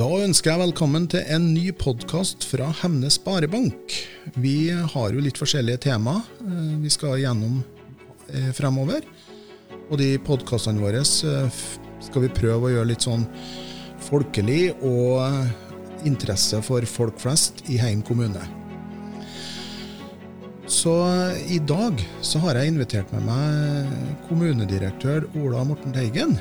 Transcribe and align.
Da 0.00 0.06
ønsker 0.16 0.54
jeg 0.54 0.60
velkommen 0.62 1.04
til 1.12 1.26
en 1.28 1.50
ny 1.52 1.74
podkast 1.76 2.46
fra 2.48 2.70
Hemne 2.78 3.10
Sparebank. 3.12 3.92
Vi 4.40 4.70
har 4.72 5.12
jo 5.12 5.20
litt 5.20 5.36
forskjellige 5.36 5.82
tema 5.84 6.14
eh, 6.40 6.70
vi 6.80 6.88
skal 6.88 7.18
gjennom 7.20 7.58
eh, 8.32 8.46
fremover. 8.56 9.04
Og 9.90 9.98
de 10.00 10.14
podkastene 10.24 10.80
våre 10.80 11.02
eh, 11.04 11.58
skal 12.06 12.24
vi 12.24 12.30
prøve 12.32 12.70
å 12.70 12.70
gjøre 12.72 12.88
litt 12.88 13.04
sånn 13.04 13.26
folkelig 14.06 14.70
og 14.78 16.08
interesse 16.08 16.62
for 16.64 16.86
folk 16.88 17.20
flest 17.20 17.60
i 17.68 17.76
Heim 17.82 18.00
kommune. 18.00 18.40
Så 20.64 20.94
i 21.44 21.58
dag 21.60 22.00
så 22.24 22.40
har 22.46 22.56
jeg 22.56 22.72
invitert 22.72 23.12
med 23.18 23.28
meg 23.28 23.92
kommunedirektør 24.30 25.28
Ola 25.42 25.66
Morten 25.68 25.92
Teigen. 25.92 26.38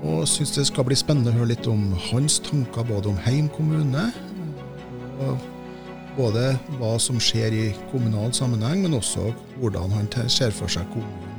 Og 0.00 0.24
syns 0.28 0.54
det 0.56 0.66
skal 0.70 0.86
bli 0.88 0.96
spennende 0.96 1.32
å 1.32 1.40
høre 1.40 1.52
litt 1.52 1.66
om 1.68 1.90
hans 2.08 2.38
tanker 2.44 2.86
både 2.88 3.10
om 3.12 3.18
Heim 3.26 3.50
kommune, 3.52 4.06
og 5.20 5.48
både 6.16 6.54
hva 6.78 6.94
som 7.02 7.20
skjer 7.20 7.56
i 7.56 7.66
kommunal 7.90 8.32
sammenheng, 8.36 8.86
men 8.86 8.96
også 8.96 9.28
hvordan 9.60 9.92
han 9.92 10.08
ser 10.32 10.56
for 10.56 10.72
seg 10.72 10.88
kommunen 10.94 11.30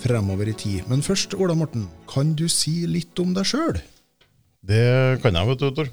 fremover 0.00 0.48
i 0.48 0.56
tid. 0.56 0.86
Men 0.88 1.02
først, 1.04 1.34
Ola 1.36 1.54
Morten, 1.56 1.88
kan 2.08 2.34
du 2.36 2.46
si 2.48 2.86
litt 2.88 3.18
om 3.20 3.34
deg 3.36 3.48
sjøl? 3.48 3.80
Det 4.64 5.20
kan 5.22 5.36
jeg, 5.36 5.48
vet 5.50 5.60
du, 5.60 5.68
Tor. 5.76 5.90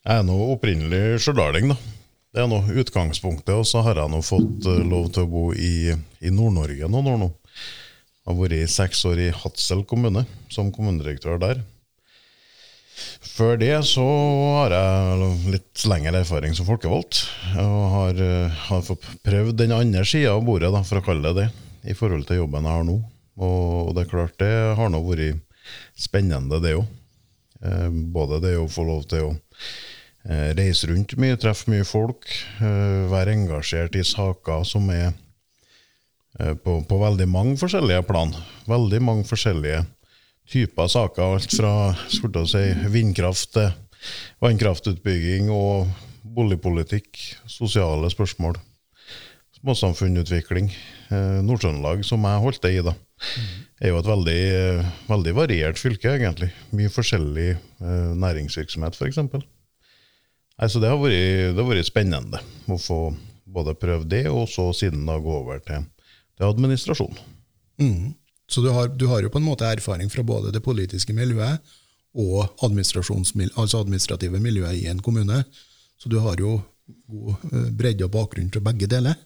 Jeg 0.00 0.22
er 0.22 0.26
nå 0.26 0.36
opprinnelig 0.54 1.20
stjørdalning, 1.24 1.74
da. 1.74 1.78
Det 2.30 2.44
er 2.44 2.48
nå 2.50 2.60
utgangspunktet, 2.78 3.52
og 3.58 3.66
så 3.66 3.82
har 3.82 3.98
jeg 3.98 4.12
nå 4.12 4.20
fått 4.22 4.66
eh, 4.70 4.82
lov 4.86 5.10
til 5.14 5.26
å 5.26 5.30
bo 5.30 5.44
i, 5.50 5.90
i 6.22 6.30
Nord-Norge 6.30 6.86
noen 6.86 7.10
år 7.10 7.18
nå. 7.24 7.30
Jeg 8.20 8.36
har 8.36 8.36
vært 8.36 8.72
seks 8.72 9.04
år 9.08 9.20
i 9.24 9.28
Hadsel 9.32 9.80
kommune 9.88 10.26
som 10.52 10.68
kommunedirektør 10.74 11.38
der. 11.40 11.62
Før 13.24 13.56
det 13.56 13.72
så 13.88 14.04
har 14.58 14.74
jeg 14.74 15.28
litt 15.54 15.84
lengre 15.88 16.20
erfaring 16.20 16.52
som 16.56 16.68
folkevalgt. 16.68 17.22
Og 17.62 17.84
har, 17.94 18.20
eh, 18.20 18.58
har 18.68 18.82
fått 18.84 19.06
prøvd 19.24 19.56
den 19.56 19.72
andre 19.72 20.04
sida 20.04 20.34
av 20.34 20.44
bordet, 20.44 20.68
da, 20.72 20.82
for 20.84 21.00
å 21.00 21.04
kalle 21.04 21.22
det 21.22 21.46
det, 21.46 21.48
i 21.90 21.96
forhold 21.96 22.26
til 22.28 22.42
jobben 22.42 22.68
jeg 22.68 22.76
har 22.76 22.84
nå. 22.84 22.98
Og 23.40 23.94
det 23.96 24.04
er 24.04 24.10
klart, 24.10 24.36
det 24.36 24.76
har 24.76 24.92
nå 24.92 25.00
vært 25.00 25.40
spennende, 25.96 26.60
det 26.60 26.76
òg. 26.76 26.86
Eh, 27.64 27.88
både 27.88 28.42
det 28.44 28.56
å 28.60 28.68
få 28.68 28.84
lov 28.84 29.08
til 29.08 29.30
å 29.30 29.32
eh, 30.28 30.52
reise 30.52 30.92
rundt 30.92 31.16
mye, 31.16 31.40
treffe 31.40 31.72
mye 31.72 31.88
folk, 31.88 32.28
være 32.60 33.32
engasjert 33.32 33.96
i 33.96 34.04
saker 34.04 34.64
som 34.68 34.90
er 34.92 35.14
på, 36.64 36.80
på, 36.88 37.00
veldig 37.00 37.26
mange 37.30 37.56
forskjellige 37.60 38.04
plan. 38.08 38.32
Veldig 38.70 39.00
mange 39.04 39.26
forskjellige 39.28 39.84
typer 40.50 40.90
saker. 40.90 41.36
Alt 41.36 41.54
fra 41.54 42.44
si, 42.48 42.64
vindkraft 42.92 43.52
til 43.56 43.70
vannkraftutbygging 44.40 45.50
og 45.52 45.90
boligpolitikk, 46.24 47.18
sosiale 47.50 48.10
spørsmål, 48.12 48.58
småsamfunnutvikling. 49.60 50.70
Eh, 51.10 51.38
Nord-Trøndelag, 51.44 52.04
som 52.06 52.24
jeg 52.24 52.44
holdt 52.44 52.62
det 52.64 52.74
i, 52.76 52.82
da, 52.86 52.94
er 53.80 53.92
jo 53.92 54.00
et 54.00 54.10
veldig, 54.10 54.42
veldig 55.10 55.34
variert 55.36 55.80
fylke, 55.80 56.14
egentlig. 56.16 56.50
Mye 56.76 56.92
forskjellig 56.92 57.48
eh, 57.52 58.12
næringsvirksomhet, 58.24 58.96
f.eks. 58.96 59.20
Altså, 60.60 60.80
det, 60.80 60.90
har 60.92 61.00
vært, 61.00 61.56
det 61.56 61.62
har 61.62 61.70
vært 61.70 61.88
spennende 61.88 62.42
å 62.68 62.76
få 62.80 63.00
både 63.50 63.74
prøvd 63.80 64.10
det, 64.12 64.26
og 64.30 64.46
så 64.48 64.70
siden 64.76 65.06
da 65.08 65.18
gå 65.20 65.32
over 65.40 65.60
til 65.64 65.88
det 66.40 66.46
er 66.46 66.54
administrasjon. 66.54 67.18
Mm. 67.80 68.14
Så 68.48 68.64
du 68.64 68.70
har, 68.72 68.88
du 68.88 69.04
har, 69.06 69.20
jo 69.22 69.30
på 69.30 69.38
en 69.38 69.44
måte 69.44 69.68
erfaring 69.68 70.08
fra 70.10 70.24
både 70.24 70.54
det 70.54 70.62
politiske 70.64 71.12
miljøet 71.12 71.60
og 72.18 72.48
altså 72.64 73.82
administrative 73.84 74.40
miljøet 74.40 74.80
i 74.80 74.86
en 74.88 75.02
kommune. 75.04 75.44
Så 76.00 76.08
du 76.08 76.16
har 76.24 76.40
jo 76.40 76.56
god 77.06 77.44
eh, 77.52 77.68
bredde 77.76 78.08
og 78.08 78.14
bakgrunn 78.16 78.48
til 78.50 78.64
begge 78.64 78.88
deler. 78.88 79.20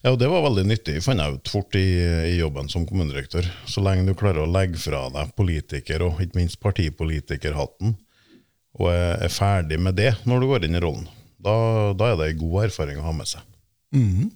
Ja, 0.00 0.14
og 0.14 0.18
Det 0.18 0.30
var 0.32 0.46
veldig 0.46 0.64
nyttig, 0.64 0.96
fant 1.04 1.20
jeg 1.20 1.36
ut 1.36 1.52
fort 1.52 1.76
i, 1.76 1.84
i, 2.00 2.38
jobben 2.40 2.72
som 2.72 2.88
kommunedirektør. 2.88 3.44
Så 3.68 3.84
lenge 3.84 4.08
du 4.08 4.16
klarer 4.16 4.46
å 4.46 4.50
legge 4.50 4.80
fra 4.80 5.04
deg 5.12 5.36
politiker, 5.36 6.06
og 6.08 6.24
ikke 6.24 6.40
minst 6.40 6.60
partipolitikerhatten, 6.64 7.98
og 8.80 8.90
er, 8.94 9.20
er 9.26 9.34
ferdig 9.34 9.76
med 9.82 10.00
det 10.00 10.14
når 10.24 10.40
du 10.40 10.48
går 10.54 10.64
inn 10.66 10.80
i 10.80 10.82
rollen, 10.82 11.04
da, 11.36 11.52
da 11.92 12.08
er 12.08 12.16
det 12.16 12.30
en 12.30 12.42
god 12.46 12.70
erfaring 12.70 13.00
å 13.00 13.06
ha 13.10 13.12
med 13.12 13.28
seg. 13.28 13.44
Mm. 13.92 14.30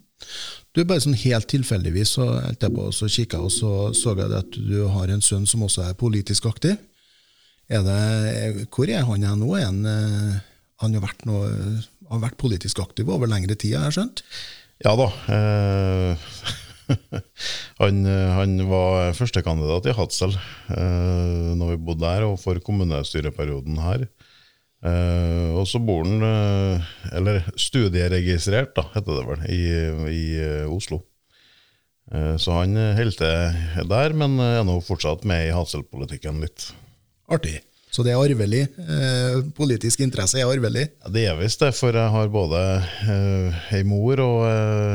Du, 0.74 0.82
bare 0.82 1.02
sånn 1.02 1.16
Helt 1.18 1.46
tilfeldigvis 1.50 2.16
så 2.16 2.26
etterpå 2.48 2.88
så 2.94 3.06
kikka 3.10 3.38
jeg 3.38 3.46
og 3.46 3.52
så, 3.54 3.72
så 3.94 4.16
jeg 4.18 4.34
at 4.34 4.56
du 4.58 4.80
har 4.90 5.12
en 5.12 5.22
sønn 5.22 5.46
som 5.46 5.62
også 5.66 5.86
er 5.86 5.98
politisk 5.98 6.48
aktiv. 6.50 6.78
Er 7.70 7.84
det, 7.86 8.66
hvor 8.74 8.90
er 8.90 9.06
han 9.06 9.24
nå? 9.40 9.54
Er 9.56 9.68
han, 9.70 9.84
eh, 9.88 10.34
han 10.82 10.96
har, 10.96 11.04
vært 11.06 11.24
noe, 11.28 11.48
har 12.10 12.26
vært 12.26 12.40
politisk 12.40 12.82
aktiv 12.82 13.08
over 13.08 13.30
lengre 13.30 13.56
tid, 13.56 13.78
har 13.78 13.88
jeg 13.88 13.98
skjønt? 13.98 14.24
Ja 14.84 14.92
da. 14.98 15.06
Eh, 15.32 16.26
han, 17.82 18.04
han, 18.36 18.58
var 18.68 19.14
førstekandidat 19.16 19.88
i 19.88 19.96
Hadsel 19.96 20.34
eh, 20.34 21.54
når 21.56 21.76
vi 21.76 21.82
bodde 21.86 22.04
der, 22.04 22.26
og 22.28 22.36
for 22.42 22.60
kommunestyreperioden 22.66 23.80
her. 23.80 24.08
Uh, 24.84 25.56
og 25.56 25.64
så 25.64 25.80
bor 25.80 26.04
han, 26.04 26.20
uh, 26.20 26.88
eller 27.16 27.40
studieregistrert, 27.56 28.74
da, 28.76 28.84
heter 28.92 29.16
det 29.16 29.26
vel, 29.30 29.44
i, 29.48 29.60
i 30.12 30.24
uh, 30.44 30.72
Oslo. 30.74 31.00
så 32.36 32.52
han 32.52 32.76
holder 32.76 33.14
til 33.16 33.86
der, 33.88 34.12
men 34.12 34.36
er 34.38 34.60
nå 34.68 34.74
fortsatt 34.84 35.22
med 35.26 35.46
i 35.46 35.54
Hadsel-politikken 35.56 36.36
litt. 36.42 36.66
Artig. 37.32 37.62
Så 37.88 38.04
det 38.04 38.12
er 38.12 38.20
arvelig? 38.20 38.60
politisk 39.56 40.02
interesse 40.04 40.36
er 40.36 40.50
arvelig? 40.50 40.84
Ja, 41.00 41.12
det 41.14 41.24
er 41.30 41.38
visst 41.38 41.62
det, 41.64 41.70
for 41.78 41.96
jeg 41.96 42.12
har 42.12 42.28
både 42.28 42.60
uh, 43.08 43.64
ei 43.72 43.80
mor 43.88 44.20
og 44.20 44.44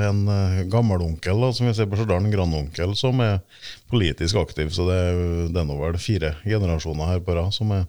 en 0.06 0.22
gammelonkel, 0.70 1.48
som 1.56 1.66
vi 1.66 1.74
ser 1.74 1.90
på 1.90 1.98
Stjørdal, 1.98 2.28
en 2.28 2.36
grandonkel, 2.36 2.94
som 3.00 3.24
er 3.26 3.40
politisk 3.90 4.38
aktiv. 4.44 4.70
Så 4.76 4.86
det, 4.92 5.00
det 5.56 5.64
er 5.64 5.68
nå 5.68 5.80
vel 5.82 5.98
fire 5.98 6.36
generasjoner 6.46 7.16
her 7.16 7.26
på 7.26 7.40
rad 7.40 7.58
som 7.58 7.74
er 7.74 7.88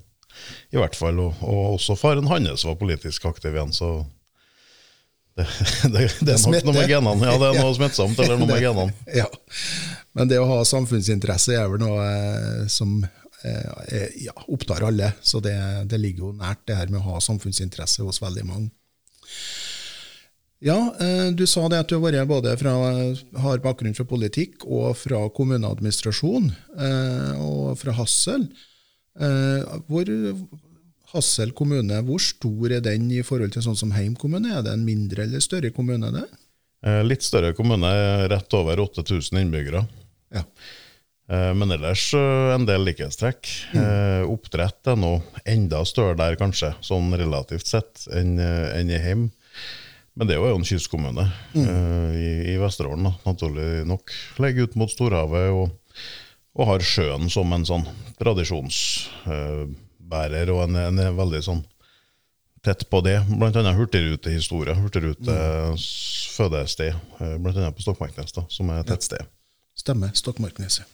i 0.70 0.80
hvert 0.80 0.96
fall. 0.98 1.20
Og, 1.22 1.44
og 1.44 1.76
også 1.76 1.98
faren 1.98 2.30
hans 2.30 2.66
var 2.66 2.78
politisk 2.80 3.28
aktiv 3.30 3.54
igjen, 3.54 3.74
så 3.76 3.98
det, 5.36 5.46
det, 5.92 6.10
det 6.20 6.34
er 6.34 6.42
nok 6.44 6.68
noe 6.68 6.76
med 6.76 6.90
genene. 6.90 7.30
Ja, 7.30 7.38
det 7.40 7.48
er 7.52 7.62
noe 7.64 7.76
smittsomt 7.76 8.20
eller 8.20 8.40
noe 8.40 8.50
med 8.50 8.62
genene. 8.64 8.94
Ja. 9.14 9.28
Men 10.18 10.30
det 10.30 10.40
å 10.42 10.48
ha 10.48 10.60
samfunnsinteresse 10.66 11.56
er 11.56 11.70
vel 11.70 11.82
noe 11.82 12.04
eh, 12.04 12.68
som 12.72 12.98
eh, 13.04 14.06
ja, 14.24 14.34
opptar 14.50 14.86
alle. 14.88 15.12
Så 15.22 15.42
det, 15.44 15.56
det, 15.90 16.00
ligger 16.02 16.28
jo 16.28 16.36
nært 16.38 16.64
det 16.68 16.78
her 16.80 16.90
med 16.92 17.02
å 17.02 17.14
ha 17.14 17.24
samfunnsinteresse 17.24 18.06
hos 18.06 18.22
veldig 18.22 18.46
mange. 18.48 18.70
Ja, 20.60 20.76
eh, 21.00 21.30
du 21.32 21.46
sa 21.48 21.68
det 21.72 21.84
at 21.84 21.88
du 21.88 21.96
har 21.96 22.04
vært 22.04 22.28
både 22.28 22.56
fra, 22.60 22.74
har 23.44 23.62
bakgrunn 23.64 23.96
fra 23.96 24.04
politikk 24.08 24.66
og 24.66 24.92
fra 24.98 25.22
kommuneadministrasjon, 25.36 26.50
og 27.40 27.78
fra 27.80 27.94
Hassel. 27.96 28.50
Eh, 29.18 29.78
hvor 29.90 30.10
Hassel 31.10 31.50
kommune, 31.56 31.96
hvor 32.06 32.22
stor 32.22 32.76
er 32.76 32.84
den 32.84 33.08
i 33.10 33.24
forhold 33.26 33.54
til 33.54 33.64
sånn 33.64 33.78
som 33.78 33.94
Heim 33.96 34.14
kommune? 34.18 34.52
Er 34.54 34.62
det 34.66 34.76
en 34.76 34.86
mindre 34.86 35.26
eller 35.26 35.42
større 35.42 35.72
kommune? 35.74 36.12
det? 36.14 36.26
Eh, 36.86 37.02
litt 37.04 37.26
større 37.26 37.52
kommune, 37.56 37.90
rett 38.30 38.54
over 38.54 38.84
8000 38.86 39.42
innbyggere. 39.42 39.82
Ja. 40.34 40.44
Eh, 41.30 41.50
men 41.58 41.74
ellers 41.74 42.06
en 42.14 42.68
del 42.68 42.86
likhetstrekk. 42.86 43.50
Mm. 43.74 44.30
Oppdrett 44.30 44.92
er 44.92 44.98
nå 44.98 45.16
enda 45.44 45.82
større 45.88 46.16
der, 46.20 46.38
kanskje, 46.38 46.72
sånn 46.86 47.10
relativt 47.18 47.66
sett, 47.66 48.06
enn, 48.14 48.38
enn 48.38 48.94
i 48.94 49.02
Heim. 49.02 49.28
Men 50.18 50.28
det 50.28 50.36
er 50.36 50.42
jo 50.42 50.56
en 50.58 50.66
kystkommune 50.66 51.26
mm. 51.54 51.68
i, 52.18 52.30
i 52.52 52.56
Vesterålen, 52.60 53.12
naturlig 53.26 53.86
nok. 53.88 54.14
Ligger 54.42 54.68
ut 54.68 54.74
mot 54.78 54.90
storhavet. 54.90 55.50
og 55.54 55.70
og 56.58 56.66
har 56.66 56.82
sjøen 56.82 57.30
som 57.30 57.52
en 57.54 57.66
sånn 57.66 57.86
tradisjonsbærer, 58.20 60.50
og 60.54 60.62
en, 60.66 60.76
en 60.82 60.98
er 61.02 61.12
veldig 61.16 61.42
sånn 61.46 61.62
tett 62.64 62.90
på 62.90 63.00
det. 63.04 63.18
Blant 63.30 63.56
annet 63.56 63.76
hurtigrutehistorie. 63.78 64.74
Hurtigrutes 64.76 65.28
mm. 65.28 65.76
fødested, 66.36 66.92
eh, 67.20 67.36
blant 67.40 67.56
annet 67.56 67.76
på 67.76 67.82
Stokmarknes, 67.84 68.32
da, 68.36 68.42
som 68.52 68.70
er 68.74 68.80
tettsted. 68.88 69.22
Ja. 69.24 69.28
Stemmer. 69.80 70.10
Stokmarkneset. 70.16 70.84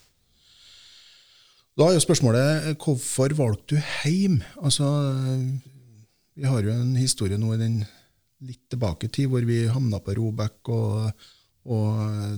Da 1.76 1.82
er 1.90 1.94
jo 1.98 2.06
spørsmålet 2.06 2.48
hvorfor 2.80 3.28
valgte 3.36 3.74
du 3.74 3.80
heim? 4.00 4.34
Altså, 4.64 4.86
vi 6.36 6.44
har 6.48 6.60
jo 6.64 6.70
en 6.72 6.94
historie 6.96 7.36
nå 7.40 7.48
i 7.52 7.60
den 7.60 7.74
litt 8.46 8.64
tilbake 8.72 9.06
tid 9.12 9.26
hvor 9.32 9.44
vi 9.48 9.58
havna 9.68 9.98
på 10.00 10.14
Robek, 10.16 10.58
og, 10.72 11.10
og, 11.68 11.84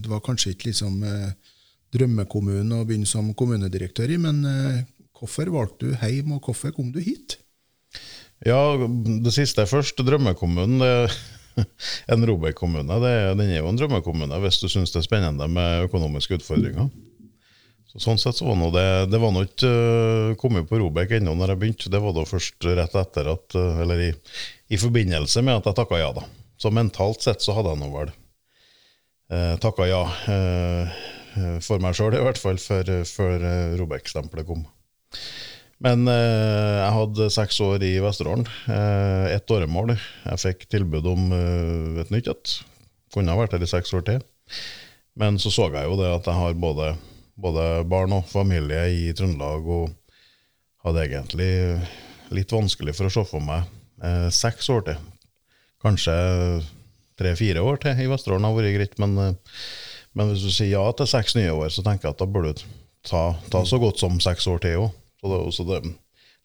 det 0.03 0.09
var 0.11 0.25
kanskje 0.27 0.51
ikke 0.55 0.69
liksom 0.73 0.95
eh, 1.07 1.31
drømmekommunen 1.95 2.77
å 2.77 2.85
begynne 2.89 3.09
som 3.09 3.31
kommunedirektør 3.37 4.13
i, 4.15 4.21
men 4.21 4.43
eh, 4.49 4.85
hvorfor 5.19 5.51
valgte 5.55 5.89
du 5.89 5.97
hjem, 5.97 6.37
og 6.37 6.45
hvorfor 6.45 6.75
kom 6.77 6.93
du 6.95 7.01
hit? 7.03 7.39
Ja, 8.47 8.61
det 8.79 9.35
siste 9.35 9.67
først. 9.67 9.99
Drømmekommunen. 10.07 10.85
En 12.07 12.23
Robek-kommune 12.23 13.01
den 13.03 13.41
er 13.43 13.57
jo 13.57 13.67
en 13.67 13.79
drømmekommune 13.81 14.37
hvis 14.45 14.61
du 14.63 14.69
syns 14.71 14.93
det 14.95 15.01
er 15.01 15.09
spennende 15.09 15.49
med 15.51 15.89
økonomiske 15.89 16.39
utfordringer. 16.39 16.87
Så 17.89 18.03
sånn 18.05 18.21
sett 18.21 18.37
så 18.37 18.47
var 18.47 18.59
noe 18.61 18.73
det 18.75 19.09
Det 19.09 19.21
var 19.21 19.33
nå 19.33 19.47
ikke 19.47 19.69
uh, 19.73 20.35
kommet 20.41 20.69
på 20.69 20.79
Robek 20.81 21.17
ennå 21.17 21.33
når 21.35 21.55
jeg 21.55 21.61
begynte. 21.63 21.93
Det 21.93 22.01
var 22.05 22.15
da 22.15 22.25
først 22.29 22.67
rett 22.69 22.97
etter 23.01 23.31
at 23.33 23.57
uh, 23.57 23.81
Eller 23.83 24.05
i, 24.05 24.11
i, 24.69 24.81
forbindelse 24.81 25.43
med 25.43 25.59
at 25.59 25.71
jeg 25.71 25.79
takka 25.81 26.01
ja, 26.01 26.11
da. 26.15 26.27
Så 26.61 26.73
mentalt 26.75 27.25
sett 27.25 27.45
så 27.45 27.57
hadde 27.57 27.73
jeg 27.73 27.81
nå 27.81 27.89
vel 27.95 28.13
uh, 28.13 29.55
takka 29.63 29.89
ja 29.89 30.03
uh, 30.05 31.01
for 31.65 31.83
meg 31.83 31.97
sjøl, 31.99 32.17
i 32.17 32.25
hvert 32.25 32.41
fall, 32.41 32.59
før, 32.63 32.91
før 33.09 33.45
Robek-stempelet 33.81 34.49
kom. 34.49 34.67
Men 35.85 36.09
eh, 36.11 36.77
jeg 36.81 36.95
hadde 36.97 37.29
seks 37.31 37.61
år 37.63 37.85
i 37.87 37.93
Vesterålen. 38.03 38.47
Eh, 38.67 39.37
ett 39.37 39.51
åremål. 39.55 39.95
Jeg 39.95 40.43
fikk 40.43 40.67
tilbud 40.75 41.07
om 41.07 41.29
eh, 41.35 42.01
et 42.03 42.11
nytt 42.15 42.31
et. 42.33 42.55
Kunne 43.15 43.35
ha 43.35 43.39
vært 43.39 43.55
her 43.55 43.63
i 43.63 43.71
seks 43.71 43.95
år 43.95 44.03
til. 44.09 44.25
Men 45.19 45.39
så 45.43 45.53
så 45.55 45.69
jeg 45.71 45.87
jo 45.87 45.99
det 45.99 46.11
at 46.11 46.27
jeg 46.27 46.39
har 46.39 46.59
både, 46.59 46.91
både 47.39 47.69
barn 47.91 48.17
og 48.19 48.27
familie 48.31 48.85
i 48.95 49.13
Trøndelag, 49.15 49.67
og 49.67 49.95
hadde 50.87 51.05
egentlig 51.07 51.51
litt 52.35 52.53
vanskelig 52.53 52.95
for 52.97 53.09
å 53.09 53.13
se 53.13 53.25
for 53.27 53.45
meg 53.45 53.67
eh, 54.03 54.29
seks 54.35 54.71
år 54.75 54.85
til. 54.91 55.07
Kanskje 55.83 56.15
tre-fire 57.19 57.63
år 57.63 57.79
til 57.83 58.03
i 58.03 58.11
Vesterålen 58.11 58.47
har 58.47 58.59
vært 58.59 58.75
greit, 58.75 58.99
men, 59.03 59.15
eh, 59.23 59.61
men, 60.17 60.31
hvis 60.31 60.45
du 60.47 60.51
sier 60.53 60.73
ja 60.73 60.85
til 60.97 61.09
seks 61.11 61.37
nye 61.39 61.55
år, 61.55 61.71
så 61.73 61.85
tenker 61.87 62.09
jeg 62.09 62.17
at 62.17 62.23
da 62.23 62.29
burde 62.29 62.55
du 62.57 62.63
ta, 63.07 63.23
ta 63.53 63.65
så 63.67 63.79
godt 63.83 64.01
som 64.01 64.21
seks 64.23 64.47
år 64.51 64.63
til 64.65 64.85
òg. 64.85 64.93
Så, 65.19 65.31
det, 65.31 65.39
så 65.55 65.67
det, 65.67 65.79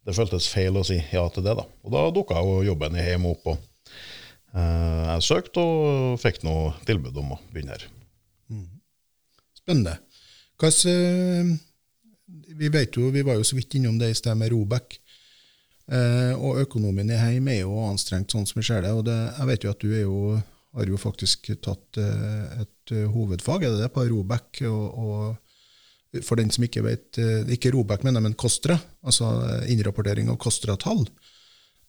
det, 0.08 0.16
føltes 0.18 0.50
feil 0.50 0.80
å 0.80 0.86
si 0.88 0.98
ja 0.98 1.26
til 1.34 1.46
det. 1.46 1.56
da. 1.60 1.66
Og 1.86 1.94
da 1.94 2.08
dukka 2.14 2.42
jo 2.42 2.64
jobben 2.66 2.98
i 2.98 3.06
hjemmet 3.06 3.38
opp. 3.38 3.52
og 3.54 3.92
eh, 4.58 5.04
Jeg 5.12 5.28
søkte 5.28 5.62
og 5.62 6.18
fikk 6.22 6.42
noe 6.48 6.74
tilbud 6.88 7.20
om 7.22 7.36
å 7.36 7.42
begynne 7.54 7.78
her. 7.78 7.86
Mm. 8.50 8.66
Spennende. 9.62 10.00
Hvilke, 10.60 10.90
eh, 10.90 11.54
vi 12.58 12.70
vet 12.74 12.98
jo, 12.98 13.12
vi 13.14 13.26
var 13.26 13.38
jo 13.38 13.46
så 13.46 13.58
vidt 13.58 13.78
innom 13.78 14.00
det 14.02 14.14
i 14.14 14.18
sted 14.18 14.38
med 14.40 14.54
Robek. 14.54 14.98
Eh, 15.92 16.34
og 16.40 16.62
økonomien 16.64 17.10
i 17.12 17.20
Heim 17.20 17.48
er 17.52 17.64
jo 17.66 17.76
anstrengt, 17.90 18.32
sånn 18.32 18.48
som 18.48 18.62
vi 18.62 18.66
ser 18.66 18.86
det. 18.86 18.94
og 18.96 19.06
det, 19.06 19.18
Jeg 19.38 19.50
vet 19.50 19.64
jo 19.64 19.74
at 19.74 19.84
du 19.84 19.90
er 19.92 20.06
jo, 20.06 20.20
har 20.74 20.90
jo 20.90 21.00
faktisk 21.00 21.52
tatt 21.62 22.02
eh, 22.02 22.62
et 22.64 22.94
hovedfag, 23.14 23.64
er 23.64 23.76
det 23.76 23.86
det, 23.86 23.94
på 23.94 24.06
Robek. 24.10 24.64
og, 24.70 25.00
og 25.00 25.44
for 26.22 26.38
den 26.38 26.52
som 26.54 26.66
ikke 26.68 26.84
vet, 26.86 27.18
eh, 27.18 27.50
ikke 27.56 27.72
Robek, 27.74 28.04
mener, 28.06 28.22
men 28.22 28.38
KOSTRA, 28.38 28.78
altså 29.02 29.32
eh, 29.48 29.72
innrapportering 29.74 30.30
av 30.30 30.38
KOSTRA-tall. 30.42 31.08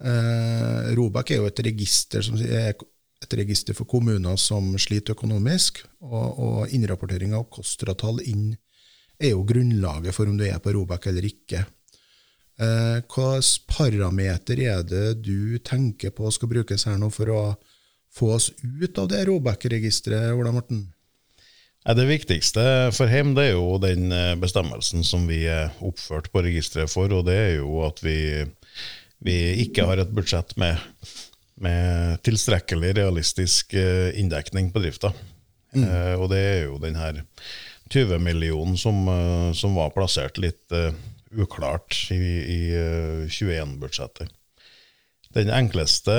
Eh, 0.01 0.95
Robek 0.97 1.35
er 1.35 1.43
jo 1.43 1.51
et 1.51 1.65
register, 1.67 2.25
som 2.25 2.39
er 2.41 2.73
et 2.73 3.37
register 3.37 3.77
for 3.77 3.89
kommuner 3.89 4.39
som 4.41 4.73
sliter 4.81 5.17
økonomisk, 5.17 5.83
og, 6.05 6.41
og 6.41 6.75
innrapportering 6.77 7.37
av 7.37 7.49
KOSTRA-tall 7.53 8.23
inn 8.25 8.53
er 9.21 9.35
jo 9.35 9.45
grunnlaget 9.47 10.17
for 10.17 10.29
om 10.29 10.39
du 10.39 10.47
er 10.49 10.59
på 10.63 10.73
Robek 10.75 11.11
eller 11.13 11.29
ikke. 11.29 11.65
Eh, 12.55 12.99
Hvilke 13.05 13.69
parameter 13.69 14.65
er 14.65 14.83
det 14.89 15.07
du 15.27 15.59
tenker 15.59 16.15
på 16.17 16.33
skal 16.33 16.51
brukes 16.51 16.89
her 16.89 16.97
nå 17.01 17.13
for 17.13 17.35
å 17.35 17.45
få 18.15 18.35
oss 18.37 18.51
ut 18.63 18.99
av 18.99 19.09
det 19.11 19.25
Robek-registeret, 19.29 20.35
Ola 20.35 20.53
Morten? 20.55 20.87
Det 21.85 22.05
viktigste 22.09 22.63
for 22.97 23.11
Heim 23.13 23.35
det 23.37 23.51
er 23.51 23.59
jo 23.59 23.77
den 23.83 24.09
eh, 24.15 24.33
bestemmelsen 24.41 25.05
som 25.05 25.27
vi 25.29 25.43
er 25.51 25.75
oppført 25.85 26.31
på 26.33 26.45
registeret 26.47 26.89
for, 26.93 27.13
og 27.13 27.27
det 27.29 27.35
er 27.37 27.53
jo 27.59 27.83
at 27.85 28.01
vi, 28.05 28.17
vi 29.21 29.37
ikke 29.67 29.85
har 29.91 30.01
et 30.01 30.15
budsjett 30.17 30.55
med, 30.61 30.81
med 31.61 32.23
tilstrekkelig 32.25 32.95
realistisk 32.97 33.77
eh, 33.77 34.17
inndekning 34.17 34.73
på 34.73 34.81
drifta. 34.81 35.13
Mm. 35.75 35.85
Eh, 35.85 36.15
og 36.17 36.31
det 36.33 36.41
er 36.41 36.63
jo 36.71 36.81
den 36.81 36.97
her 36.97 37.21
20 37.93 38.23
millionen 38.23 38.79
som, 38.81 39.05
eh, 39.11 39.51
som 39.53 39.77
var 39.77 39.93
plassert 39.93 40.41
litt 40.41 40.73
uh, 40.73 40.89
uklart 41.37 41.99
i, 42.15 42.17
i 42.17 42.61
uh, 42.73 43.29
21-budsjettet 43.29 44.33
den 45.35 45.51
enkleste 45.51 46.15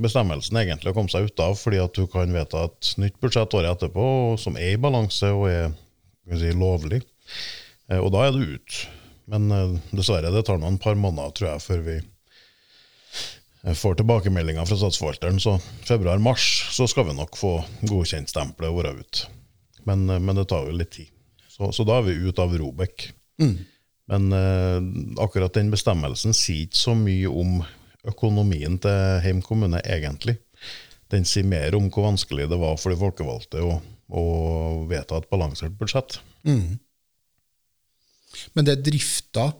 bestemmelsen 0.00 0.56
egentlig 0.60 0.92
å 0.92 0.96
komme 0.96 1.12
seg 1.12 1.28
ut 1.28 1.42
av, 1.42 1.56
fordi 1.60 1.80
at 1.82 1.96
du 1.96 2.06
kan 2.10 2.32
vedta 2.32 2.64
et 2.68 2.92
nytt 3.00 3.18
budsjett 3.20 3.56
året 3.58 3.76
etterpå 3.76 4.06
som 4.40 4.56
er 4.56 4.74
i 4.74 4.80
balanse 4.80 5.28
og 5.36 5.48
er 5.50 5.74
si, 6.32 6.52
lovlig. 6.56 7.02
Eh, 7.90 8.00
og 8.00 8.12
da 8.14 8.26
er 8.26 8.36
det 8.36 8.56
ut. 8.56 8.78
Men 9.32 9.50
eh, 9.52 9.76
dessverre, 9.92 10.32
det 10.32 10.46
tar 10.48 10.60
noen 10.62 10.80
par 10.82 10.96
måneder, 10.98 11.34
tror 11.36 11.50
jeg, 11.50 11.64
før 11.66 11.84
vi 11.86 11.98
eh, 12.00 13.76
får 13.76 14.00
tilbakemeldinger 14.00 14.68
fra 14.68 14.80
statsforvalteren. 14.80 15.42
Så 15.42 15.58
februar-mars 15.86 16.48
så 16.76 16.88
skal 16.90 17.10
vi 17.10 17.18
nok 17.18 17.36
få 17.38 17.58
godkjent 17.84 18.32
stempelet 18.32 18.72
og 18.72 18.80
være 18.80 18.96
ute. 19.02 19.30
Men, 19.86 20.08
men, 20.08 20.34
det 20.38 20.48
tar 20.50 20.66
jo 20.66 20.74
litt 20.74 20.96
tid. 20.96 21.12
Så, 21.52 21.68
så 21.74 21.84
da 21.86 22.00
er 22.00 22.08
vi 22.08 22.20
ute 22.26 22.42
av 22.42 22.54
Robek. 22.58 23.10
Mm. 23.42 23.56
Men 24.10 24.30
eh, 24.32 24.78
akkurat 25.22 25.54
den 25.54 25.72
bestemmelsen 25.72 26.34
sier 26.36 26.66
ikke 26.66 26.78
så 26.78 26.94
mye 26.98 27.30
om 27.30 27.60
økonomien 28.10 28.78
til 28.82 29.20
Heim 29.24 29.42
kommune, 29.44 29.80
egentlig. 29.84 30.38
Den 31.12 31.26
sier 31.28 31.46
mer 31.46 31.76
om 31.78 31.90
hvor 31.92 32.08
vanskelig 32.08 32.48
det 32.50 32.58
var 32.58 32.78
for 32.80 32.92
de 32.92 32.98
folkevalgte 33.00 33.62
å, 33.62 33.78
å 34.10 34.24
vedta 34.90 35.20
et 35.20 35.30
balansert 35.30 35.76
budsjett. 35.78 36.18
Mm. 36.46 36.78
Men 38.56 38.66
det 38.66 38.76
er 38.76 38.84
drifta, 38.88 39.50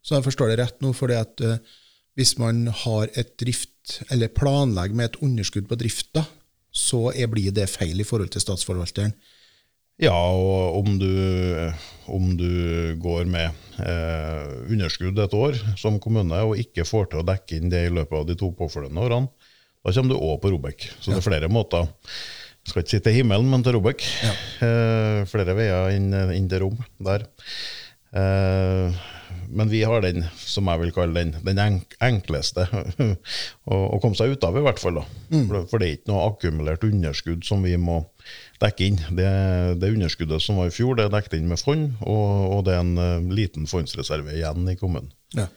så 0.00 0.16
jeg 0.16 0.26
forstår 0.26 0.52
det 0.52 0.60
rett 0.62 0.80
nå, 0.82 0.92
at 1.14 1.44
uh, 1.44 1.58
hvis 2.18 2.36
man 2.40 2.66
har 2.84 3.10
et 3.18 3.36
drift, 3.40 4.00
eller 4.10 4.32
planlegger 4.32 4.96
med 4.96 5.10
et 5.10 5.20
underskudd 5.24 5.68
på 5.70 5.78
drifta, 5.80 6.24
så 6.70 7.10
er, 7.10 7.28
blir 7.30 7.52
det 7.54 7.70
feil 7.70 8.00
i 8.00 8.06
forhold 8.06 8.30
til 8.32 8.42
statsforvalteren. 8.44 9.14
Ja, 10.00 10.16
og 10.16 10.78
om 10.80 10.94
du, 10.96 11.10
om 12.08 12.30
du 12.38 12.52
går 13.02 13.26
med 13.28 13.50
eh, 13.84 14.52
underskudd 14.72 15.18
et 15.20 15.36
år 15.36 15.58
som 15.80 15.98
kommune 16.00 16.38
og 16.46 16.60
ikke 16.60 16.86
får 16.88 17.10
til 17.10 17.20
å 17.20 17.26
dekke 17.28 17.58
inn 17.58 17.72
det 17.72 17.84
i 17.86 17.92
løpet 17.92 18.16
av 18.22 18.28
de 18.30 18.36
to 18.40 18.48
påfølgende 18.56 19.04
årene, 19.04 19.50
da 19.80 19.92
kommer 19.96 20.14
du 20.14 20.20
òg 20.24 20.38
på 20.40 20.52
Robek. 20.54 20.88
Så 20.98 21.10
ja. 21.10 21.16
det 21.16 21.20
er 21.20 21.26
flere 21.28 21.52
måter. 21.52 21.88
Jeg 22.60 22.72
skal 22.72 22.82
ikke 22.84 22.92
si 22.92 23.02
til 23.04 23.16
himmelen, 23.18 23.48
men 23.52 23.64
til 23.64 23.76
Robek. 23.76 24.04
Ja. 24.24 24.32
Eh, 24.64 25.20
flere 25.28 25.56
veier 25.56 25.92
inn, 25.96 26.10
inn, 26.36 26.48
til 26.48 26.64
rom 26.64 26.80
der. 27.04 27.28
Eh, 28.16 29.00
men 29.50 29.70
vi 29.70 29.82
har 29.86 30.02
den, 30.04 30.24
som 30.38 30.68
jeg 30.70 30.80
vil 30.84 30.92
kalle 30.94 31.16
den, 31.16 31.32
den 31.46 31.60
enkleste 32.02 32.66
å, 33.70 33.98
komme 34.02 34.16
seg 34.18 34.34
ut 34.34 34.46
av, 34.46 34.58
i 34.58 34.64
hvert 34.64 34.82
fall. 34.82 35.00
Mm. 35.30 35.46
For, 35.50 35.78
det 35.80 35.86
er 35.86 35.96
ikke 35.98 36.12
noe 36.12 36.26
akkumulert 36.28 36.86
underskudd 36.86 37.46
som 37.46 37.64
vi 37.66 37.76
må 37.80 38.00
dekke 38.62 38.90
inn. 38.90 39.00
Det, 39.16 39.30
det, 39.80 39.92
underskuddet 39.94 40.44
som 40.44 40.60
var 40.60 40.70
i 40.70 40.74
fjor, 40.74 40.96
det 40.98 41.08
er 41.08 41.14
dekket 41.14 41.38
inn 41.40 41.48
med 41.50 41.62
fond, 41.62 41.88
og, 42.04 42.28
og 42.56 42.62
det 42.68 42.76
er 42.76 42.84
en 42.84 42.94
uh, 43.00 43.32
liten 43.34 43.66
fondsreserve 43.70 44.36
igjen 44.36 44.68
i 44.70 44.76
kommunen. 44.80 45.10
Ja. 45.36 45.48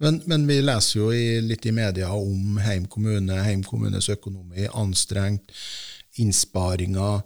Men, 0.00 0.22
men, 0.30 0.46
vi 0.48 0.62
leser 0.64 1.02
jo 1.02 1.10
i, 1.12 1.40
litt 1.44 1.66
i 1.68 1.74
media 1.76 2.08
om 2.16 2.56
Heim 2.64 2.86
kommune, 2.88 3.42
Heim 3.44 3.64
kommunes 3.66 4.08
økonomi, 4.12 4.64
anstrengt, 4.72 5.52
innsparinger. 6.20 7.20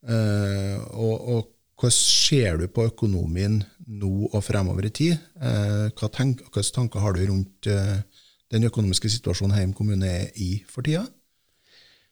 Uh, 0.00 0.76
og, 0.96 1.16
og 1.16 1.48
hvordan 1.80 1.96
ser 1.96 2.60
du 2.60 2.66
på 2.68 2.84
økonomien 2.90 3.62
nå 3.88 4.28
og 4.28 4.42
fremover 4.44 4.86
i 4.86 4.92
tid? 4.92 5.16
Uh, 5.40 5.88
hva 5.96 6.10
tenk, 6.12 6.44
hvilke 6.44 6.76
tanker 6.76 7.00
har 7.00 7.16
du 7.16 7.24
rundt 7.24 7.70
den 8.50 8.66
økonomiske 8.68 9.08
situasjonen 9.16 9.56
Heim 9.56 9.72
kommune 9.76 10.08
er 10.10 10.28
i 10.36 10.60
for 10.68 10.84
tida? 10.84 11.06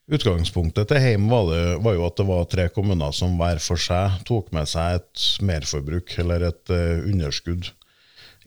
Utgangspunktet 0.09 0.89
til 0.89 1.03
Heim 1.05 1.27
var, 1.29 1.51
det, 1.51 1.65
var, 1.85 1.99
jo 1.99 2.07
at 2.07 2.17
det 2.17 2.25
var 2.31 2.47
tre 2.49 2.65
kommuner 2.73 3.13
som 3.13 3.35
hver 3.37 3.61
for 3.61 3.81
seg 3.83 4.23
tok 4.29 4.49
med 4.57 4.71
seg 4.71 5.03
et 5.03 5.27
merforbruk, 5.45 6.15
eller 6.23 6.47
et 6.49 6.73
uh, 6.73 7.05
underskudd, 7.05 7.69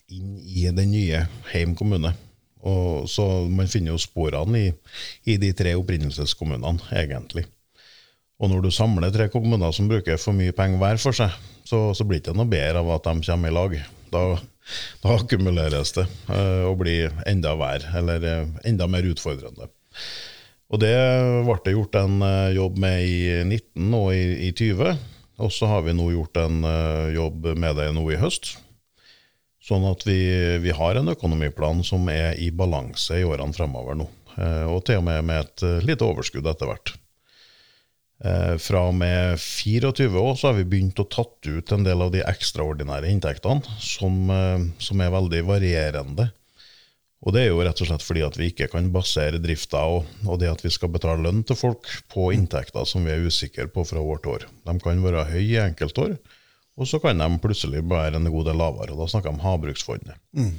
inn 0.09 0.39
i 0.41 0.65
den 0.73 0.89
nye 0.95 1.21
Heim 1.51 1.77
kommune. 1.77 2.15
Og, 2.65 3.07
så 3.09 3.25
man 3.49 3.69
finner 3.69 3.93
jo 3.93 4.01
sporene 4.01 4.59
i, 4.59 4.71
i 5.29 5.37
de 5.41 5.51
tre 5.57 5.75
opprinnelseskommunene, 5.77 6.89
egentlig. 6.97 7.45
Og 8.41 8.49
når 8.49 8.65
du 8.65 8.71
samler 8.73 9.13
tre 9.13 9.27
kommuner 9.29 9.73
som 9.75 9.89
bruker 9.89 10.17
for 10.17 10.33
mye 10.33 10.53
penger 10.55 10.81
hver 10.81 11.01
for 11.01 11.13
seg, 11.13 11.33
så, 11.67 11.91
så 11.93 12.05
blir 12.07 12.19
det 12.19 12.31
ikke 12.31 12.39
noe 12.39 12.49
bedre 12.49 12.81
av 12.81 12.89
at 12.95 13.05
de 13.05 13.27
kommer 13.27 13.51
i 13.51 13.53
lag. 13.53 13.75
Da, 14.11 14.23
da 15.03 15.13
akkumuleres 15.13 15.93
det 15.95 16.07
uh, 16.31 16.65
og 16.71 16.79
blir 16.81 17.13
enda 17.29 17.53
verre, 17.59 17.93
eller 18.01 18.25
uh, 18.25 18.55
enda 18.67 18.87
mer 18.89 19.05
utfordrende. 19.11 19.69
Og 20.71 20.81
det 20.81 20.95
ble 21.45 21.57
det 21.65 21.75
gjort 21.75 21.99
en 21.99 22.17
uh, 22.25 22.49
jobb 22.55 22.81
med 22.81 23.05
i 23.05 23.21
19 23.45 23.93
og 23.99 24.09
i, 24.15 24.25
i 24.47 24.51
20. 24.57 25.05
Og 25.41 25.53
så 25.53 25.69
har 25.69 25.85
vi 25.85 25.93
nå 25.97 26.09
gjort 26.13 26.37
en 26.37 26.59
jobb 27.15 27.47
med 27.57 27.79
det 27.79 27.87
nå 27.95 28.03
i 28.13 28.19
høst. 28.21 28.51
Sånn 29.61 29.87
at 29.89 30.03
vi, 30.05 30.19
vi, 30.61 30.73
har 30.77 30.99
en 30.99 31.09
økonomiplan 31.13 31.81
som 31.85 32.05
er 32.13 32.37
i 32.37 32.51
balanse 32.53 33.17
i 33.17 33.25
årene 33.25 33.55
fremover 33.57 33.97
nå. 33.97 34.05
Og 34.69 34.83
til 34.85 35.01
og 35.01 35.07
med 35.07 35.25
med 35.25 35.41
et 35.41 35.65
lite 35.87 36.05
overskudd 36.05 36.45
etter 36.45 36.69
hvert. 36.69 36.93
Fra 38.21 38.83
og 38.85 38.93
med 38.93 39.39
24 39.41 40.19
år 40.21 40.35
så 40.37 40.51
har 40.51 40.59
vi 40.59 40.67
begynt 40.69 40.99
å 41.01 41.07
tatt 41.09 41.47
ut 41.47 41.71
en 41.73 41.85
del 41.87 42.03
av 42.05 42.11
de 42.13 42.19
ekstraordinære 42.21 43.09
inntektene, 43.09 43.65
som, 43.81 44.29
som 44.77 45.01
er 45.01 45.15
veldig 45.15 45.39
varierende 45.47 46.27
og 47.21 47.35
det 47.35 47.43
er 47.43 47.51
jo 47.51 47.61
rett 47.61 47.81
og 47.83 47.89
slett 47.89 48.03
fordi 48.03 48.23
at 48.25 48.37
vi 48.39 48.49
ikke 48.49 48.67
kan 48.71 48.87
basere 48.93 49.41
drifta 49.41 49.83
og, 49.93 50.07
og, 50.25 50.39
det 50.41 50.49
at 50.49 50.63
vi 50.65 50.71
skal 50.73 50.89
betale 50.93 51.21
lønn 51.21 51.43
til 51.45 51.57
folk 51.57 51.89
på 52.09 52.31
inntekter 52.33 52.87
som 52.89 53.05
vi 53.05 53.13
er 53.13 53.27
usikre 53.27 53.67
på 53.69 53.85
fra 53.85 54.01
år 54.01 54.23
til 54.23 54.37
år. 54.37 54.47
De 54.65 54.75
kan 54.81 55.03
være 55.05 55.27
høye 55.29 55.45
i 55.45 55.59
enkeltår, 55.61 56.17
Og 56.81 56.87
så 56.87 56.97
kan 57.03 57.19
de 57.19 57.27
plutselig 57.43 57.83
være 57.85 58.17
en 58.17 58.31
god 58.31 58.45
del 58.47 58.57
lavere, 58.57 58.93
og 58.93 59.03
da 59.03 59.07
snakker 59.11 59.29
jeg 59.29 59.37
om 59.37 59.43
Havbruksfondet. 59.43 60.17
Mm. 60.33 60.53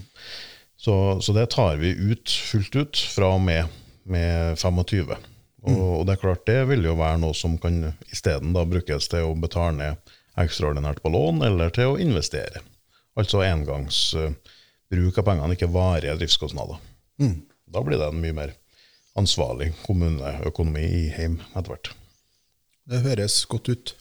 Så, 0.79 0.95
så 1.25 1.33
det 1.35 1.49
tar 1.51 1.81
vi 1.81 1.95
ut 1.97 2.31
fullt 2.31 2.77
ut 2.77 3.01
fra 3.11 3.33
og 3.35 3.41
med, 3.43 3.67
med 4.05 4.59
25. 4.59 5.17
Og, 5.63 5.83
og 6.01 6.07
det 6.07 6.17
er 6.17 6.23
klart 6.23 6.47
det 6.49 6.59
vil 6.73 6.89
jo 6.89 6.97
være 6.99 7.21
noe 7.23 7.37
som 7.39 7.55
kan 7.63 7.93
isteden 8.11 8.55
brukes 8.55 9.09
til 9.11 9.29
å 9.29 9.37
betale 9.39 9.77
ned 9.79 10.13
ekstraordinært 10.43 11.03
på 11.05 11.13
lån, 11.13 11.43
eller 11.47 11.71
til 11.75 11.93
å 11.93 11.99
investere. 12.01 12.63
Altså 13.19 13.43
engangsbruk 13.45 15.19
av 15.21 15.27
pengene, 15.27 15.55
ikke 15.55 15.71
varige 15.73 16.17
driftskostnader. 16.19 16.81
Mm. 17.21 17.43
Da 17.73 17.83
blir 17.85 18.01
det 18.01 18.09
en 18.09 18.21
mye 18.21 18.37
mer 18.37 18.55
ansvarlig 19.19 19.73
kommuneøkonomi 19.85 20.85
i 20.85 21.03
heim 21.13 21.39
etter 21.53 21.75
hvert. 21.75 21.93
Det 22.89 23.03
høres 23.05 23.43
godt 23.47 23.69
ut. 23.69 23.95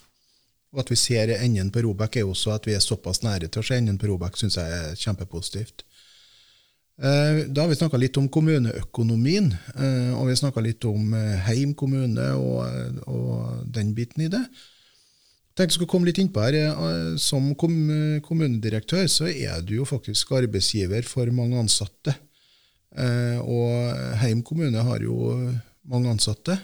Og 0.72 0.86
at 0.86 0.92
vi 0.92 0.96
ser 0.96 1.34
enden 1.36 1.70
på 1.74 1.84
Robek, 1.84 2.16
er 2.16 2.30
også 2.32 2.54
at 2.56 2.68
vi 2.68 2.78
er 2.78 2.84
såpass 2.84 3.20
nære 3.26 3.50
til 3.52 3.60
å 3.60 3.68
se 3.68 3.76
enden 3.76 4.00
på 4.00 4.08
Robek, 4.08 4.40
syns 4.40 4.56
jeg 4.56 4.72
er 4.72 4.96
kjempepositivt. 4.96 5.84
Eh, 7.02 7.48
da 7.50 7.64
har 7.64 7.70
vi 7.72 7.76
snakka 7.80 7.98
litt 7.98 8.18
om 8.22 8.28
kommuneøkonomien, 8.30 9.48
eh, 9.74 10.12
og 10.14 10.28
vi 10.28 10.36
har 10.36 10.38
snakka 10.38 10.62
litt 10.62 10.86
om 10.86 11.16
eh, 11.18 11.40
Heim 11.48 11.74
kommune 11.74 12.28
og, 12.38 13.00
og, 13.10 13.64
den 13.66 13.96
biten 13.98 14.28
i 14.28 14.30
det. 14.30 14.42
Jeg 15.52 15.58
tenkte 15.58 15.82
jeg 15.82 15.90
komme 15.90 16.08
litt 16.08 16.20
innpå 16.22 16.44
her. 16.46 17.18
Som 17.20 17.50
kommunedirektør 17.58 19.10
så 19.12 19.28
er 19.28 19.66
du 19.66 19.74
jo 19.80 19.88
faktisk 19.90 20.32
arbeidsgiver 20.38 21.04
for 21.04 21.28
mange 21.36 21.60
ansatte. 21.60 22.14
Og 23.44 24.16
Heim 24.22 24.46
kommune 24.48 24.86
har 24.88 25.04
jo 25.04 25.34
mange 25.92 26.14
ansatte. 26.14 26.56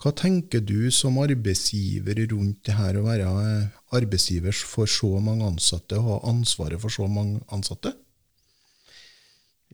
Hva 0.00 0.14
tenker 0.16 0.64
du 0.64 0.88
som 0.94 1.20
arbeidsgiver 1.20 2.24
rundt 2.32 2.64
det 2.64 2.78
her 2.80 2.96
å 2.96 3.04
være 3.06 3.28
arbeidsgiver 4.00 4.56
for 4.56 4.88
så 4.88 5.12
mange 5.20 5.52
ansatte 5.52 6.00
og 6.00 6.08
ha 6.08 6.18
ansvaret 6.32 6.80
for 6.80 6.96
så 6.96 7.10
mange 7.12 7.44
ansatte? 7.52 7.92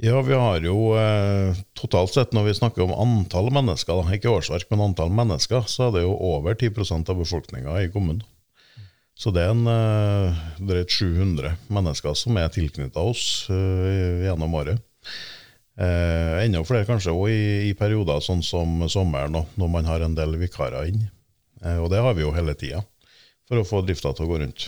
Ja, 0.03 0.19
vi 0.27 0.35
har 0.35 0.65
jo 0.67 0.95
eh, 0.99 1.55
totalt 1.79 2.11
sett, 2.17 2.33
når 2.35 2.49
vi 2.49 2.55
snakker 2.59 2.83
om 2.83 2.95
antall 2.99 3.53
mennesker, 3.55 4.01
da, 4.01 4.17
ikke 4.17 4.33
årsverk, 4.33 4.67
men 4.73 4.89
antall 4.89 5.13
mennesker, 5.15 5.69
så 5.71 5.87
er 5.87 5.93
det 5.95 6.03
jo 6.03 6.17
over 6.19 6.57
10% 6.59 7.13
av 7.13 7.21
befolkninga 7.21 7.77
i 7.85 7.91
kommunen. 7.95 8.25
Så 9.15 9.31
det 9.31 9.45
er 9.45 9.53
en 9.55 9.69
eh, 9.71 10.41
drøyt 10.59 10.91
700 10.91 11.55
mennesker 11.71 12.17
som 12.19 12.35
er 12.41 12.51
tilknytta 12.51 13.05
oss 13.07 13.47
eh, 13.55 14.25
gjennom 14.27 14.57
året. 14.59 14.83
Eh, 15.79 16.41
enda 16.43 16.65
flere 16.67 16.87
kanskje 16.89 17.15
òg 17.15 17.31
i, 17.31 17.45
i, 17.69 17.77
perioder 17.79 18.19
sånn 18.23 18.43
som 18.47 18.83
sommeren, 18.91 19.39
når 19.55 19.71
man 19.71 19.87
har 19.87 20.03
en 20.03 20.19
del 20.19 20.35
vikarer 20.43 20.91
inn. 20.91 21.07
Eh, 21.63 21.79
og 21.79 21.93
det 21.95 22.03
har 22.03 22.19
vi 22.19 22.27
jo 22.27 22.35
hele 22.35 22.57
tida, 22.59 22.83
for 23.47 23.63
å 23.63 23.69
få 23.69 23.85
drifta 23.87 24.11
til 24.11 24.27
å 24.27 24.33
gå 24.33 24.43
rundt. 24.43 24.67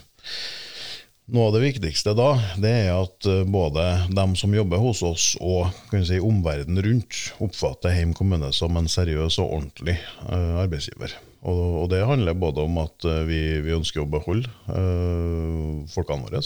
Noe 1.26 1.48
av 1.48 1.56
det 1.56 1.64
viktigste 1.64 2.12
da, 2.14 2.28
det 2.62 2.70
er 2.84 2.92
at 2.94 3.26
eh, 3.26 3.42
både 3.50 3.82
dem 4.14 4.36
som 4.38 4.52
jobber 4.54 4.78
hos 4.78 5.00
oss 5.02 5.24
og 5.42 5.72
si, 5.90 6.20
omverdenen 6.22 6.84
rundt, 6.84 7.18
oppfatter 7.42 7.96
Heim 7.96 8.12
kommune 8.14 8.52
som 8.54 8.78
en 8.78 8.86
seriøs 8.86 9.40
og 9.42 9.56
ordentlig 9.56 9.96
uh, 10.28 10.62
arbeidsgiver. 10.62 11.16
Og, 11.42 11.64
og, 11.82 11.88
det 11.90 12.04
handler 12.06 12.38
både 12.38 12.62
om 12.62 12.78
at 12.84 13.08
uh, 13.10 13.24
vi, 13.26 13.40
vi, 13.64 13.74
ønsker 13.74 14.04
å 14.04 14.10
beholde 14.10 14.46
uh, 14.70 15.82
folkene 15.90 16.28
våre, 16.28 16.44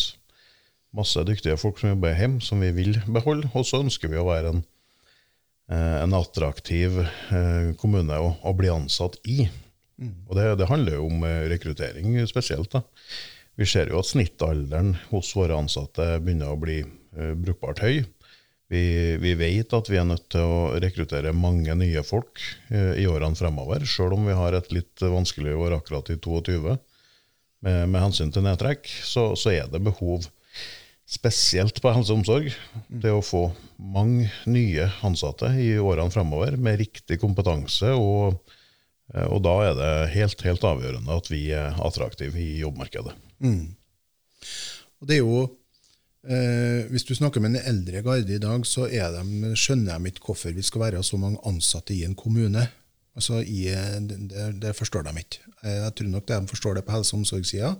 masse 0.97 1.23
dyktige 1.27 1.59
folk 1.61 1.79
som 1.81 1.93
jobber 1.93 2.17
hjemme, 2.17 2.43
som 2.45 2.63
vi 2.65 2.71
vil 2.75 2.97
beholde. 3.05 3.51
Og 3.55 3.67
så 3.69 3.83
ønsker 3.85 4.11
vi 4.11 4.21
å 4.21 4.27
være 4.29 4.55
en, 4.55 4.63
uh, 5.73 5.99
en 6.03 6.17
attraktiv 6.19 7.03
eh, 7.05 7.73
kommune 7.81 8.17
å, 8.17 8.33
å, 8.43 8.55
bli 8.57 8.73
ansatt 8.73 9.21
i. 9.29 9.45
Mm. 10.01 10.15
Og 10.29 10.37
det, 10.39 10.49
det, 10.63 10.71
handler 10.71 10.99
jo 10.99 11.11
om 11.11 11.29
eh, 11.29 11.45
rekruttering 11.53 12.17
spesielt. 12.31 12.73
da. 12.73 12.83
Vi 13.61 13.69
ser 13.69 13.93
jo 13.93 14.01
at 14.01 14.09
snittalderen 14.09 14.95
hos 15.11 15.35
våre 15.37 15.59
ansatte 15.61 16.15
begynner 16.25 16.55
å 16.55 16.61
bli 16.61 16.81
uh, 16.81 17.35
brukbart 17.37 17.83
høy. 17.85 18.01
Vi, 18.71 18.83
vi, 19.21 19.35
vet 19.37 19.75
at 19.77 19.91
vi 19.91 19.99
er 20.01 20.07
nødt 20.09 20.29
til 20.33 20.47
å 20.47 20.79
rekruttere 20.81 21.35
mange 21.37 21.75
nye 21.77 22.05
folk 22.07 22.41
uh, 22.71 22.95
i 22.97 23.05
årene 23.11 23.37
fremover, 23.37 23.85
sjøl 23.85 24.17
om 24.17 24.25
vi 24.31 24.39
har 24.39 24.57
et 24.57 24.73
litt 24.73 25.05
vanskelig 25.05 25.59
år 25.61 25.77
akkurat 25.77 26.09
i 26.15 26.17
22 26.17 26.61
med, 26.65 27.89
med 27.93 27.99
hensyn 28.01 28.33
til 28.33 28.47
nedtrekk, 28.47 28.89
så, 29.05 29.33
så 29.37 29.53
er 29.53 29.69
det 29.69 29.83
behov 29.85 30.25
spesielt 31.11 31.81
på 31.83 31.91
helse 31.93 32.15
og 32.15 32.21
omsorg, 32.21 32.53
det 32.89 33.13
å 33.13 33.25
få 33.25 33.49
mange 33.77 34.31
nye 34.49 34.87
ansatte 35.07 35.51
i 35.59 35.73
årene 35.83 36.13
fremover 36.15 36.55
med 36.57 36.79
riktig 36.85 37.19
kompetanse. 37.23 37.91
Og, 37.99 38.39
eh, 39.15 39.27
og, 39.27 39.41
da 39.47 39.57
er 39.67 39.75
det 39.79 39.91
helt, 40.15 40.47
helt 40.47 40.67
avgjørende 40.71 41.19
at 41.19 41.33
vi 41.33 41.49
er 41.57 41.75
attraktive 41.83 42.39
i 42.39 42.63
jobbmarkedet. 42.63 43.17
Mm. 43.41 43.77
Og 45.01 45.09
det 45.09 45.17
er 45.17 45.23
jo, 45.23 45.41
eh, 46.29 46.87
Hvis 46.91 47.05
du 47.05 47.15
snakker 47.15 47.41
med 47.41 47.57
en 47.57 47.65
eldre 47.65 48.03
garde 48.03 48.35
i 48.35 48.39
dag, 48.39 48.67
så 48.67 48.89
de, 48.89 49.55
skjønner 49.57 49.99
de 49.99 50.13
ikke 50.13 50.27
hvorfor 50.27 50.53
vi 50.53 50.63
skal 50.63 50.81
være 50.81 51.03
så 51.03 51.17
mange 51.17 51.41
ansatte 51.45 51.95
i 51.95 52.05
en 52.05 52.15
kommune. 52.15 52.69
Altså, 53.17 53.41
i, 53.43 53.67
det, 54.07 54.61
det, 54.63 54.77
forstår 54.77 55.03
de 55.03 55.17
ikke. 55.19 55.41
Eh, 55.65 55.79
jeg 55.85 55.95
tror 55.95 56.09
nok 56.09 56.27
de 56.29 56.41
forstår 56.49 56.75
det 56.75 56.85
på 56.85 56.93
helse- 56.93 57.15
og 57.15 57.21
omsorgssida, 57.21 57.75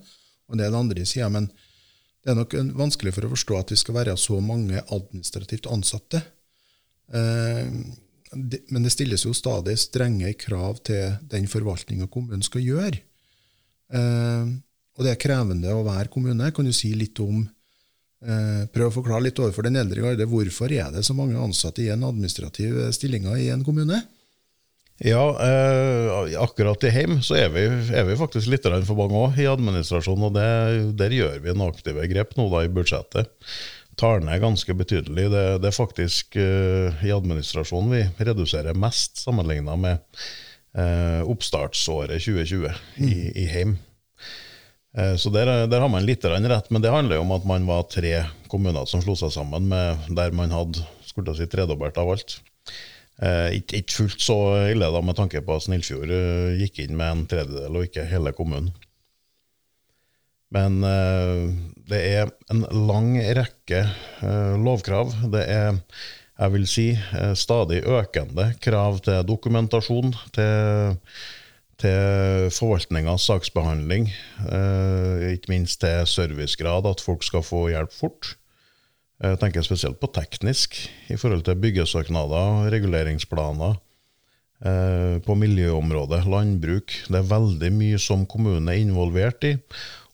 og 0.49 0.57
er 0.57 0.71
den 0.71 0.75
andre 0.75 1.07
sider. 1.07 1.29
Men 1.29 1.51
det 2.25 2.33
er 2.33 2.35
nok 2.41 2.55
vanskelig 2.77 3.15
for 3.15 3.25
å 3.25 3.33
forstå 3.33 3.59
at 3.59 3.71
vi 3.71 3.77
skal 3.77 3.95
være 3.95 4.17
så 4.17 4.41
mange 4.41 4.83
administrativt 4.91 5.67
ansatte. 5.71 6.23
Eh, 7.13 7.69
men 8.71 8.85
det 8.85 8.93
stilles 8.95 9.25
jo 9.27 9.33
stadig 9.35 9.77
strenge 9.79 10.33
krav 10.39 10.79
til 10.87 11.17
den 11.31 11.49
forvaltninga 11.51 12.07
kommunen 12.07 12.43
skal 12.47 12.63
gjøre. 12.63 13.01
Eh, 15.01 15.03
og 15.03 15.07
det 15.07 15.15
er 15.15 15.21
krevende 15.21 15.73
å 15.73 15.85
være 15.87 16.13
kommune. 16.13 16.53
Kan 16.53 16.69
du 16.69 16.73
si 16.77 16.93
litt 16.95 17.19
om 17.21 17.43
eh, 18.25 18.69
Prøv 18.71 18.91
å 18.91 18.97
forklare 19.01 19.25
litt 19.25 19.41
overfor 19.41 19.67
den 19.67 19.81
eldre 19.81 20.05
garde 20.05 20.29
hvorfor 20.29 20.73
er 20.73 20.93
det 20.93 21.05
så 21.05 21.17
mange 21.17 21.41
ansatte 21.41 21.83
i 21.83 21.91
en 21.91 22.05
administrativ 22.05 22.91
stilling 22.93 23.27
i 23.37 23.51
en 23.51 23.65
kommune? 23.65 24.03
Ja, 25.01 25.25
eh, 25.41 26.37
akkurat 26.37 26.85
i 26.85 26.93
heim 26.93 27.23
så 27.25 27.39
er 27.41 27.49
vi, 27.55 27.65
er 27.97 28.05
vi 28.05 28.19
faktisk 28.21 28.51
litt 28.53 28.69
for 28.85 28.99
mange 28.99 29.17
òg 29.17 29.41
i 29.41 29.49
administrasjonen. 29.49 30.29
Og 30.29 30.37
det, 30.37 30.49
der 31.01 31.17
gjør 31.17 31.41
vi 31.41 31.55
en 31.55 31.65
aktive 31.65 32.05
grep 32.13 32.37
nå 32.37 32.51
da 32.53 32.67
i 32.67 32.73
budsjettet. 32.73 33.33
Tar 34.01 34.21
ned 34.25 34.41
ganske 34.41 34.77
betydelig. 34.77 35.31
Det, 35.33 35.47
det 35.65 35.71
er 35.71 35.77
faktisk 35.77 36.37
eh, 36.37 37.01
i 37.09 37.17
administrasjonen 37.17 37.97
vi 37.97 38.29
reduserer 38.29 38.77
mest 38.77 39.25
sammenligna 39.25 39.81
med 39.81 40.05
eh, 40.77 41.25
oppstartsåret 41.25 42.21
2020 42.21 42.69
mm. 42.69 43.09
i, 43.09 43.15
i 43.41 43.49
heim. 43.57 43.79
Eh, 44.97 45.17
så 45.17 45.31
der, 45.31 45.51
der, 45.71 45.81
har 45.81 45.91
man 45.93 46.07
litt 46.07 46.25
rett, 46.25 46.71
men 46.71 46.83
det 46.83 46.93
handler 46.93 47.21
jo 47.21 47.25
om 47.27 47.35
at 47.37 47.47
man 47.47 47.67
var 47.69 47.87
tre 47.91 48.25
kommuner 48.51 48.89
som 48.91 49.03
slo 49.05 49.15
seg 49.19 49.33
sammen, 49.35 49.69
med, 49.71 50.11
der 50.17 50.35
man 50.35 50.55
hadde 50.55 50.83
skulle 51.07 51.35
si, 51.39 51.47
tredobbelt 51.51 51.99
av 52.01 52.11
alt. 52.15 52.39
Eh, 53.21 53.61
ikke, 53.61 53.83
ikke, 53.83 53.97
fullt 54.01 54.23
så 54.25 54.39
ille, 54.71 54.89
da, 54.91 55.03
med 55.05 55.19
tanke 55.19 55.43
på 55.45 55.57
at 55.57 55.67
Snillfjord 55.67 56.15
eh, 56.15 56.61
gikk 56.63 56.85
inn 56.87 56.97
med 56.99 57.13
en 57.13 57.27
tredjedel, 57.31 57.77
og 57.77 57.89
ikke 57.89 58.09
hele 58.09 58.33
kommunen. 58.37 58.73
Men 60.51 60.81
eh, 60.83 61.51
det 61.91 62.01
er 62.17 62.33
en 62.51 62.65
lang 62.89 63.13
rekke 63.39 63.85
eh, 63.85 64.55
lovkrav. 64.59 65.13
Det 65.31 65.45
er, 65.47 65.79
jeg 66.41 66.55
vil 66.57 66.67
si, 66.71 66.87
eh, 66.97 67.35
stadig 67.39 67.85
økende 67.87 68.49
krav 68.65 68.99
til 69.07 69.23
dokumentasjon, 69.29 70.17
til, 70.35 70.97
til 71.81 72.51
forvaltningas 72.55 73.25
saksbehandling, 73.29 74.11
eh, 74.47 75.31
ikke 75.35 75.53
minst 75.53 75.81
til 75.83 76.07
servicegrad, 76.07 76.87
at 76.87 77.03
folk 77.05 77.25
skal 77.27 77.45
få 77.47 77.69
hjelp 77.73 77.93
fort. 77.93 78.35
Jeg 79.21 79.37
tenker 79.41 79.65
spesielt 79.65 80.01
på 80.01 80.09
teknisk, 80.15 80.77
i 81.13 81.17
forhold 81.21 81.45
til 81.45 81.59
byggesøknader, 81.61 82.71
reguleringsplaner. 82.73 83.77
Eh, 84.61 85.17
på 85.25 85.35
miljøområdet, 85.41 86.27
landbruk. 86.29 86.93
Det 87.09 87.17
er 87.17 87.29
veldig 87.29 87.71
mye 87.73 87.99
som 88.01 88.27
kommunen 88.29 88.69
er 88.69 88.81
involvert 88.81 89.45
i. 89.49 89.55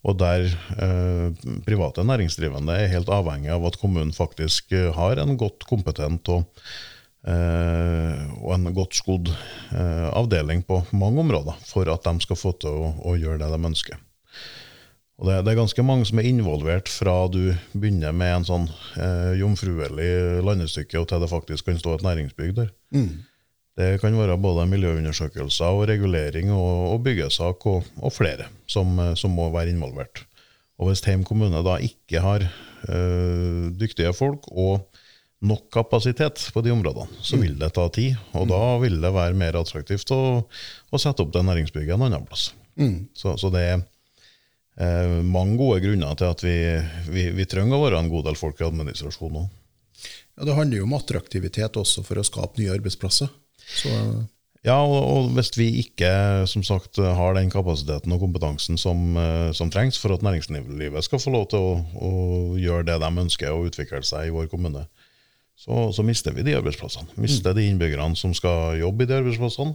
Og 0.06 0.20
der 0.20 0.46
eh, 0.46 1.54
private 1.66 2.04
næringsdrivende 2.06 2.76
er 2.78 2.92
helt 2.92 3.11
avhengig 3.11 3.50
av 3.50 3.66
at 3.66 3.78
kommunen 3.80 4.14
faktisk 4.14 4.70
har 4.70 5.18
en 5.18 5.35
godt 5.38 5.66
kompetent 5.66 6.30
og, 6.30 6.46
og 7.26 8.52
en 8.54 8.68
godt 8.75 8.95
skodd 8.95 9.30
eh, 9.30 10.09
avdeling 10.14 10.62
på 10.66 10.80
mange 10.95 11.25
områder 11.25 11.56
for 11.66 11.88
at 11.90 12.04
de 12.06 12.23
skal 12.23 12.38
få 12.38 12.52
til 12.62 12.71
å, 12.87 12.92
å 13.02 13.16
gjøre 13.18 13.40
det 13.42 13.49
de 13.50 13.71
ønsker. 13.71 14.02
Og 15.16 15.30
det, 15.30 15.37
det, 15.47 15.52
er 15.54 15.62
ganske 15.62 15.85
mange 15.87 16.04
som 16.09 16.21
er 16.21 16.28
involvert 16.28 16.90
fra 16.92 17.14
du 17.33 17.54
begynner 17.73 18.12
med 18.12 18.35
en 18.35 18.47
sånn 18.50 18.66
eh, 19.00 19.33
jomfruelig 19.40 20.11
landestykke, 20.45 21.00
og 21.00 21.09
til 21.09 21.25
det 21.25 21.30
faktisk 21.33 21.71
kan 21.71 21.80
stå 21.80 21.97
et 21.97 22.04
næringsbygg 22.04 22.52
der. 22.59 22.68
Mm. 22.92 23.25
Det 23.76 23.88
kan 24.00 24.16
være 24.16 24.38
både 24.40 24.68
miljøundersøkelser 24.71 25.76
og 25.76 25.87
regulering 25.90 26.52
og, 26.52 26.92
og 26.95 27.02
byggesak 27.04 27.66
og, 27.68 27.88
og 28.00 28.12
flere 28.12 28.50
som, 28.68 28.92
eh, 29.00 29.14
som, 29.16 29.33
må 29.37 29.49
være 29.54 29.73
involvert. 29.73 30.26
Og 30.76 30.90
hvis 30.90 31.04
Heim 31.09 31.25
kommune 31.25 31.64
da 31.64 31.78
ikke 31.80 32.21
har 32.21 32.45
øh, 32.45 33.73
dyktige 33.80 34.12
folk 34.12 34.45
og 34.52 34.85
nok 35.45 35.66
kapasitet 35.73 36.40
på 36.52 36.62
de 36.64 36.73
områdene, 36.73 37.09
så 37.21 37.37
mm. 37.37 37.43
vil 37.43 37.59
det 37.61 37.73
ta 37.76 37.88
tid. 37.93 38.16
Og 38.33 38.47
mm. 38.47 38.52
da 38.52 38.62
vil 38.83 38.97
det 39.02 39.12
være 39.16 39.37
mer 39.38 39.59
attraktivt 39.61 40.12
å, 40.14 40.23
å 40.43 41.00
sette 41.00 41.25
opp 41.25 41.35
det 41.35 41.45
næringsbygget 41.45 41.97
en 41.97 42.07
annen 42.09 42.25
plass. 42.28 42.49
Mm. 42.81 43.09
Så, 43.16 43.37
så 43.40 43.50
det 43.52 43.64
er 43.66 43.76
eh, 43.76 45.19
mange 45.25 45.59
gode 45.61 45.83
grunner 45.85 46.16
til 46.19 46.33
at 46.33 46.45
vi, 46.45 46.57
vi, 47.11 47.28
vi 47.37 47.49
trenger 47.49 47.76
å 47.76 47.85
være 47.85 48.00
en 48.00 48.12
god 48.12 48.31
del 48.31 48.38
folk 48.40 48.61
i 48.61 48.69
administrasjonen 48.69 49.45
òg. 49.45 49.52
Ja, 50.37 50.45
Det 50.45 50.57
handler 50.57 50.83
jo 50.83 50.87
om 50.88 50.97
attraktivitet 50.97 51.76
også 51.81 52.05
for 52.05 52.21
å 52.21 52.25
skape 52.26 52.61
nye 52.61 52.73
arbeidsplasser. 52.76 53.31
Så 53.66 53.93
Ja, 54.66 54.81
og, 54.83 54.97
og 54.99 55.28
hvis 55.37 55.52
vi 55.55 55.69
ikke 55.85 56.09
som 56.50 56.64
sagt, 56.66 56.99
har 56.99 57.37
den 57.37 57.52
kapasiteten 57.52 58.11
og 58.16 58.25
kompetansen 58.25 58.81
som, 58.81 59.12
eh, 59.21 59.52
som 59.55 59.71
trengs 59.71 60.00
for 60.00 60.16
at 60.16 60.25
næringslivet 60.26 61.07
skal 61.07 61.23
få 61.23 61.33
lov 61.35 61.45
til 61.52 61.62
å, 61.62 61.76
å 61.95 62.12
gjøre 62.59 62.88
det 62.88 62.97
de 63.05 63.11
ønsker 63.26 63.52
og 63.52 63.69
utvikle 63.71 64.02
seg 64.02 64.26
i 64.26 64.35
vår 64.35 64.49
kommune, 64.50 64.88
så, 65.57 65.91
så 65.93 66.05
mister 66.05 66.35
vi 66.37 66.45
de 66.45 66.55
arbeidsplassene. 66.59 67.17
Mister 67.17 67.55
de 67.57 67.65
innbyggerne 67.65 68.17
som 68.17 68.35
skal 68.37 68.77
jobbe 68.81 69.07
i 69.07 69.09
de 69.09 69.17
arbeidsplassene. 69.17 69.73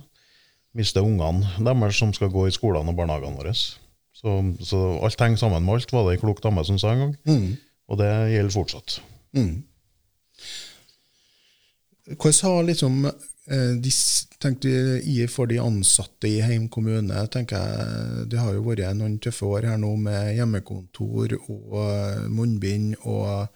Mister 0.78 1.04
ungene 1.04 1.50
deres 1.60 1.98
som 2.00 2.14
skal 2.16 2.32
gå 2.32 2.46
i 2.48 2.54
skolene 2.56 2.94
og 2.94 3.00
barnehagene 3.00 3.40
våre. 3.40 3.54
Så, 3.56 4.36
så 4.62 4.80
alt 5.02 5.24
henger 5.24 5.42
sammen 5.42 5.66
med 5.66 5.80
alt, 5.80 5.92
var 5.92 6.06
det 6.06 6.16
ei 6.16 6.22
klok 6.22 6.44
dame 6.44 6.64
som 6.68 6.78
sa 6.80 6.94
en 6.94 7.04
gang. 7.06 7.16
Og 7.92 7.98
det 8.00 8.12
gjelder 8.32 8.54
fortsatt. 8.54 9.00
Hvordan 12.12 12.52
har 12.52 12.64
liksom 12.68 13.06
eh, 13.08 13.74
de, 13.82 13.92
tenkte 14.42 14.70
i 15.08 15.18
for 15.32 15.50
de 15.50 15.60
ansatte 15.64 16.30
i 16.30 16.42
Heim 16.46 16.70
kommune 16.70 17.26
tenker 17.34 17.58
jeg, 17.58 18.30
Det 18.32 18.40
har 18.40 18.54
jo 18.54 18.64
vært 18.70 18.96
noen 18.98 19.20
tøffe 19.20 19.46
år 19.46 19.68
her 19.72 19.78
nå 19.82 19.96
med 19.98 20.36
hjemmekontor 20.38 21.36
og 21.42 21.76
eh, 21.88 22.30
munnbind 22.30 22.96
og 23.02 23.48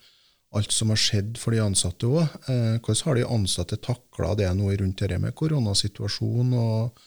alt 0.56 0.72
som 0.74 0.92
har 0.94 1.00
skjedd 1.00 1.40
for 1.40 1.56
de 1.56 1.62
ansatte 1.64 2.08
òg. 2.08 2.24
Eh, 2.52 2.78
hvordan 2.80 3.04
har 3.10 3.20
de 3.20 3.28
ansatte 3.38 3.80
takla 3.84 4.34
det 4.40 4.50
nå 4.58 4.72
rundt 4.72 5.04
dette 5.04 5.20
med 5.22 5.36
koronasituasjonen 5.38 6.56
og, 6.60 7.06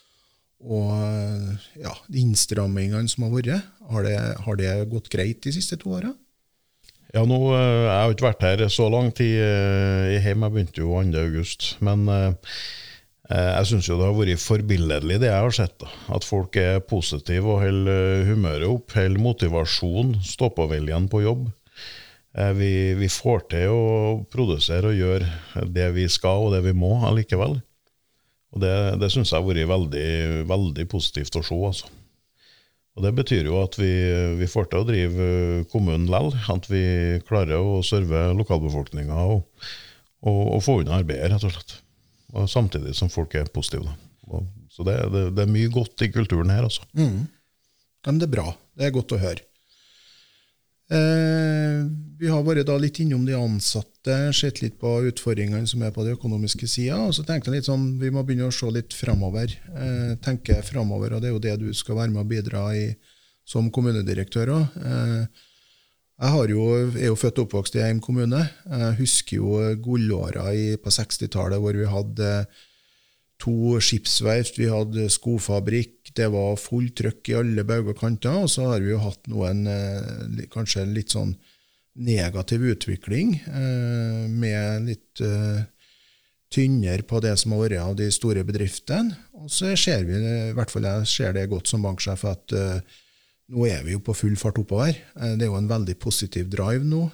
og 0.68 0.88
eh, 0.94 1.68
ja, 1.84 1.94
de 2.08 2.24
innstrammingene 2.24 3.10
som 3.10 3.26
har 3.26 3.36
vært? 3.36 3.68
Har 3.92 4.06
det, 4.06 4.16
har 4.44 4.60
det 4.60 4.72
gått 4.92 5.12
greit 5.12 5.42
de 5.46 5.54
siste 5.56 5.80
to 5.80 5.96
åra? 5.98 6.12
Ja, 7.14 7.24
nå, 7.24 7.38
eh, 7.56 7.86
Jeg 7.86 7.94
har 7.94 8.16
ikke 8.16 8.28
vært 8.28 8.44
her 8.44 8.66
så 8.72 8.90
lang 8.92 9.12
tid. 9.16 9.38
Jeg 10.18 10.36
begynte 10.44 10.84
jo 10.84 10.92
2. 10.92 11.08
august. 11.24 11.70
Men 11.80 12.04
jeg 13.28 13.68
syns 13.68 13.88
det 13.88 13.96
har 14.00 14.16
vært 14.16 14.40
forbilledlig, 14.40 15.18
det 15.20 15.28
jeg 15.28 15.46
har 15.46 15.56
sett. 15.56 15.78
da. 15.80 15.88
At 16.16 16.24
folk 16.24 16.56
er 16.60 16.84
positive 16.84 17.48
og 17.48 17.64
holder 17.64 18.28
humøret 18.28 18.68
opp, 18.68 18.92
holder 18.96 19.24
motivasjon, 19.24 20.18
stå-på-viljen 20.24 21.08
på 21.12 21.24
jobb. 21.24 21.48
Eh, 22.36 22.52
Vi, 22.58 22.72
vi 22.98 23.08
får 23.08 23.46
til 23.54 23.72
å 23.72 24.24
produsere 24.32 24.90
og 24.92 24.98
gjøre 24.98 25.68
det 25.72 25.88
vi 25.96 26.08
skal 26.12 26.48
og 26.48 26.52
det 26.56 26.62
vi 26.66 26.74
må 26.76 26.98
allikevel. 27.08 27.58
Og 28.52 28.60
Det, 28.64 28.74
det 29.00 29.10
syns 29.12 29.32
jeg 29.32 29.40
har 29.40 29.46
vært 29.48 29.68
veldig, 29.68 30.08
veldig 30.48 30.86
positivt 30.88 31.36
å 31.36 31.42
se. 31.44 31.54
altså. 31.70 31.88
Og 32.98 33.04
Det 33.04 33.12
betyr 33.14 33.46
jo 33.46 33.58
at 33.62 33.76
vi, 33.78 33.90
vi 34.40 34.46
får 34.50 34.70
til 34.72 34.80
å 34.82 34.86
drive 34.88 35.26
kommunen 35.70 36.08
lell, 36.10 36.32
at 36.50 36.64
vi 36.70 37.20
klarer 37.28 37.60
å 37.60 37.82
serve 37.86 38.24
lokalbefolkninga 38.38 39.14
og, 39.34 39.44
og, 40.26 40.40
og 40.56 40.62
få 40.64 40.80
unna 40.82 40.96
arbeidet, 40.98 41.28
rett 41.30 41.44
og 41.46 41.52
slett. 41.54 41.76
Og 42.34 42.48
Samtidig 42.50 42.96
som 42.98 43.08
folk 43.12 43.36
er 43.38 43.46
positive. 43.54 43.92
Og, 44.28 44.48
så 44.72 44.84
det, 44.84 44.96
det, 45.12 45.22
det 45.36 45.44
er 45.44 45.52
mye 45.52 45.70
godt 45.72 46.02
i 46.04 46.10
kulturen 46.12 46.50
her, 46.52 46.66
altså. 46.66 46.82
Ja, 46.98 48.10
men 48.12 48.18
det 48.20 48.28
er 48.28 48.34
bra. 48.34 48.48
Det 48.78 48.88
er 48.88 48.92
godt 48.96 49.14
å 49.14 49.20
høre. 49.20 49.44
Eh, 50.90 51.84
vi 52.18 52.30
har 52.30 52.42
vært 52.42 52.70
litt 52.82 52.98
innom 53.02 53.24
de 53.26 53.34
ansatte, 53.38 54.16
sett 54.34 54.60
litt 54.62 54.78
på 54.80 54.90
utfordringene 55.10 55.68
som 55.70 55.82
er 55.86 55.92
på 55.94 56.04
de 56.06 56.16
økonomiske 56.16 56.66
sida. 56.70 56.98
Og 57.06 57.14
så 57.14 57.24
tenkte 57.26 57.52
jeg 57.52 57.60
litt 57.60 57.68
sånn, 57.68 57.92
vi 58.00 58.10
må 58.14 58.24
begynne 58.26 58.48
å 58.50 58.54
se 58.54 58.70
litt 58.74 58.96
framover. 58.96 59.54
Eh, 59.70 60.14
tenke 60.24 60.58
framover, 60.66 61.14
og 61.14 61.22
det 61.22 61.30
er 61.30 61.36
jo 61.36 61.44
det 61.44 61.56
du 61.62 61.68
skal 61.76 62.00
være 62.00 62.14
med 62.14 62.24
å 62.24 62.30
bidra 62.30 62.64
i 62.76 62.88
som 63.48 63.70
kommunedirektør 63.72 64.54
òg. 64.56 64.80
Eh, 64.82 65.44
jeg 66.18 66.48
jo, 66.50 66.64
er 66.98 67.06
jo 67.06 67.18
født 67.18 67.38
og 67.38 67.46
oppvokst 67.46 67.76
i 67.78 67.84
Heim 67.84 68.00
kommune. 68.02 68.40
Jeg 68.66 68.96
husker 68.98 69.38
jo 69.38 69.60
gullåra 69.84 70.48
på 70.82 70.90
60-tallet 70.90 71.62
hvor 71.62 71.78
vi 71.78 71.86
hadde 71.86 72.32
to 73.38 73.78
skipsverft, 73.78 74.58
vi 74.58 74.66
hadde 74.66 75.06
skofabrikk, 75.14 76.10
det 76.18 76.26
var 76.34 76.58
fullt 76.58 76.96
trøkk 76.98 77.30
i 77.30 77.36
alle 77.38 77.62
bauger 77.62 77.94
og 77.94 78.00
kanter, 78.00 78.34
og 78.42 78.50
så 78.50 78.72
har 78.72 78.82
vi 78.82 78.90
jo 78.90 78.98
hatt 79.04 79.30
noen 79.30 79.62
eh, 79.70 80.48
kanskje 80.50 80.88
litt 80.90 81.14
sånn 81.14 81.36
negativ 81.98 82.62
utvikling, 82.62 83.34
eh, 83.46 84.28
med 84.30 84.86
litt 84.86 85.20
eh, 85.20 85.64
tynnere 86.50 87.02
på 87.02 87.20
det 87.20 87.34
som 87.40 87.52
har 87.52 87.64
vært 87.64 87.82
av 87.82 87.96
de 87.98 88.08
store 88.14 88.44
bedriftene. 88.46 89.16
Og 89.42 89.50
så 89.52 89.74
ser 89.76 90.06
vi, 90.08 90.16
i 90.16 90.54
hvert 90.56 90.72
fall 90.72 90.86
jeg 90.88 91.10
ser 91.10 91.36
det 91.36 91.48
godt 91.50 91.70
som 91.70 91.84
banksjef, 91.84 92.24
at 92.30 92.54
eh, 92.56 92.80
nå 93.48 93.66
er 93.68 93.84
vi 93.84 93.96
jo 93.96 94.02
på 94.04 94.16
full 94.16 94.36
fart 94.36 94.60
oppover. 94.60 94.92
Det 95.16 95.46
er 95.46 95.48
jo 95.48 95.56
en 95.56 95.70
veldig 95.70 95.94
positiv 96.02 96.50
drive 96.52 96.84
nå. 96.84 97.06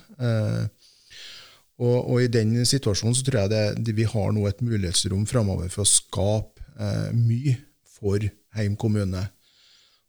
Og, 1.79 1.99
og 2.11 2.17
i 2.25 2.27
den 2.27 2.57
situasjonen 2.67 3.15
så 3.15 3.23
tror 3.23 3.45
jeg 3.45 3.77
det, 3.79 3.95
vi 3.95 4.07
har 4.11 4.33
nå 4.35 4.43
et 4.49 4.65
mulighetsrom 4.67 5.29
framover 5.31 5.71
for 5.71 5.85
å 5.85 5.93
skape 5.93 7.15
mye 7.15 7.55
for 7.87 8.27
Heim 8.59 8.75
kommune. 8.75 9.23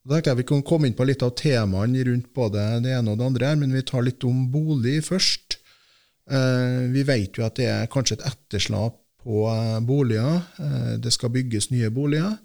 Da 0.06 0.20
tenkte 0.20 0.34
jeg 0.34 0.42
Vi 0.44 0.50
kan 0.52 0.66
komme 0.66 0.90
inn 0.90 0.98
på 0.98 1.06
litt 1.08 1.24
av 1.26 1.34
temaene 1.40 2.04
rundt 2.06 2.30
både 2.36 2.64
det 2.86 2.94
ene 2.94 3.14
og 3.14 3.18
det 3.20 3.30
andre, 3.32 3.56
men 3.58 3.74
vi 3.74 3.82
tar 3.82 4.06
litt 4.06 4.24
om 4.28 4.46
bolig 4.54 5.00
først. 5.08 5.58
Eh, 6.30 6.86
vi 6.94 7.02
vet 7.06 7.38
jo 7.38 7.46
at 7.46 7.58
det 7.58 7.66
er 7.72 7.90
kanskje 7.92 8.20
et 8.20 8.28
etterslap 8.30 9.00
på 9.26 9.48
eh, 9.50 9.80
boliger. 9.86 10.44
Eh, 10.62 10.94
det 11.02 11.14
skal 11.14 11.34
bygges 11.34 11.72
nye 11.74 11.90
boliger. 11.94 12.38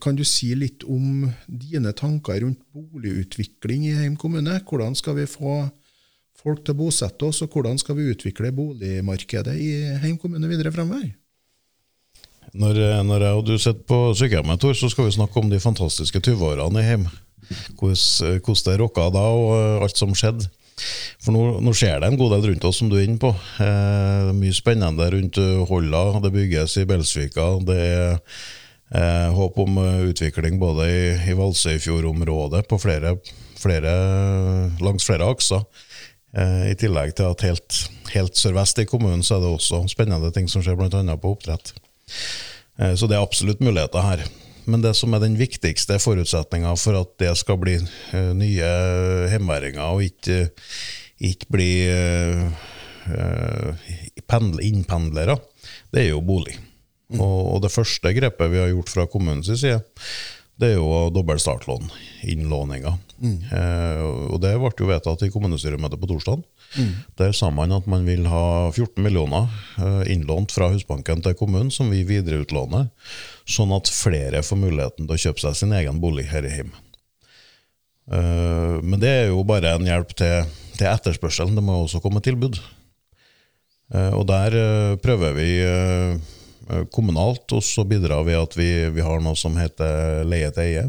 Kan 0.00 0.16
du 0.16 0.22
si 0.24 0.54
litt 0.56 0.86
om 0.88 1.26
dine 1.44 1.90
tanker 1.92 2.38
rundt 2.40 2.62
boligutvikling 2.72 3.82
i 3.84 3.96
Heim 3.98 4.14
kommune? 4.16 4.54
Hvordan 4.64 4.94
skal 4.96 5.18
vi 5.18 5.26
få 5.28 5.58
folk 6.38 6.62
til 6.64 6.72
å 6.72 6.78
bosette 6.78 7.26
oss, 7.26 7.42
og 7.44 7.52
hvordan 7.52 7.76
skal 7.82 7.98
vi 7.98 8.06
utvikle 8.14 8.54
boligmarkedet 8.56 9.56
i 9.60 9.72
Heim 10.00 10.16
kommune 10.22 10.48
videre 10.48 10.72
fremover? 10.72 11.10
Når, 12.56 12.78
når 13.04 13.24
jeg 13.24 13.38
og 13.38 13.46
du 13.46 13.56
sitter 13.58 13.84
på 13.88 13.98
sykehjemmet, 14.16 14.60
Tor, 14.62 14.76
så 14.76 14.90
skal 14.92 15.08
vi 15.08 15.16
snakke 15.18 15.40
om 15.40 15.50
de 15.50 15.60
fantastiske 15.60 16.22
20-årene 16.24 16.82
i 16.82 16.86
hjem. 16.86 17.08
Hvordan, 17.78 18.40
hvordan 18.44 18.64
det 18.66 18.78
rocka 18.80 19.08
da, 19.12 19.24
og 19.32 19.50
eh, 19.56 19.82
alt 19.84 20.00
som 20.00 20.14
skjedde. 20.16 20.48
For 21.18 21.34
nå, 21.34 21.42
nå 21.64 21.74
skjer 21.74 21.98
det 22.00 22.10
en 22.12 22.18
god 22.20 22.36
del 22.36 22.46
rundt 22.52 22.68
oss, 22.68 22.78
som 22.80 22.90
du 22.90 22.98
er 22.98 23.06
inne 23.08 23.20
på. 23.20 23.32
Eh, 23.64 24.30
mye 24.36 24.54
spennende 24.54 25.08
rundt 25.14 25.40
Holda. 25.68 26.04
Det 26.24 26.32
bygges 26.34 26.78
i 26.78 26.86
Belsvika. 26.88 27.48
Det 27.66 27.78
er 27.82 28.16
eh, 28.94 29.28
håp 29.34 29.58
om 29.64 29.80
eh, 29.82 30.06
utvikling 30.12 30.60
både 30.60 30.88
i, 30.88 31.02
i 31.30 31.36
Valsøyfjordområdet 31.38 32.64
på 32.70 32.80
flere, 32.82 33.16
flere, 33.58 33.92
langs 34.84 35.08
flere 35.08 35.28
akser. 35.28 35.66
Eh, 36.36 36.70
I 36.72 36.78
tillegg 36.78 37.16
til 37.18 37.30
at 37.32 37.44
helt, 37.46 37.82
helt 38.14 38.38
sørvest 38.38 38.82
i 38.82 38.88
kommunen 38.88 39.24
så 39.26 39.38
er 39.38 39.44
det 39.44 39.52
også 39.56 39.84
spennende 39.90 40.32
ting 40.34 40.48
som 40.50 40.64
skjer, 40.64 40.78
bl.a. 40.78 41.02
på 41.16 41.34
oppdrett. 41.34 41.74
Eh, 42.78 42.94
Så 42.94 43.08
det 43.08 43.16
er 43.18 43.24
absolutt 43.24 43.60
muligheter 43.64 44.04
her. 44.04 44.24
Men 44.68 44.82
det 44.84 44.94
som 44.98 45.14
er 45.16 45.22
den 45.24 45.36
viktigste 45.40 45.96
forutsetninga 46.02 46.74
for 46.76 46.98
at 47.00 47.14
det 47.22 47.32
skal 47.40 47.56
bli 47.60 47.78
eh, 47.80 48.32
nye 48.36 48.68
hjemværinger, 49.32 49.80
og 49.96 50.02
ikke, 50.04 50.50
ikke 51.24 51.48
bli 51.54 51.70
eh, 51.88 52.42
pendle- 54.28 54.64
innpendlere, 54.66 55.38
det 55.92 56.02
er 56.04 56.10
jo 56.12 56.20
bolig. 56.20 56.58
Og, 57.16 57.54
og 57.54 57.62
det 57.64 57.72
første 57.72 58.12
grepet 58.12 58.50
vi 58.52 58.60
har 58.60 58.68
gjort 58.74 58.92
fra 58.92 59.06
kommunens 59.08 59.48
side, 59.48 59.80
det 60.58 60.72
er 60.72 60.78
jo 60.80 61.08
dobbel 61.14 61.38
startlån, 61.38 61.90
innlåninga. 62.26 62.96
Eh, 63.50 64.00
og 64.32 64.38
det 64.42 64.52
ble 64.58 64.70
jo 64.78 64.88
vedtatt 64.90 65.22
i 65.26 65.30
kommunestyremøtet 65.34 66.00
på 66.02 66.08
torsdag. 66.10 66.42
Der 67.18 67.32
sa 67.34 67.48
man 67.54 67.72
at 67.72 67.86
man 67.90 68.04
vil 68.06 68.26
ha 68.30 68.42
14 68.74 69.00
millioner 69.02 69.46
eh, 69.78 70.12
innlånt 70.12 70.52
fra 70.54 70.68
Husbanken 70.72 71.22
til 71.24 71.36
kommunen, 71.38 71.70
som 71.74 71.90
vi 71.94 72.02
videreutlåner, 72.06 72.88
sånn 73.48 73.72
at 73.76 73.88
flere 73.90 74.42
får 74.44 74.60
muligheten 74.60 75.06
til 75.08 75.14
å 75.16 75.22
kjøpe 75.24 75.44
seg 75.46 75.56
sin 75.62 75.72
egen 75.78 76.00
bolig 76.02 76.26
her 76.32 76.44
i 76.46 76.52
Heim. 76.58 76.74
Eh, 78.10 78.78
men 78.82 78.98
det 79.02 79.14
er 79.14 79.30
jo 79.32 79.44
bare 79.48 79.76
en 79.78 79.86
hjelp 79.88 80.14
til, 80.18 80.44
til 80.78 80.90
etterspørselen, 80.90 81.54
det 81.58 81.64
må 81.64 81.78
også 81.84 82.02
komme 82.04 82.22
tilbud. 82.24 82.58
Eh, 83.94 84.12
Og 84.18 84.26
der 84.28 84.58
eh, 84.58 84.96
prøver 85.00 85.34
vi 85.38 85.48
eh, 85.64 86.18
kommunalt, 86.92 87.46
og 87.56 87.62
så 87.64 87.84
bidrar 87.88 88.26
vi 88.28 88.36
at 88.38 88.56
vi, 88.58 88.70
vi 88.94 89.04
har 89.04 89.22
noe 89.24 89.38
som 89.38 89.56
heter 89.58 90.24
leie 90.28 90.50
til 90.54 90.66
eie. 90.66 90.88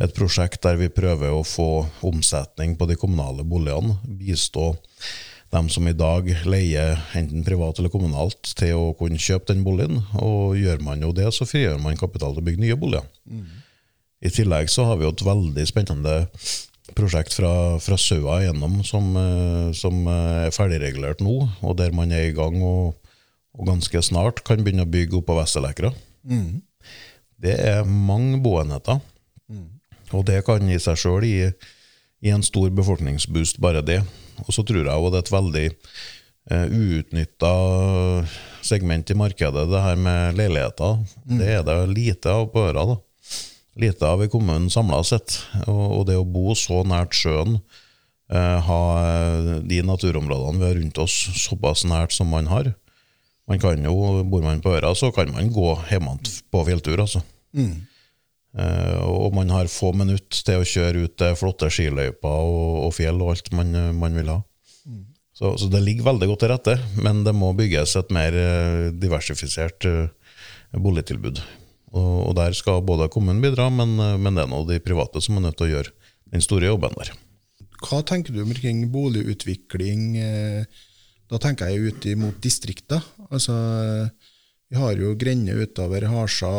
Et 0.00 0.14
prosjekt 0.16 0.62
der 0.64 0.78
vi 0.80 0.88
prøver 0.92 1.34
å 1.34 1.44
få 1.46 1.86
omsetning 2.06 2.76
på 2.78 2.88
de 2.88 2.96
kommunale 3.00 3.44
boligene. 3.44 3.98
Bistå 4.20 4.72
dem 5.52 5.68
som 5.72 5.86
i 5.88 5.96
dag 5.96 6.28
leier 6.44 7.00
enten 7.16 7.44
privat 7.44 7.78
eller 7.80 7.92
kommunalt, 7.92 8.52
til 8.58 8.76
å 8.76 8.92
kunne 8.96 9.20
kjøpe 9.20 9.52
den 9.52 9.64
boligen. 9.64 10.02
Og 10.20 10.58
gjør 10.60 10.82
man 10.84 11.04
jo 11.04 11.12
det, 11.16 11.28
så 11.34 11.48
frigjør 11.48 11.80
man 11.82 12.00
kapital 12.00 12.36
til 12.36 12.44
å 12.44 12.48
bygge 12.48 12.64
nye 12.64 12.78
boliger. 12.80 13.08
I 14.18 14.32
tillegg 14.34 14.70
så 14.72 14.84
har 14.88 14.98
vi 14.98 15.06
jo 15.06 15.14
et 15.14 15.24
veldig 15.24 15.64
spennende 15.68 16.16
prosjekt 16.96 17.36
fra, 17.36 17.52
fra 17.82 17.98
Søa 18.00 18.40
igjennom, 18.42 18.80
som, 18.86 19.12
eh, 19.16 19.68
som 19.76 20.00
eh, 20.08 20.46
er 20.48 20.54
ferdigregulert 20.56 21.20
nå, 21.24 21.36
og 21.62 21.76
der 21.78 21.92
man 21.94 22.12
er 22.14 22.28
i 22.28 22.34
gang 22.36 22.56
og, 22.64 22.96
og 23.58 23.66
ganske 23.66 24.02
snart 24.06 24.44
kan 24.46 24.62
begynne 24.62 24.86
å 24.86 24.90
bygge 24.90 25.18
opp 25.18 25.28
på 25.28 25.36
Mm. 26.22 26.60
Det 27.38 27.54
er 27.58 27.86
mange 27.86 28.38
boenheter. 28.42 29.00
Og 30.14 30.24
det 30.28 30.42
kan 30.46 30.64
i 30.70 30.78
seg 30.80 30.98
sjøl 31.00 31.26
gi, 31.26 31.48
gi 32.24 32.32
en 32.32 32.44
stor 32.46 32.70
befolkningsboost, 32.74 33.60
bare 33.62 33.82
det. 33.84 34.00
Og 34.46 34.54
så 34.54 34.64
tror 34.66 34.84
jeg 34.84 34.94
òg 34.94 35.10
det 35.12 35.20
er 35.20 35.26
et 35.26 35.34
veldig 35.34 35.66
uh, 36.52 36.66
uutnytta 36.70 37.52
segment 38.64 39.10
i 39.12 39.18
markedet, 39.18 39.66
det 39.70 39.84
her 39.84 40.00
med 40.00 40.38
leiligheter. 40.38 41.02
Mm. 41.26 41.36
Det 41.42 41.52
er 41.58 41.66
det 41.66 41.76
lite 41.92 42.32
av 42.32 42.48
på 42.54 42.64
øra. 42.70 42.86
da. 42.94 42.98
Lite 43.78 44.08
av 44.08 44.24
i 44.24 44.30
kommunen 44.32 44.70
samla 44.72 45.02
sett. 45.06 45.38
Og, 45.66 45.84
og, 46.00 46.02
det 46.08 46.16
å 46.18 46.26
bo 46.26 46.56
så 46.58 46.80
nært 46.88 47.14
sjøen, 47.18 47.60
uh, 48.32 48.58
ha 48.64 48.82
de 49.60 49.84
naturområdene 49.84 50.62
vi 50.62 50.70
har 50.70 50.78
rundt 50.80 51.04
oss 51.04 51.20
såpass 51.44 51.84
nært 51.88 52.16
som 52.16 52.32
man 52.32 52.50
har 52.50 52.72
Man 53.48 53.60
kan 53.62 53.84
jo, 53.84 53.94
Bor 54.28 54.44
man 54.44 54.60
på 54.64 54.74
øra, 54.76 54.92
så 54.96 55.10
kan 55.14 55.30
man 55.32 55.48
gå 55.52 55.70
hjemme 55.88 56.18
på 56.52 56.64
fjelltur, 56.68 57.00
altså. 57.04 57.22
Mm. 57.56 57.86
Uh, 58.58 59.04
og 59.04 59.34
man 59.36 59.50
har 59.52 59.68
få 59.70 59.92
minutter 59.96 60.40
til 60.44 60.60
å 60.60 60.66
kjøre 60.66 61.04
ut 61.04 61.14
til 61.20 61.36
flotte 61.36 61.68
skiløyper 61.72 62.48
og, 62.48 62.86
og, 62.86 62.92
fjell 62.96 63.20
og 63.20 63.34
alt 63.34 63.50
man, 63.56 63.76
man 63.96 64.16
vil 64.16 64.32
ha. 64.32 64.38
Mm. 64.88 65.04
Så, 65.36 65.52
så, 65.60 65.68
det 65.70 65.82
ligger 65.84 66.08
veldig 66.08 66.28
godt 66.32 66.42
til 66.44 66.52
rette, 66.52 66.74
men 66.98 67.22
det 67.26 67.36
må 67.36 67.52
bygges 67.56 67.94
et 68.00 68.12
mer 68.14 68.36
uh, 68.36 68.88
diversifisert 68.96 69.88
uh, 69.88 70.34
boligtilbud. 70.74 71.40
Og, 71.94 72.12
og, 72.26 72.34
der 72.36 72.56
skal 72.56 72.84
både 72.84 73.08
kommunen 73.12 73.40
bidra, 73.44 73.70
men, 73.72 73.96
men 73.96 74.36
det 74.36 74.44
er 74.44 74.50
nå 74.50 74.64
de 74.68 74.80
private 74.84 75.22
som 75.24 75.38
er 75.38 75.46
nødt 75.46 75.56
til 75.60 75.70
å 75.70 75.72
gjøre 75.76 75.94
den 76.34 76.44
store 76.44 76.68
jobben 76.68 76.96
der. 76.98 77.14
Hva 77.78 78.02
tenker 78.04 78.34
du 78.34 78.42
omkring 78.42 78.82
boligutvikling? 78.92 80.18
Da 81.28 81.40
tenker 81.42 81.68
jeg 81.68 81.92
ut 81.92 82.06
mot 82.20 82.36
distrikter. 82.42 83.04
Altså 83.28 83.54
vi 84.68 84.76
har 84.76 85.00
jo 85.00 85.14
grender 85.16 85.62
utover 85.64 86.04
Harsa, 86.10 86.52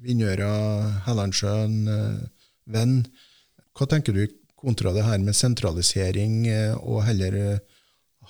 Vindøra, 0.00 0.52
Hellandsjøen, 1.04 1.82
Venn. 2.68 3.02
Hva 3.76 3.88
tenker 3.88 4.16
du 4.16 4.24
kontra 4.58 4.92
det 4.94 5.06
her 5.06 5.20
med 5.22 5.36
sentralisering, 5.38 6.46
eh, 6.50 6.74
og 6.82 7.04
heller 7.06 7.36
eh, 7.38 7.60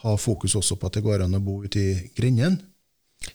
ha 0.02 0.16
fokus 0.20 0.56
også 0.58 0.76
på 0.76 0.88
at 0.88 0.98
det 0.98 1.04
går 1.06 1.24
an 1.24 1.38
å 1.38 1.44
bo 1.44 1.62
ute 1.64 1.80
i 1.80 1.92
grendene? 2.16 2.60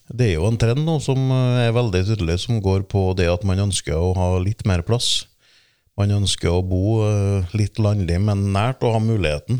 Det 0.07 0.29
er 0.29 0.37
jo 0.37 0.47
en 0.47 0.57
trend 0.59 0.85
nå 0.85 0.99
som 1.03 1.19
eh, 1.33 1.65
er 1.67 1.75
veldig 1.75 2.03
tydelig, 2.11 2.39
som 2.45 2.61
går 2.63 2.85
på 2.91 3.11
det 3.17 3.27
at 3.31 3.45
man 3.47 3.65
ønsker 3.65 3.97
å 3.97 4.13
ha 4.17 4.29
litt 4.43 4.65
mer 4.69 4.85
plass. 4.85 5.25
Man 5.99 6.13
ønsker 6.13 6.49
å 6.49 6.63
bo 6.65 7.03
litt 7.53 7.77
landlig, 7.77 8.15
men 8.17 8.47
nært, 8.55 8.81
og 8.81 8.95
ha 8.95 9.01
muligheten 9.03 9.59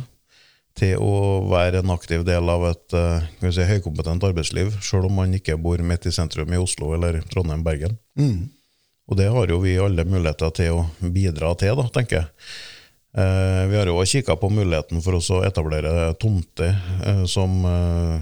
til 0.78 0.98
å 0.98 1.44
være 1.52 1.84
en 1.84 1.94
aktiv 1.94 2.24
del 2.26 2.50
av 2.50 2.66
et 2.72 2.98
uh, 2.98 3.26
si, 3.46 3.66
høykompetent 3.70 4.26
arbeidsliv, 4.26 4.74
selv 4.82 5.10
om 5.10 5.20
man 5.22 5.34
ikke 5.38 5.60
bor 5.62 5.82
midt 5.86 6.08
i 6.10 6.14
sentrum 6.16 6.50
i 6.54 6.62
Oslo 6.62 6.94
eller 6.98 7.22
Trondheim-Bergen. 7.30 7.98
Mm. 8.20 8.50
Og 9.12 9.20
det 9.20 9.30
har 9.30 9.52
jo 9.52 9.60
vi 9.62 9.76
alle 9.82 10.06
muligheter 10.08 10.54
til 10.56 10.80
å 10.80 10.86
bidra 11.14 11.54
til, 11.60 11.76
da, 11.78 11.90
tenker 11.94 12.22
jeg. 12.22 12.32
Eh, 13.14 13.64
vi 13.70 13.78
har 13.78 13.92
jo 13.92 14.00
kikka 14.10 14.34
på 14.42 14.50
muligheten 14.50 15.04
for 15.06 15.20
å 15.20 15.42
etablere 15.46 16.16
tomter 16.18 16.72
eh, 17.06 17.26
som, 17.30 17.60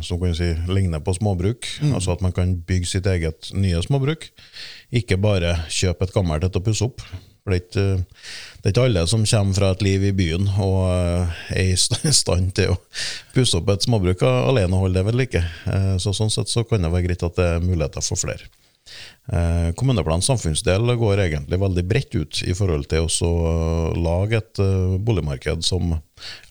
som 0.04 0.20
kan 0.20 0.34
si, 0.36 0.50
ligner 0.68 1.00
på 1.06 1.14
småbruk. 1.16 1.70
Mm. 1.86 1.94
Altså 1.96 2.18
at 2.18 2.26
man 2.26 2.36
kan 2.36 2.58
bygge 2.68 2.90
sitt 2.90 3.08
eget 3.08 3.54
nye 3.56 3.80
småbruk. 3.86 4.28
Ikke 4.92 5.22
bare 5.22 5.54
kjøpe 5.72 6.10
et 6.10 6.16
gammelt 6.18 6.50
et 6.50 6.60
og 6.60 6.66
pusse 6.66 6.90
opp. 6.90 7.06
For 7.42 7.54
det 7.54 7.62
er, 7.62 7.70
ikke, 7.70 8.18
det 8.62 8.70
er 8.70 8.76
ikke 8.76 8.88
alle 8.92 9.02
som 9.10 9.24
kommer 9.26 9.58
fra 9.58 9.72
et 9.74 9.82
liv 9.82 10.04
i 10.06 10.14
byen 10.14 10.46
og 10.62 10.80
eh, 10.86 11.38
er 11.58 11.72
i 11.74 12.14
stand 12.22 12.52
til 12.58 12.76
å 12.76 12.80
pusse 13.34 13.58
opp 13.58 13.72
et 13.74 13.88
småbruk 13.88 14.22
alene 14.28 14.78
og 14.78 14.86
holde 14.86 15.00
det 15.00 15.08
ved 15.08 15.18
like. 15.18 15.42
Eh, 15.66 15.96
så 16.02 16.14
sånn 16.14 16.30
sett 16.34 16.52
så 16.52 16.62
kan 16.70 16.86
det 16.86 16.92
være 16.94 17.08
greit 17.08 17.26
at 17.26 17.40
det 17.40 17.48
er 17.56 17.66
muligheter 17.66 18.06
for 18.06 18.22
flere. 18.22 18.46
Eh, 19.34 19.72
kommuneplanens 19.78 20.30
samfunnsdel 20.30 20.94
går 21.00 21.24
egentlig 21.26 21.58
veldig 21.64 21.86
bredt 21.90 22.14
ut 22.14 22.44
i 22.46 22.54
forhold 22.58 22.86
til 22.92 23.10
å 23.10 23.34
lage 23.98 24.44
et 24.44 24.62
boligmarked 25.10 25.66
som, 25.66 25.96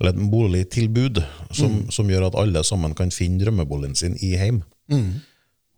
eller 0.00 0.10
et 0.10 0.22
boligtilbud 0.34 1.22
som, 1.52 1.78
mm. 1.78 1.88
som, 1.94 2.10
gjør 2.10 2.32
at 2.32 2.40
alle 2.42 2.66
sammen 2.66 2.96
kan 2.98 3.14
finne 3.14 3.38
drømmeboligen 3.44 3.94
sin 3.98 4.18
i 4.18 4.34
heim. 4.40 4.64
Mm. 4.90 5.20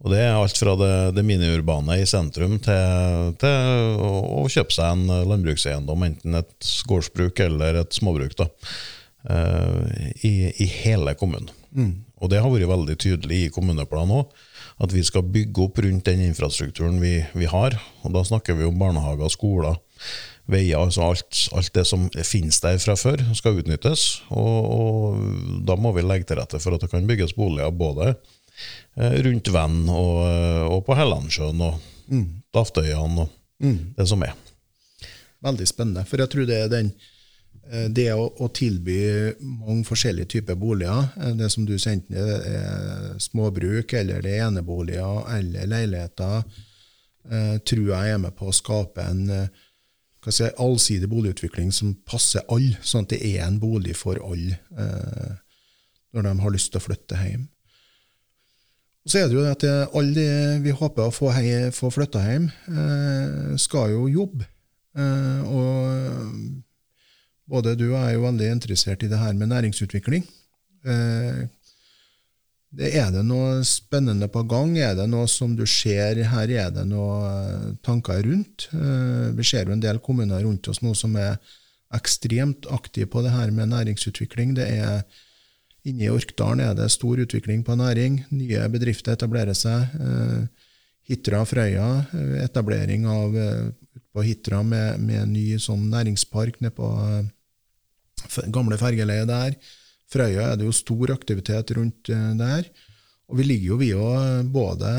Og 0.02 0.10
Det 0.10 0.18
er 0.18 0.34
alt 0.34 0.58
fra 0.58 0.74
det, 0.78 0.94
det 1.16 1.22
miniurbane 1.26 2.00
i 2.02 2.06
sentrum 2.10 2.56
til, 2.62 3.34
til 3.38 3.98
å, 4.02 4.10
å, 4.42 4.46
kjøpe 4.50 4.74
seg 4.74 4.96
en 4.96 5.28
landbrukseiendom, 5.30 6.06
enten 6.08 6.40
et 6.40 6.70
gårdsbruk 6.90 7.42
eller 7.44 7.78
et 7.84 7.94
småbruk, 7.94 8.34
da, 8.40 8.48
uh, 9.30 9.86
i, 10.26 10.50
i, 10.50 10.66
hele 10.82 11.14
kommunen. 11.18 11.52
Mm. 11.70 11.94
Og 12.18 12.32
Det 12.32 12.42
har 12.42 12.50
vært 12.50 12.72
veldig 12.72 12.98
tydelig 12.98 13.38
i 13.44 13.54
kommuneplanen 13.54 14.24
òg, 14.24 14.34
at 14.82 14.90
vi 14.90 15.04
skal 15.06 15.22
bygge 15.22 15.68
opp 15.68 15.78
rundt 15.84 16.08
den 16.10 16.26
infrastrukturen 16.26 16.98
vi, 17.02 17.20
vi, 17.38 17.46
har. 17.46 17.78
Og 18.02 18.18
Da 18.18 18.26
snakker 18.26 18.58
vi 18.58 18.66
om 18.66 18.82
barnehager, 18.82 19.30
skoler, 19.30 19.78
veier, 20.50 20.82
altså 20.82 21.12
alt, 21.12 21.46
alt, 21.54 21.70
det 21.78 21.86
som 21.86 22.10
finnes 22.26 22.58
der 22.64 22.82
fra 22.82 22.98
før, 22.98 23.22
skal 23.38 23.62
utnyttes. 23.62 24.24
Og, 24.34 24.62
og 24.66 25.64
Da 25.68 25.78
må 25.78 25.94
vi 25.94 26.02
legge 26.02 26.26
til 26.26 26.42
rette 26.42 26.58
for 26.58 26.74
at 26.74 26.82
det 26.82 26.90
kan 26.90 27.06
bygges 27.06 27.38
boliger 27.38 27.70
både 27.70 28.16
Eh, 28.16 28.41
rundt 28.96 29.48
Venn 29.48 29.86
og, 29.88 30.20
eh, 30.26 30.66
og 30.68 30.84
på 30.86 30.96
Hellandsjøen 30.98 31.64
og 31.64 31.80
mm. 32.12 32.26
Daftøyene 32.52 33.24
og 33.24 33.32
mm. 33.64 33.78
det 33.96 34.06
som 34.08 34.24
er. 34.26 34.36
Veldig 35.42 35.66
spennende. 35.68 36.04
For 36.08 36.22
jeg 36.22 36.32
tror 36.32 36.48
det 36.48 36.58
er 36.58 36.70
den 36.72 36.92
eh, 37.70 37.88
det 37.88 38.10
å, 38.12 38.26
å, 38.28 38.50
tilby 38.52 38.98
mange 39.40 39.86
forskjellige 39.88 40.34
typer 40.36 40.58
boliger, 40.60 41.08
det 41.38 41.48
som 41.54 41.66
du 41.68 41.78
sendte 41.80 42.12
ned, 42.12 42.46
er 42.52 43.18
småbruk, 43.22 43.96
eller 43.96 44.24
det 44.24 44.36
er 44.36 44.46
eneboliger 44.50 45.24
eller 45.38 45.70
leiligheter, 45.72 46.44
tror 47.62 47.84
jeg 47.86 48.10
er 48.10 48.16
med 48.18 48.34
på 48.34 48.48
å 48.50 48.54
skape 48.56 48.98
en 49.06 49.28
si, 50.26 50.48
allsidig 50.58 51.06
boligutvikling 51.06 51.68
som 51.70 51.92
passer 52.02 52.42
alle, 52.50 52.80
sånn 52.82 53.06
at 53.06 53.12
det 53.14 53.20
er 53.28 53.44
en 53.44 53.60
bolig 53.62 53.94
for 53.94 54.18
alle 54.26 54.58
når 56.10 56.26
de 56.26 56.32
har 56.42 56.50
lyst 56.56 56.72
til 56.74 56.80
å 56.80 56.82
flytte 56.82 57.20
hjem. 57.22 57.44
Så 59.02 59.18
er 59.18 59.28
det 59.28 59.34
jo 59.34 59.44
at 59.50 59.64
alle 59.66 60.24
vi 60.62 60.74
håper 60.78 61.08
å 61.08 61.14
få, 61.14 61.32
hei, 61.34 61.70
få 61.74 61.90
flytta 61.90 62.20
hjem, 62.22 62.50
eh, 62.70 63.56
skal 63.58 63.90
jo 63.96 64.04
jobbe. 64.10 64.46
Eh, 64.94 65.40
og 65.48 66.36
både 67.50 67.74
du 67.80 67.88
og 67.88 67.96
jeg 67.96 68.12
er 68.12 68.14
jo 68.14 68.28
veldig 68.28 68.52
interessert 68.52 69.02
i 69.02 69.10
det 69.10 69.18
her 69.18 69.34
med 69.34 69.50
næringsutvikling. 69.50 70.22
Eh, 70.86 71.42
er 72.78 73.10
det 73.12 73.24
noe 73.26 73.64
spennende 73.68 74.30
på 74.32 74.44
gang? 74.48 74.78
Er 74.78 74.94
det 74.96 75.08
noe 75.10 75.26
som 75.28 75.56
du 75.58 75.66
ser 75.66 76.22
her, 76.22 76.48
er 76.48 76.70
det 76.72 76.86
noe 76.88 77.74
tanker 77.84 78.22
rundt? 78.24 78.70
Vi 78.72 79.44
ser 79.44 79.66
jo 79.66 79.74
en 79.74 79.82
del 79.82 80.00
kommuner 80.00 80.40
rundt 80.46 80.70
oss 80.72 80.80
nå 80.80 80.94
som 80.96 81.18
er 81.20 81.36
ekstremt 81.92 82.64
aktive 82.72 83.10
på 83.12 83.20
det 83.26 83.34
her 83.34 83.52
med 83.52 83.74
næringsutvikling. 83.74 84.54
Det 84.56 84.70
er 84.72 85.02
Inne 85.88 86.06
i 86.06 86.10
Orkdalen 86.12 86.62
er 86.62 86.76
det 86.78 86.92
stor 86.94 87.18
utvikling 87.18 87.64
på 87.66 87.74
næring. 87.74 88.20
Nye 88.30 88.66
bedrifter 88.70 89.16
etablerer 89.16 89.56
seg. 89.58 89.96
Hitra 91.10 91.42
og 91.42 91.48
Frøya, 91.50 91.86
eh, 92.14 92.34
etablering 92.44 93.06
av 93.10 93.36
eh, 93.36 93.70
på 94.12 94.22
Hitra 94.22 94.62
med, 94.62 95.00
med 95.02 95.32
ny 95.32 95.46
sånn 95.60 95.88
næringspark 95.90 96.60
nede 96.62 96.74
på 96.76 96.88
gamle 98.54 98.78
fergeleiet 98.78 99.30
der. 99.30 99.56
Frøya 100.12 100.52
er 100.52 100.60
det 100.60 100.68
jo 100.68 100.76
stor 100.76 101.14
aktivitet 101.14 101.72
rundt 101.74 102.12
der. 102.38 102.68
Og 103.32 103.40
vi 103.40 103.46
ligger 103.48 103.72
jo 103.72 103.78
vi 103.80 103.90
òg 103.96 104.50
både 104.52 104.90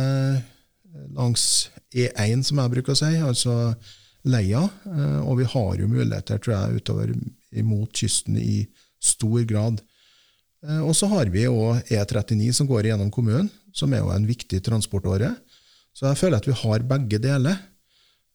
langs 1.14 1.70
E1, 1.94 2.42
som 2.50 2.60
jeg 2.60 2.74
bruker 2.74 2.96
å 2.96 2.98
si, 2.98 3.12
altså 3.22 3.56
Leia, 4.26 4.64
og 5.22 5.38
vi 5.38 5.46
har 5.52 5.72
jo 5.78 5.90
muligheter, 5.92 6.40
tror 6.42 6.56
jeg, 6.56 6.82
utover 6.82 7.14
mot 7.68 7.92
kysten 7.94 8.40
i 8.42 8.64
stor 9.04 9.46
grad. 9.46 9.84
Eh, 10.64 10.82
og 10.82 10.96
så 10.96 11.10
har 11.12 11.32
vi 11.34 11.46
òg 11.50 11.92
E39 11.92 12.52
som 12.56 12.70
går 12.70 12.92
gjennom 12.92 13.12
kommunen, 13.14 13.52
som 13.76 13.94
er 13.94 14.04
jo 14.04 14.14
en 14.14 14.28
viktig 14.28 14.62
transportåre. 14.64 15.34
Så 15.94 16.08
jeg 16.08 16.20
føler 16.20 16.40
at 16.40 16.48
vi 16.50 16.58
har 16.58 16.88
begge 16.90 17.20
deler. 17.22 17.60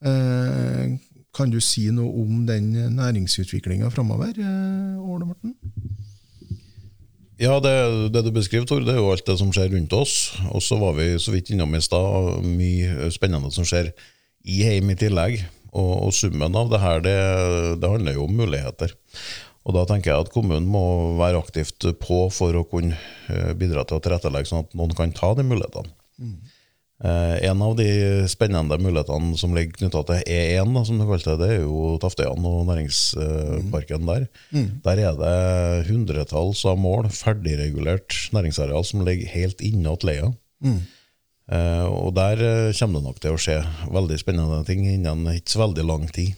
Eh, 0.04 0.98
kan 1.34 1.50
du 1.52 1.58
si 1.62 1.88
noe 1.94 2.10
om 2.22 2.44
den 2.48 2.72
næringsutviklinga 2.96 3.90
framover, 3.94 4.34
eh, 4.36 4.98
Åle 4.98 5.30
Morten? 5.30 5.56
Ja, 7.38 7.60
det, 7.62 8.10
det, 8.10 8.24
du 8.26 8.32
beskriver, 8.34 8.66
Tor, 8.66 8.82
det 8.82 8.96
er 8.96 8.98
jo 8.98 9.12
alt 9.12 9.26
det 9.26 9.36
som 9.38 9.52
skjer 9.54 9.70
rundt 9.70 9.92
oss. 9.94 10.34
Og 10.50 10.62
så 10.64 10.78
var 10.80 10.96
vi 10.98 11.12
så 11.22 11.30
vidt 11.30 11.52
innom 11.54 11.76
i 11.78 11.82
stad 11.82 12.42
mye 12.42 13.12
spennende 13.14 13.52
som 13.54 13.66
skjer 13.68 13.92
i 14.42 14.64
heim 14.66 14.90
i 14.90 14.98
tillegg. 14.98 15.38
Og, 15.68 16.08
og 16.08 16.14
summen 16.16 16.56
av 16.58 16.72
det 16.72 16.80
her, 16.82 17.04
det, 17.04 17.18
det 17.78 17.92
handler 17.92 18.16
jo 18.16 18.24
om 18.26 18.34
muligheter. 18.40 18.94
Og 19.68 19.74
Da 19.76 19.84
tenker 19.84 20.14
jeg 20.14 20.24
at 20.24 20.32
kommunen 20.32 20.68
må 20.72 20.82
være 21.18 21.42
aktivt 21.42 21.84
på 22.00 22.22
for 22.32 22.56
å 22.56 22.64
kunne 22.68 22.96
eh, 23.28 23.52
bidra 23.58 23.84
til 23.84 23.98
å 23.98 24.04
tilrettelegge 24.04 24.48
sånn 24.48 24.64
at 24.64 24.78
noen 24.78 24.94
kan 24.96 25.12
ta 25.12 25.34
de 25.36 25.44
mulighetene. 25.44 25.92
Mm. 26.16 26.38
Eh, 27.04 27.34
en 27.50 27.60
av 27.62 27.76
de 27.76 27.88
spennende 28.32 28.78
mulighetene 28.80 29.36
som 29.38 29.52
ligger 29.54 29.76
knytta 29.76 30.02
til 30.08 30.24
E1, 30.24 30.72
da, 30.72 30.86
som 30.88 30.98
du 30.98 31.04
kalte 31.06 31.36
det, 31.36 31.44
det 31.44 31.50
er 31.58 31.66
jo 31.66 31.92
Taftøyan 32.00 32.48
og 32.48 32.64
næringsparken 32.70 34.02
mm. 34.02 34.08
der. 34.08 34.26
Mm. 34.56 34.68
Der 34.88 35.04
er 35.04 35.20
det 35.20 35.36
hundretalls 35.92 36.64
av 36.66 36.80
mål 36.80 37.12
ferdigregulert 37.12 38.16
næringsareal 38.34 38.88
som 38.88 39.04
ligger 39.04 39.36
helt 39.36 39.60
innåt 39.60 40.08
leia. 40.08 40.32
Mm. 40.64 40.80
Eh, 41.52 41.86
og 41.92 42.14
der 42.16 42.40
kommer 42.80 43.02
det 43.02 43.10
nok 43.12 43.20
til 43.20 43.36
å 43.36 43.42
skje 43.44 43.60
veldig 43.92 44.24
spennende 44.24 44.64
ting 44.64 44.88
innen 44.88 45.28
ikke 45.36 45.58
så 45.58 45.66
veldig 45.68 45.90
lang 45.92 46.08
tid. 46.08 46.32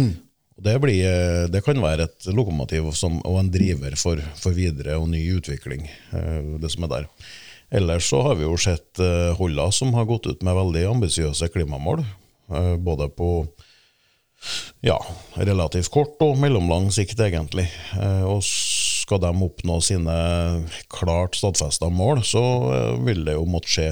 Og 0.00 0.16
det, 0.56 0.78
blir, 0.78 1.02
eh, 1.06 1.46
det 1.50 1.62
kan 1.66 1.80
være 1.82 2.06
et 2.06 2.28
lokomotiv 2.30 2.92
som, 2.94 3.18
og 3.26 3.40
en 3.40 3.50
driver 3.52 3.96
for, 3.98 4.20
for 4.38 4.54
videre 4.54 4.98
og 5.00 5.08
ny 5.10 5.22
utvikling, 5.36 5.88
eh, 6.14 6.54
det 6.62 6.70
som 6.72 6.86
er 6.86 6.92
der. 6.92 7.08
Ellers 7.74 8.06
så 8.06 8.20
har 8.22 8.38
vi 8.38 8.46
jo 8.46 8.54
sett 8.60 9.00
eh, 9.02 9.32
Holla 9.38 9.70
som 9.74 9.94
har 9.98 10.06
gått 10.06 10.28
ut 10.30 10.44
med 10.46 10.54
veldig 10.54 10.86
ambisiøse 10.92 11.50
klimamål. 11.50 12.04
Både 12.84 13.06
på 13.08 13.46
ja, 14.84 14.98
relativt 15.40 15.88
kort 15.88 16.20
og 16.22 16.36
mellomlang 16.36 16.90
sikt, 16.92 17.16
egentlig. 17.24 17.64
Og 18.28 18.42
skal 18.44 19.22
de 19.22 19.30
oppnå 19.46 19.78
sine 19.80 20.16
klart 20.92 21.38
stadfesta 21.40 21.88
mål, 21.88 22.20
så 22.28 22.42
vil 23.00 23.24
det 23.24 23.38
jo 23.38 23.46
måtte 23.48 23.72
skje 23.72 23.86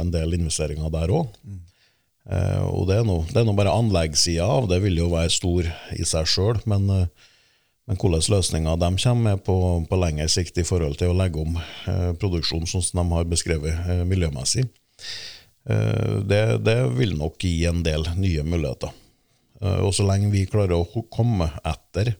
en 0.00 0.10
del 0.10 0.34
investeringer 0.34 0.90
der 0.90 1.14
òg. 1.14 1.30
Og 2.22 2.86
det 2.86 3.00
er 3.00 3.04
nå 3.08 3.16
det 3.32 3.40
er 3.40 3.46
nå 3.48 3.52
bare 3.58 3.72
anleggssida 3.74 4.44
av 4.46 4.68
det 4.70 4.78
vil 4.84 5.00
jo 5.00 5.08
være 5.10 5.32
stor 5.34 5.66
i 5.96 6.04
seg 6.06 6.28
sjøl, 6.30 6.60
men, 6.70 6.86
eh, 6.94 7.28
men 7.90 7.98
hvilke 7.98 8.30
løsninger 8.30 8.78
de 8.78 8.90
kommer 9.02 9.24
med 9.32 9.42
på, 9.42 9.56
på 9.90 9.98
lengre 9.98 10.28
sikt 10.30 10.60
i 10.62 10.66
forhold 10.68 11.00
til 11.00 11.10
å 11.10 11.16
legge 11.18 11.42
om 11.42 11.58
eh, 11.58 12.12
produksjonen 12.22 12.70
som 12.70 12.84
de 12.86 13.06
har 13.16 13.26
beskrevet 13.26 13.74
eh, 13.74 14.04
miljømessig, 14.06 14.68
eh, 15.66 16.22
det, 16.22 16.42
det 16.62 16.78
vil 16.94 17.16
nok 17.18 17.42
gi 17.42 17.64
en 17.66 17.82
del 17.82 18.06
nye 18.14 18.46
muligheter. 18.46 18.94
Eh, 19.60 19.80
Og 19.82 19.90
så 19.98 20.06
lenge 20.06 20.30
vi 20.30 20.46
klarer 20.46 20.78
å 20.78 21.04
komme 21.10 21.50
etter 21.66 22.14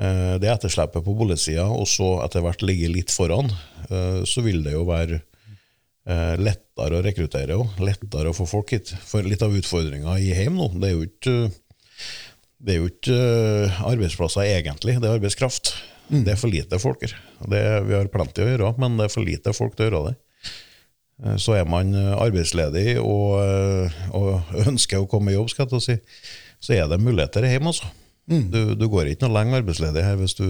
eh, 0.00 0.34
det 0.40 0.48
etterslepet 0.48 1.04
på 1.04 1.16
boligsida, 1.20 1.68
og 1.68 1.84
så 1.92 2.22
etter 2.24 2.40
hvert 2.44 2.64
ligge 2.64 2.88
litt 2.88 3.12
foran, 3.12 3.52
eh, 3.90 4.24
så 4.24 4.40
vil 4.48 4.64
det 4.64 4.72
jo 4.78 4.88
være 4.88 5.20
eh, 5.20 5.32
lettere 6.06 7.00
å 7.00 7.02
rekruttere 7.02 7.56
og 7.58 7.80
lettere 7.82 8.30
å 8.30 8.36
få 8.36 8.44
folk 8.46 8.70
hit. 8.76 8.92
For 9.08 9.26
litt 9.26 9.42
av 9.42 9.54
utfordringa 9.58 10.12
i 10.22 10.28
heim 10.38 10.54
nå, 10.54 10.68
det 10.78 10.92
er 10.92 10.94
jo 10.94 11.06
ikke 11.08 11.34
det 12.66 12.72
er 12.72 12.80
jo 12.80 12.88
ikke 12.88 13.16
eh, 13.16 13.80
arbeidsplasser 13.84 14.48
egentlig, 14.48 14.96
det 15.00 15.08
er 15.08 15.18
arbeidskraft. 15.18 15.74
Det 16.08 16.32
er 16.32 16.38
for 16.38 16.52
lite 16.52 16.78
folk 16.80 17.02
her. 17.04 17.12
Det, 17.50 17.60
vi 17.88 17.96
har 17.96 18.08
plenty 18.12 18.44
å 18.44 18.48
gjøre, 18.48 18.70
men 18.80 18.96
det 18.96 19.08
er 19.08 19.12
for 19.12 19.26
lite 19.26 19.52
folk 19.56 19.76
til 19.76 19.86
å 19.86 19.88
gjøre 19.90 20.02
det. 20.08 20.14
Eh, 21.24 21.36
Så 21.42 21.56
er 21.58 21.68
man 21.68 21.92
eh, 21.94 22.14
arbeidsledig 22.16 22.96
og, 23.02 23.36
eh, 23.42 24.00
og 24.16 24.56
ønsker 24.70 25.02
å 25.02 25.10
komme 25.10 25.34
i 25.34 25.36
jobb, 25.36 25.52
skal 25.52 25.68
jeg 25.76 25.84
si, 25.84 25.98
så 26.62 26.78
er 26.78 26.90
det 26.90 27.02
muligheter 27.02 27.44
hjemme. 27.46 27.74
Altså. 27.74 27.92
Du, 28.26 28.74
du 28.74 28.88
går 28.90 29.12
ikke 29.12 29.28
noe 29.28 29.36
lenge 29.36 29.60
arbeidsledig 29.60 30.02
her 30.02 30.16
hvis 30.18 30.34
du 30.34 30.46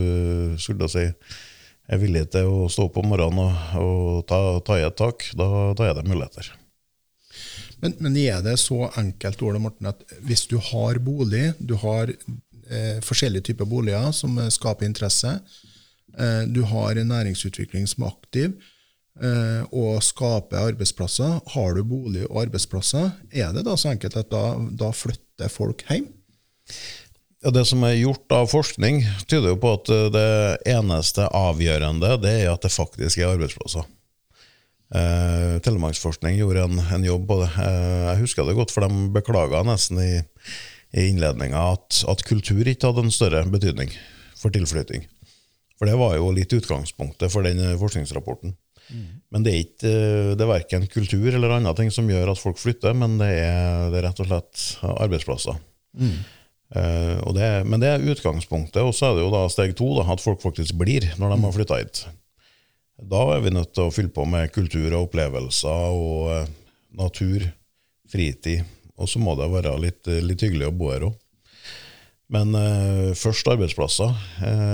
skulle 0.63 0.89
si 0.89 1.11
er 1.87 2.01
villig 2.03 2.27
til 2.35 2.51
å 2.51 2.69
stå 2.73 2.89
opp 2.89 3.01
om 3.01 3.11
morgenen 3.13 3.43
og, 3.47 3.83
og 3.83 4.23
ta, 4.29 4.41
ta 4.67 4.79
i 4.79 4.87
et 4.87 4.97
tak. 4.99 5.29
Da, 5.39 5.49
da 5.79 5.89
er 5.89 5.99
det 5.99 6.07
muligheter. 6.09 6.53
Men, 7.83 7.95
men 8.01 8.17
er 8.19 8.41
det 8.45 8.57
så 8.61 8.87
enkelt 8.97 9.43
Ole 9.45 9.61
Morten, 9.63 9.91
at 9.91 10.03
hvis 10.27 10.47
du 10.51 10.57
har 10.73 10.99
bolig, 11.05 11.51
du 11.59 11.77
har 11.83 12.11
eh, 12.11 12.99
forskjellige 13.05 13.51
typer 13.51 13.69
boliger 13.69 14.09
som 14.17 14.39
eh, 14.41 14.51
skaper 14.53 14.89
interesse, 14.89 15.37
eh, 16.17 16.43
du 16.49 16.63
har 16.71 16.97
en 16.97 17.13
næringsutvikling 17.13 17.87
som 17.91 18.07
er 18.07 18.15
aktiv 18.15 18.49
eh, 19.21 19.63
og 19.71 20.01
skaper 20.05 20.73
arbeidsplasser, 20.73 21.39
har 21.55 21.77
du 21.77 21.85
bolig 21.85 22.25
og 22.31 22.47
arbeidsplasser, 22.47 23.13
er 23.31 23.53
det 23.55 23.67
da 23.69 23.77
så 23.77 23.93
enkelt 23.93 24.17
at 24.25 24.33
da, 24.33 24.47
da 24.73 24.93
flytter 24.97 25.53
folk 25.53 25.85
hjem? 25.91 26.09
Det 27.45 27.65
som 27.69 27.85
er 27.85 27.99
gjort 27.99 28.33
av 28.33 28.49
forskning, 28.51 29.03
tyder 29.29 29.53
jo 29.53 29.59
på 29.61 29.75
at 29.77 29.91
eh, 29.93 30.07
det 30.15 30.31
eneste 30.73 31.29
avgjørende 31.37 32.17
det 32.23 32.33
er 32.43 32.53
at 32.55 32.65
det 32.65 32.73
faktisk 32.73 33.21
er 33.21 33.35
arbeidsplasser. 33.35 33.85
Eh, 34.97 35.57
Telemarksforskning 35.67 36.39
gjorde 36.41 36.65
en, 36.65 36.81
en 36.81 37.05
jobb 37.07 37.35
og. 37.37 37.45
Eh, 37.47 38.07
jeg 38.13 38.23
husker 38.25 38.49
det 38.49 38.57
godt, 38.57 38.73
for 38.75 38.87
de 38.87 39.09
beklaga 39.15 39.63
nesten 39.67 40.01
i, 40.03 40.13
i 40.97 41.09
innledninga 41.11 41.61
at, 41.77 42.03
at 42.09 42.25
kultur 42.27 42.65
ikke 42.65 42.89
hadde 42.89 43.07
en 43.07 43.15
større 43.15 43.45
betydning 43.53 43.93
for 44.39 44.55
tilflytting. 44.55 45.05
For 45.77 45.91
det 45.91 45.99
var 46.01 46.17
jo 46.17 46.33
litt 46.33 46.55
utgangspunktet 46.57 47.29
for 47.33 47.45
den 47.45 47.61
forskningsrapporten. 47.77 48.57
forskningsrapporten. 48.57 48.57
Men 49.35 49.45
det 49.45 49.53
er 49.53 49.63
ikke 49.65 49.91
eh, 49.91 50.33
det 50.39 50.45
er 50.45 50.51
verken 50.51 50.87
kultur 50.91 51.29
eller 51.33 51.57
andre 51.57 51.75
ting 51.79 51.91
som 51.95 52.09
gjør 52.11 52.33
at 52.33 52.41
folk 52.41 52.61
flytter, 52.61 52.95
men 52.97 53.19
det 53.21 53.33
er, 53.43 53.89
det 53.93 54.01
er 54.01 54.09
rett 54.09 54.23
og 54.23 54.31
slett 54.31 54.67
arbeidsplasser. 54.95 55.59
Eh, 55.99 56.19
og 56.67 57.37
det, 57.37 57.49
men 57.71 57.79
det 57.79 57.93
er 57.93 58.09
utgangspunktet, 58.11 58.83
og 58.83 58.95
så 58.97 59.11
er 59.11 59.19
det 59.19 59.23
jo 59.23 59.31
da 59.31 59.45
steg 59.53 59.77
to, 59.79 59.93
da, 60.01 60.07
at 60.11 60.23
folk 60.23 60.41
faktisk 60.43 60.75
blir 60.81 61.05
når 61.21 61.35
de 61.35 61.37
har 61.45 61.55
flytta 61.55 61.77
hit. 61.79 62.01
Da 62.97 63.21
er 63.35 63.43
vi 63.45 63.53
nødt 63.53 63.75
til 63.77 63.87
å 63.87 63.93
fylle 63.93 64.11
på 64.13 64.25
med 64.29 64.51
kultur 64.55 64.89
og 64.89 65.11
opplevelser 65.11 65.93
og 65.93 66.31
uh, 66.33 66.49
natur, 66.97 67.45
fritid, 68.11 68.65
og 68.97 69.11
så 69.11 69.21
må 69.21 69.35
det 69.37 69.51
være 69.53 69.75
litt, 69.83 70.09
litt 70.25 70.43
hyggelig 70.43 70.71
å 70.71 70.75
bo 70.75 70.91
her 70.95 71.05
òg. 71.11 71.19
Men 72.33 72.57
uh, 72.57 73.13
først 73.15 73.47
arbeidsplasser. 73.53 74.17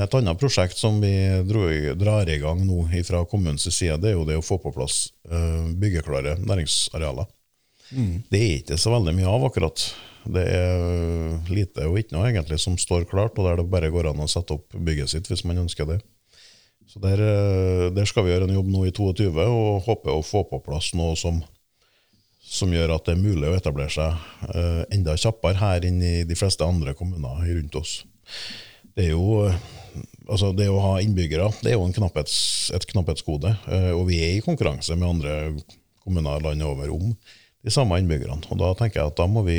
Et 0.07 0.15
annet 0.17 0.41
prosjekt 0.41 0.79
som 0.79 0.97
vi 1.03 1.13
dro, 1.45 1.67
drar 1.99 2.31
i 2.31 2.39
gang 2.41 2.63
nå 2.65 2.87
fra 3.05 3.25
kommunens 3.29 3.67
side, 3.69 3.99
det 4.01 4.13
er 4.13 4.17
jo 4.17 4.25
det 4.29 4.39
å 4.39 4.47
få 4.47 4.57
på 4.63 4.73
plass 4.73 5.11
byggeklare 5.29 6.39
næringsarealer. 6.41 7.29
Det 8.33 8.39
er 8.41 8.57
ikke 8.63 8.81
så 8.81 8.95
veldig 8.95 9.13
mye 9.19 9.29
av 9.29 9.45
akkurat. 9.51 9.85
Det 10.23 10.43
er 10.47 11.51
lite 11.51 11.87
og 11.89 11.99
ikke 11.99 12.15
noe 12.15 12.29
egentlig 12.29 12.61
som 12.63 12.77
står 12.79 13.09
klart, 13.11 13.39
og 13.39 13.49
der 13.49 13.59
det 13.59 13.71
bare 13.73 13.91
går 13.91 14.13
an 14.13 14.23
å 14.23 14.31
sette 14.31 14.55
opp 14.55 14.75
bygget 14.77 15.11
sitt 15.11 15.31
hvis 15.31 15.45
man 15.49 15.65
ønsker 15.65 15.89
det. 15.89 15.99
Så 16.87 17.01
der, 17.03 17.19
eh, 17.25 17.89
der 17.95 18.07
skal 18.07 18.27
vi 18.27 18.35
gjøre 18.35 18.47
en 18.49 18.55
jobb 18.55 18.69
nå 18.71 18.85
i 18.87 18.93
22 18.93 19.33
og 19.33 19.83
håper 19.87 20.13
å 20.13 20.25
få 20.27 20.45
på 20.51 20.61
plass 20.63 20.93
noe 20.99 21.17
som, 21.17 21.41
som 22.45 22.73
gjør 22.75 22.95
at 22.97 23.07
det 23.09 23.17
er 23.17 23.23
mulig 23.23 23.49
å 23.49 23.57
etablere 23.57 23.91
seg 23.91 24.53
eh, 24.53 24.83
enda 24.95 25.17
kjappere 25.17 25.59
her 25.59 25.87
enn 25.89 26.03
i 26.05 26.15
de 26.29 26.39
fleste 26.39 26.67
andre 26.67 26.95
kommuner 26.99 27.43
rundt 27.49 27.79
oss. 27.81 28.03
Det 28.93 29.09
er 29.09 29.15
jo 29.15 29.49
altså 30.29 30.53
det 30.55 30.69
å 30.69 30.83
ha 30.85 30.97
innbyggere 31.03 31.49
det 31.65 31.73
er 31.73 31.79
jo 31.79 31.89
knapphets, 31.97 32.37
et 32.77 32.85
knapphetsgode, 32.93 33.55
og 33.97 34.03
vi 34.09 34.21
er 34.23 34.37
i 34.37 34.45
konkurranse 34.45 34.95
med 34.97 35.09
andre 35.09 35.37
kommuner 36.05 36.45
landet 36.45 36.69
over 36.69 36.93
om 36.93 37.11
de 37.63 37.73
samme 37.73 37.99
innbyggerne. 38.01 38.43
Og 38.51 38.61
Da 38.61 38.73
tenker 38.79 39.01
jeg 39.01 39.13
at 39.13 39.19
da 39.19 39.27
må 39.31 39.45
vi 39.47 39.59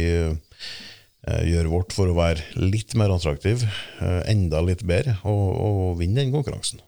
gjøre 1.47 1.71
vårt 1.71 1.93
for 1.95 2.12
å 2.12 2.17
være 2.17 2.43
litt 2.60 2.95
mer 2.99 3.13
attraktiv, 3.15 3.63
eh, 4.04 4.21
enda 4.32 4.60
litt 4.65 4.84
bedre, 4.88 5.15
og, 5.23 5.45
og 5.56 5.99
vinne 6.02 6.19
den 6.19 6.34
konkurransen. 6.36 6.82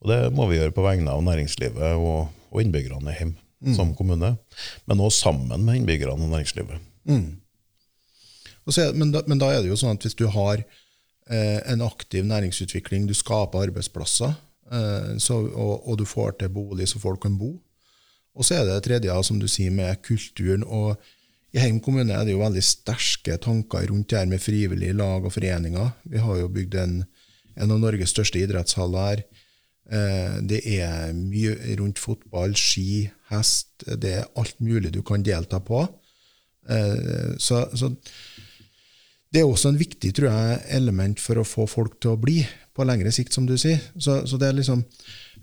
Og 0.00 0.08
Det 0.08 0.18
må 0.32 0.46
vi 0.48 0.58
gjøre 0.58 0.74
på 0.76 0.84
vegne 0.84 1.12
av 1.12 1.22
næringslivet 1.24 1.96
og, 1.96 2.28
og 2.50 2.60
innbyggerne 2.62 3.14
hjemme 3.16 3.74
som 3.76 3.94
kommune, 3.96 4.34
men 4.88 5.00
også 5.04 5.26
sammen 5.28 5.64
med 5.64 5.80
innbyggerne 5.80 6.16
og 6.16 6.32
næringslivet. 6.32 6.80
Og 8.64 8.72
så 8.76 8.86
men, 8.96 9.10
da, 9.12 9.20
men 9.26 9.40
da 9.40 9.50
er 9.52 9.60
det 9.60 9.68
jo 9.68 9.76
sånn 9.76 9.96
at 9.96 10.04
hvis 10.04 10.16
du 10.16 10.26
har 10.32 10.62
eh, 10.62 11.60
en 11.68 11.82
aktiv 11.84 12.24
næringsutvikling, 12.24 13.08
du 13.08 13.14
skaper 13.16 13.66
arbeidsplasser, 13.66 14.32
eh, 14.72 15.12
så, 15.18 15.40
og, 15.48 15.88
og 15.88 15.98
du 16.00 16.06
får 16.08 16.38
til 16.40 16.52
bolig 16.52 16.88
så 16.88 17.00
folk 17.02 17.20
kan 17.24 17.36
bo. 17.40 17.54
Og 18.36 18.46
så 18.46 18.56
er 18.56 18.64
det 18.64 18.76
det 18.78 18.84
tredje, 18.86 19.16
som 19.26 19.40
du 19.40 19.48
sier, 19.48 19.72
med 19.74 20.00
kulturen. 20.06 20.64
og 20.64 20.96
I 21.50 21.58
Heim 21.58 21.80
kommune 21.82 22.14
er 22.14 22.24
det 22.26 22.34
jo 22.36 22.42
veldig 22.44 22.62
sterke 22.62 23.36
tanker 23.42 23.88
rundt 23.90 24.10
det 24.12 24.20
her 24.20 24.28
med 24.30 24.42
frivillige 24.42 24.94
lag 24.94 25.24
og 25.26 25.32
foreninger. 25.34 25.88
Vi 26.06 26.22
har 26.22 26.38
jo 26.38 26.50
bygd 26.54 26.76
en, 26.78 26.96
en 27.56 27.74
av 27.74 27.80
Norges 27.82 28.12
største 28.14 28.38
idrettshaller 28.38 29.08
her. 29.08 29.22
Eh, 29.90 30.36
Det 30.46 30.60
er 30.78 31.10
mye 31.16 31.56
rundt 31.80 31.98
fotball, 31.98 32.54
ski, 32.54 33.08
hest. 33.32 33.82
Det 33.82 34.12
er 34.20 34.28
alt 34.38 34.60
mulig 34.62 34.92
du 34.94 35.02
kan 35.02 35.26
delta 35.26 35.58
på. 35.58 35.82
Eh, 36.70 37.34
Så, 37.38 37.64
så 37.74 37.90
det 39.32 39.40
er 39.42 39.46
også 39.50 39.70
en 39.70 39.78
viktig 39.78 40.14
tror 40.14 40.30
jeg, 40.30 40.62
element 40.74 41.18
for 41.22 41.38
å 41.38 41.46
få 41.46 41.66
folk 41.70 41.98
til 42.02 42.14
å 42.14 42.20
bli 42.20 42.40
på 42.74 42.86
lengre 42.86 43.10
sikt, 43.14 43.34
som 43.34 43.46
du 43.46 43.56
sier. 43.58 43.78
Så, 43.98 44.22
så 44.26 44.38
det 44.38 44.48
er 44.48 44.58
liksom, 44.58 44.84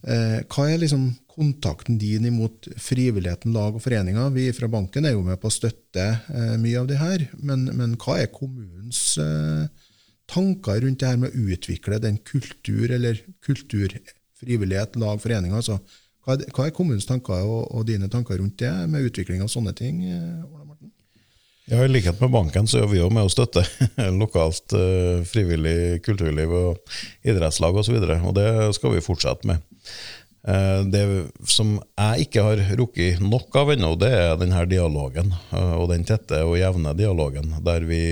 eh, 0.07 0.39
Hva 0.47 0.69
er 0.71 0.79
liksom 0.79 1.09
kontakten 1.37 1.99
din 2.01 2.25
imot 2.25 2.67
frivilligheten, 2.81 3.53
lag 3.55 3.77
og 3.77 3.83
foreninger? 3.83 4.31
Vi 4.35 4.47
fra 4.57 4.69
banken 4.71 5.05
er 5.05 5.13
jo 5.13 5.23
med 5.25 5.39
på 5.41 5.51
å 5.51 5.53
støtte 5.53 6.07
eh, 6.33 6.55
mye 6.61 6.81
av 6.81 6.89
det 6.89 6.97
her, 7.01 7.27
men, 7.37 7.67
men 7.77 7.95
hva 8.01 8.17
er 8.23 8.31
kommunens 8.33 9.01
eh, 9.21 9.93
tanker 10.27 10.81
rundt 10.83 11.03
det 11.03 11.11
her 11.11 11.21
med 11.21 11.31
å 11.31 11.53
utvikle 11.53 12.01
den 12.03 12.19
kultur, 12.25 12.89
eller 12.89 13.21
kultur, 13.45 13.93
frivillighet, 14.41 14.97
lag, 14.99 15.21
foreninger? 15.23 15.61
Altså, 15.61 15.79
hva, 16.25 16.35
er, 16.35 16.49
hva 16.51 16.67
er 16.67 16.75
kommunens 16.75 17.07
tanker 17.07 17.45
og, 17.45 17.69
og 17.71 17.87
dine 17.87 18.09
tanker 18.11 18.41
rundt 18.41 18.59
det, 18.59 18.73
med 18.91 19.07
utvikling 19.07 19.45
av 19.45 19.53
sånne 19.53 19.75
ting? 19.77 20.03
eh, 20.09 20.43
Ola 20.43 20.65
Morten? 20.65 20.91
Ja, 21.67 21.83
I 21.83 21.91
likhet 21.91 22.19
med 22.23 22.31
banken 22.31 22.67
så 22.67 22.81
er 22.81 22.91
vi 22.91 23.01
jo 23.01 23.09
med 23.13 23.27
å 23.27 23.31
støtte 23.31 23.63
lokalt 24.21 24.75
eh, 24.75 25.23
frivillig 25.27 26.01
kulturliv 26.05 26.53
og 26.65 26.97
idrettslag 27.27 27.75
osv., 27.77 27.97
og, 28.01 28.07
så 28.07 28.21
og 28.31 28.37
det 28.39 28.51
skal 28.79 28.95
vi 28.97 29.03
fortsette 29.03 29.53
med. 29.53 29.63
Eh, 30.47 30.81
det 30.87 31.03
som 31.43 31.73
jeg 31.75 32.27
ikke 32.27 32.43
har 32.45 32.61
rukket 32.79 33.19
nok 33.19 33.55
av 33.59 33.73
ennå, 33.73 33.91
det 33.99 34.11
er 34.15 34.37
denne 34.39 34.63
dialogen, 34.69 35.33
eh, 35.51 35.73
og 35.75 35.89
den 35.91 36.05
tette 36.07 36.39
og 36.47 36.55
jevne 36.59 36.93
dialogen, 36.95 37.51
der 37.65 37.83
vi, 37.87 38.03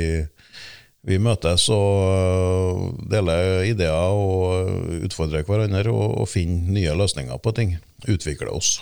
vi 1.07 1.19
møtes 1.21 1.69
og 1.71 2.01
eh, 2.11 2.81
deler 3.13 3.63
ideer 3.69 4.19
og 4.19 4.99
utfordrer 5.07 5.47
hverandre 5.47 5.93
og, 5.93 6.19
og 6.25 6.31
finner 6.31 6.75
nye 6.75 6.97
løsninger 6.99 7.39
på 7.39 7.55
ting. 7.55 7.77
Utvikler 8.05 8.51
oss 8.51 8.81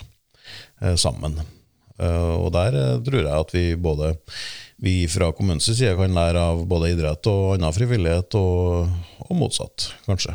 sammen. 1.00 1.38
Og 2.04 2.48
der 2.52 2.74
tror 3.06 3.20
jeg 3.22 3.30
at 3.32 3.52
vi 3.54 3.62
både 3.80 4.10
vi 4.82 5.06
fra 5.08 5.30
kommunens 5.32 5.70
side 5.70 5.94
kan 5.96 6.12
lære 6.12 6.42
av 6.50 6.64
både 6.68 6.90
idrett 6.92 7.30
og 7.30 7.54
annen 7.54 7.72
frivillighet, 7.72 8.34
og, 8.36 8.90
og 9.24 9.38
motsatt, 9.38 9.86
kanskje. 10.04 10.34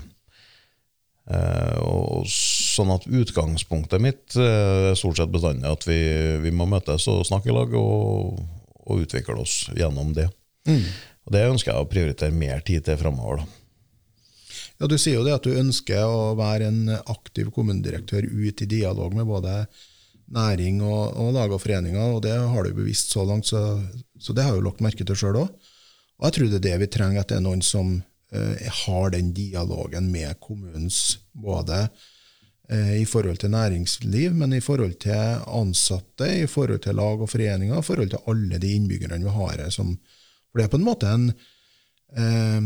Eh, 1.30 1.78
og 1.86 2.26
sånn 2.26 2.90
at 2.96 3.06
Utgangspunktet 3.06 4.02
mitt 4.02 4.34
eh, 4.40 4.90
er 4.90 4.98
stort 4.98 5.20
sett 5.20 5.30
bestandig 5.30 5.70
at 5.70 5.86
vi, 5.86 6.00
vi, 6.42 6.50
må 6.50 6.66
møtes 6.70 7.06
og 7.12 7.22
snakke 7.28 7.52
i 7.52 7.54
lag 7.54 7.76
og, 7.78 8.40
og 8.82 9.04
utvikle 9.06 9.38
oss 9.44 9.68
gjennom 9.78 10.16
det. 10.18 10.26
Mm. 10.66 10.82
Og 11.28 11.36
Det 11.36 11.46
ønsker 11.52 11.72
jeg 11.74 11.86
å 11.86 11.92
prioritere 11.92 12.34
mer 12.34 12.66
tid 12.66 12.88
til 12.88 12.98
framover. 12.98 13.46
Ja, 14.80 14.90
Du 14.90 14.98
sier 14.98 15.20
jo 15.20 15.28
det 15.28 15.38
at 15.38 15.46
du 15.46 15.54
ønsker 15.54 16.02
å 16.08 16.34
være 16.40 16.72
en 16.72 16.96
aktiv 16.98 17.54
kommunedirektør 17.54 18.26
ut 18.26 18.66
i 18.66 18.72
dialog 18.74 19.14
med 19.14 19.30
både 19.30 19.62
næring 20.34 20.82
og, 20.82 21.14
og 21.14 21.34
lag 21.38 21.54
og 21.54 21.62
foreninger, 21.62 22.16
og 22.16 22.24
det 22.26 22.34
har 22.38 22.66
du 22.66 22.74
bevisst 22.78 23.14
så 23.14 23.26
langt, 23.26 23.50
så, 23.50 23.82
så 24.18 24.34
det 24.34 24.46
har 24.46 24.56
jeg 24.56 24.64
jo 24.64 24.70
lagt 24.70 24.82
merke 24.86 25.06
til 25.06 25.18
sjøl 25.18 25.44
òg. 25.44 25.54
Og 26.20 26.26
jeg 26.26 26.36
tror 26.36 26.50
det 26.50 26.60
er 26.60 26.66
det 26.66 26.78
vi 26.82 26.94
trenger, 26.98 27.22
at 27.22 27.30
det 27.32 27.38
er 27.38 27.46
noen 27.46 27.62
som 27.66 28.00
eh, 28.34 28.70
har 28.84 29.14
den 29.16 29.34
dialogen 29.34 30.12
med 30.12 30.40
kommunens 30.44 31.20
både 31.34 31.88
eh, 32.70 33.02
i 33.02 33.06
forhold 33.10 33.42
til 33.42 33.54
næringsliv, 33.54 34.36
men 34.36 34.54
i 34.54 34.62
forhold 34.64 34.98
til 35.04 35.44
ansatte, 35.48 36.30
i 36.44 36.48
forhold 36.48 36.84
til 36.86 37.00
lag 37.00 37.22
og 37.22 37.30
foreninger, 37.30 37.80
i 37.80 37.88
forhold 37.90 38.14
til 38.14 38.26
alle 38.28 38.62
de 38.62 38.76
innbyggerne 38.76 39.24
vi 39.24 39.36
har 39.40 39.58
her. 39.58 39.72
For 39.72 40.60
det 40.60 40.68
er 40.68 40.74
på 40.74 40.82
en 40.82 40.88
måte 40.88 41.14
en 41.14 41.32
eh, 42.18 42.62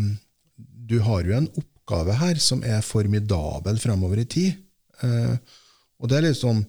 Du 0.83 0.99
har 0.99 1.23
jo 1.23 1.37
en 1.37 1.51
oppgave 1.55 2.13
her 2.19 2.39
som 2.39 2.63
er 2.63 2.83
formidabel 2.83 3.79
fremover 3.79 4.19
i 4.19 4.25
tid. 4.27 4.53
Eh, 5.03 5.35
og 5.99 6.09
det 6.09 6.17
er 6.17 6.25
litt 6.27 6.39
sånn 6.39 6.65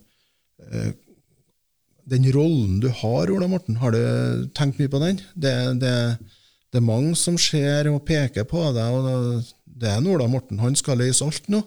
Eh, 0.73 0.93
den 2.05 2.27
rollen 2.33 2.81
du 2.81 2.89
har, 2.89 3.31
Ola 3.33 3.49
Morten, 3.49 3.79
har 3.81 3.95
du 3.95 4.49
tenkt 4.57 4.81
mye 4.81 4.93
på 4.93 5.01
den? 5.01 5.21
Det, 5.35 5.55
det, 5.81 5.95
det 6.75 6.81
er 6.81 6.89
mange 6.89 7.15
som 7.15 7.37
ser 7.39 7.87
og 7.87 8.01
peker 8.03 8.43
på 8.51 8.59
deg, 8.75 8.97
og 8.99 9.45
det 9.79 9.93
er 9.93 10.09
Ola 10.11 10.27
Morten. 10.27 10.59
Han 10.59 10.75
skal 10.75 10.99
løse 10.99 11.23
alt 11.23 11.47
nå. 11.53 11.61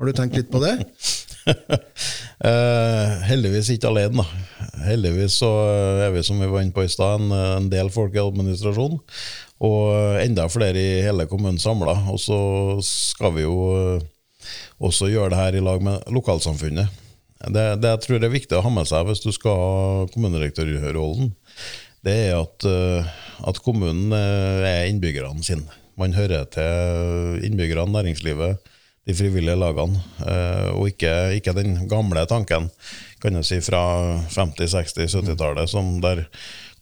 Har 0.00 0.08
du 0.08 0.16
tenkt 0.16 0.38
litt 0.38 0.48
på 0.48 0.62
det? 0.62 0.72
uh, 1.44 3.10
heldigvis 3.28 3.68
ikke 3.74 3.90
alene, 3.92 4.24
da. 4.24 4.70
Heldigvis 4.86 5.36
så 5.42 5.50
er 6.06 6.14
vi, 6.16 6.24
som 6.24 6.40
vi 6.40 6.48
var 6.48 6.64
inne 6.64 6.72
på 6.72 6.86
i 6.86 6.88
stad, 6.88 7.20
en, 7.20 7.36
en, 7.60 7.68
del 7.68 7.92
folk 7.92 8.16
i 8.16 8.22
administrasjonen. 8.24 9.04
Og 9.68 10.18
enda 10.24 10.48
flere 10.48 10.80
i 10.80 11.04
hele 11.04 11.28
kommunen 11.28 11.60
samla. 11.60 11.98
Og 12.10 12.18
så 12.24 12.40
skal 12.84 13.36
vi 13.36 13.44
jo 13.44 13.58
eh, 13.76 14.08
også 14.80 15.12
gjøre 15.12 15.34
det 15.34 15.42
her 15.42 15.60
i 15.60 15.64
lag 15.68 15.84
med 15.84 16.08
lokalsamfunnet. 16.12 17.02
Det, 17.44 17.64
det, 17.84 17.90
jeg 17.90 18.00
tror 18.06 18.24
er 18.24 18.32
viktig 18.32 18.56
å 18.56 18.64
ha 18.64 18.72
med 18.72 18.88
seg 18.88 19.04
hvis 19.08 19.20
du 19.20 19.28
skal 19.34 19.58
ha 19.60 20.04
kommunedirektørrollen, 20.14 21.34
det 22.04 22.14
er 22.28 22.36
at, 22.38 22.66
eh, 22.68 23.16
at, 23.48 23.60
kommunen 23.64 24.12
eh, 24.12 24.66
er 24.68 24.90
innbyggerne 24.90 25.44
sine. 25.46 25.66
Man 26.00 26.16
hører 26.16 26.46
til 26.50 27.44
innbyggerne, 27.46 27.92
næringslivet, 27.94 28.70
de 29.04 29.14
frivillige 29.16 29.56
lagene, 29.60 30.00
eh, 30.24 30.70
og 30.72 30.88
ikke, 30.88 31.12
ikke 31.38 31.56
den 31.56 31.76
gamle 31.88 32.24
tanken 32.28 32.70
kan 33.20 33.36
jeg 33.40 33.48
si, 33.48 33.60
fra 33.64 33.82
50-, 34.32 34.68
60-, 34.72 35.08
70-tallet, 35.20 35.70
som 35.70 35.98
der 36.04 36.24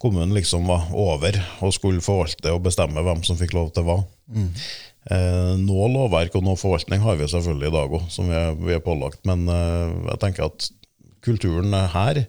kommunen 0.03 0.35
liksom 0.35 0.67
var 0.67 0.89
over 0.99 1.37
og 1.63 1.75
skulle 1.75 2.03
forvalte 2.03 2.51
og 2.55 2.65
bestemme 2.65 3.03
hvem 3.07 3.23
som 3.27 3.39
fikk 3.39 3.55
lov 3.55 3.71
til 3.75 3.87
hva. 3.87 4.01
Mm. 4.35 4.51
Eh, 5.11 5.55
noe 5.63 5.89
lovverk 5.91 6.35
og 6.39 6.45
noe 6.47 6.59
forvaltning 6.59 7.03
har 7.03 7.19
vi 7.19 7.31
selvfølgelig 7.31 7.71
i 7.71 7.75
dag 7.75 7.97
òg, 7.99 8.05
som 8.11 8.31
vi 8.31 8.39
er, 8.39 8.55
vi 8.59 8.75
er, 8.75 8.83
pålagt. 8.85 9.23
Men 9.29 9.47
eh, 9.51 9.95
jeg 10.13 10.23
tenker 10.23 10.51
at 10.51 10.69
kulturen 11.23 11.75
her 11.95 12.25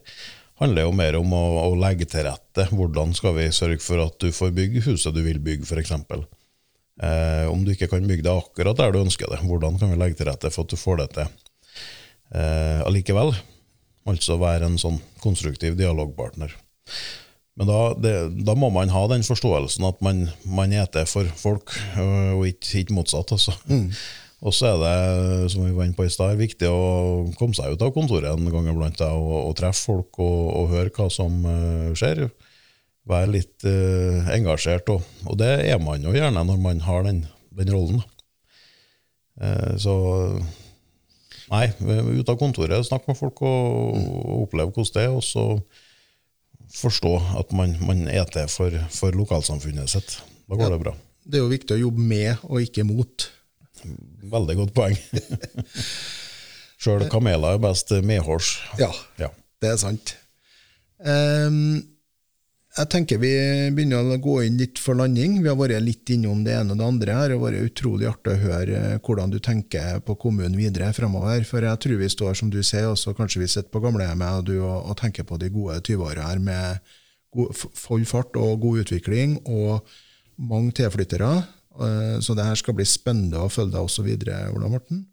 handler 0.64 0.88
jo 0.88 0.94
mer 0.96 1.18
om 1.20 1.36
å, 1.36 1.44
å, 1.68 1.72
legge 1.80 2.08
til 2.10 2.26
rette. 2.28 2.68
Hvordan 2.72 3.14
skal 3.18 3.36
vi 3.38 3.50
sørge 3.56 3.82
for 3.84 4.02
at 4.04 4.18
du 4.24 4.32
får 4.36 4.54
bygge 4.56 4.86
huset 4.88 5.16
du 5.16 5.22
vil 5.26 5.42
bygge, 5.44 5.68
f.eks. 5.68 5.94
Eh, 7.04 7.46
om 7.50 7.64
du 7.66 7.74
ikke 7.74 7.90
kan 7.92 8.06
bygge 8.08 8.26
det 8.26 8.34
akkurat 8.34 8.78
der 8.80 8.94
du 8.94 9.02
ønsker 9.02 9.32
det, 9.32 9.42
hvordan 9.46 9.80
kan 9.82 9.92
vi 9.94 10.00
legge 10.00 10.20
til 10.20 10.30
rette 10.30 10.52
for 10.54 10.66
at 10.66 10.74
du 10.74 10.80
får 10.80 11.02
det 11.02 11.10
til 11.18 11.26
eh, 12.38 12.80
allikevel? 12.86 13.34
Altså 14.10 14.38
være 14.42 14.68
en 14.68 14.80
sånn 14.82 15.00
konstruktiv 15.24 15.78
dialogpartner. 15.80 16.54
Men 17.60 17.70
da, 17.70 17.80
det, 18.02 18.14
da, 18.48 18.56
må 18.58 18.72
man 18.74 18.92
ha 18.94 19.04
den 19.12 19.24
forståelsen 19.26 19.86
at 19.86 20.00
man, 20.06 20.26
man 20.50 20.74
er 20.74 20.88
til 20.92 21.06
for 21.10 21.30
folk, 21.38 21.76
og 22.02 22.48
ikke, 22.50 22.82
ikke 22.82 22.98
motsatt. 22.98 23.32
Altså. 23.36 23.54
Mm. 23.70 23.92
Og 24.44 24.52
så 24.52 24.74
er 24.74 24.80
det, 24.82 25.52
som 25.54 25.64
vi 25.64 25.72
var 25.72 25.88
inne 25.88 25.96
på 25.96 26.04
i 26.04 26.12
stad, 26.12 26.36
viktig 26.36 26.68
å 26.68 26.80
komme 27.40 27.56
seg 27.56 27.76
ut 27.76 27.84
av 27.86 27.94
kontoret 27.96 28.28
en 28.28 28.50
gang 28.52 28.66
iblant 28.68 29.04
og, 29.06 29.30
og 29.40 29.54
treffe 29.56 29.88
folk 29.88 30.20
og, 30.20 30.40
og, 30.50 30.74
høre 30.74 30.92
hva 30.92 31.08
som 31.14 31.38
uh, 31.48 31.94
skjer. 31.96 32.26
Være 33.08 33.32
litt 33.38 33.64
uh, 33.64 34.28
engasjert. 34.36 34.92
òg. 34.92 35.06
og, 35.30 35.38
det 35.40 35.54
er 35.70 35.80
man 35.80 36.04
jo 36.04 36.12
gjerne 36.16 36.44
når 36.50 36.60
man 36.60 36.84
har 36.84 37.08
den, 37.08 37.24
den 37.56 37.72
rollen. 37.72 38.04
Uh, 39.40 39.80
så 39.80 39.96
nei, 41.54 41.70
ut 41.80 42.28
av 42.28 42.38
kontoret, 42.40 42.84
snakk 42.84 43.08
med 43.08 43.20
folk 43.20 43.40
og, 43.48 43.96
og 43.96 44.44
oppleve 44.44 44.76
hvordan 44.76 44.98
det 44.98 45.06
er. 45.08 45.16
og 45.16 45.24
så 45.24 45.48
forstå 46.74 47.14
at 47.40 47.56
man, 47.56 47.78
man 47.86 48.08
er 48.12 48.28
til 48.34 48.50
for, 48.52 48.76
for, 48.92 49.16
lokalsamfunnet 49.16 49.92
sitt. 49.94 50.18
Da 50.50 50.58
går 50.58 50.68
ja, 50.68 50.74
det 50.76 50.84
bra. 50.84 50.96
Det 51.24 51.40
er 51.40 51.46
jo 51.46 51.54
viktig 51.54 51.78
å 51.78 51.82
jobbe 51.86 52.08
med 52.12 52.44
og 52.50 52.66
ikke 52.66 52.84
mot. 52.88 53.30
Veldig 54.34 54.58
godt 54.60 54.76
poeng. 54.76 55.00
Sjøl 56.84 57.08
kameler 57.12 57.56
er 57.56 57.64
best 57.64 57.94
medhårs. 58.04 58.58
Ja, 58.82 58.92
ja, 59.22 59.32
det 59.64 59.74
er 59.74 59.80
sant. 59.80 60.16
Um, 61.04 61.82
jeg 62.74 62.90
tenker 62.90 63.20
vi 63.22 63.30
begynner 63.76 64.16
å 64.16 64.16
gå 64.18 64.40
inn 64.48 64.56
litt 64.58 64.80
for 64.82 64.98
landing. 64.98 65.36
Vi 65.44 65.50
har 65.52 65.58
vært 65.60 65.84
litt 65.86 66.10
innom 66.16 66.42
det 66.46 66.56
ene 66.58 66.74
og 66.74 66.80
det 66.80 66.88
andre 66.88 67.18
her. 67.20 67.28
Det 67.30 67.38
har 67.38 67.44
vært 67.44 67.68
utrolig 67.70 68.08
artig 68.10 68.34
å 68.34 68.42
høre 68.48 68.80
eh, 68.80 68.96
hvordan 68.98 69.30
du 69.30 69.38
tenker 69.46 70.00
på 70.02 70.16
kommunen 70.24 70.58
videre 70.58 70.90
fremover. 70.98 71.46
For 71.46 71.62
jeg 71.62 71.82
tror 71.84 72.02
vi 72.02 72.10
står, 72.10 72.34
som 72.40 72.50
du 72.50 72.58
sier, 72.66 72.90
også 72.90 73.14
kanskje 73.18 73.44
vi 73.44 73.52
sitter 73.52 73.70
på 73.70 73.84
gamlehjemmet 73.84 74.40
og 74.40 74.48
du 74.50 74.56
og, 74.64 74.90
og 74.90 74.98
tenker 75.04 75.28
på 75.30 75.38
de 75.38 75.52
gode 75.54 75.78
20-åra 75.86 76.32
her 76.32 76.42
med 76.42 76.96
god, 77.38 77.54
full 77.78 78.08
fart 78.10 78.42
og 78.42 78.58
god 78.66 78.88
utvikling 78.88 79.38
og 79.46 79.86
mange 80.42 80.74
tilflyttere. 80.82 81.30
Eh, 81.82 82.20
så 82.22 82.36
det 82.38 82.46
her 82.46 82.60
skal 82.60 82.78
bli 82.78 82.86
spennende 82.88 83.42
å 83.42 83.52
følge 83.52 83.76
deg 83.76 83.88
også 83.88 84.06
videre, 84.06 84.46
Ola 84.54 84.70
Morten. 84.72 85.06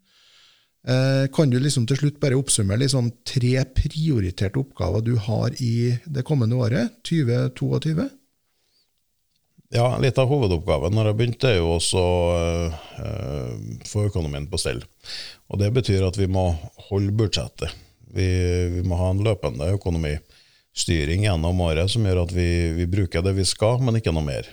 Eh, 0.87 1.27
kan 1.33 1.49
du 1.49 1.59
liksom 1.61 1.85
til 1.89 1.99
slutt 1.99 2.17
bare 2.21 2.37
oppsummere 2.39 2.81
liksom 2.83 3.11
tre 3.27 3.61
prioriterte 3.77 4.61
oppgaver 4.61 5.05
du 5.05 5.13
har 5.27 5.53
i 5.61 5.93
det 6.05 6.25
kommende 6.25 6.57
året, 6.57 6.97
2022? 7.07 8.09
Ja, 9.71 9.85
litt 10.03 10.17
av 10.19 10.27
hovedoppgaven 10.27 10.91
når 10.91 11.11
jeg 11.11 11.17
begynte, 11.19 11.47
er 11.47 11.61
jo 11.61 11.69
også 11.77 12.01
uh, 12.67 13.53
få 13.87 14.09
økonomien 14.09 14.49
på 14.51 14.59
stell. 14.59 14.81
Og 15.47 15.61
Det 15.61 15.69
betyr 15.71 16.03
at 16.03 16.19
vi 16.19 16.27
må 16.27 16.49
holde 16.89 17.13
budsjettet. 17.15 17.71
Vi, 18.11 18.27
vi 18.73 18.83
må 18.83 18.97
ha 18.99 19.13
en 19.13 19.23
løpende 19.23 19.69
økonomistyring 19.77 21.23
gjennom 21.23 21.63
året 21.63 21.93
som 21.93 22.03
gjør 22.03 22.25
at 22.25 22.33
vi, 22.35 22.49
vi 22.81 22.89
bruker 22.91 23.23
det 23.23 23.31
vi 23.37 23.47
skal, 23.47 23.79
men 23.79 24.01
ikke 24.01 24.11
noe 24.11 24.27
mer. 24.27 24.51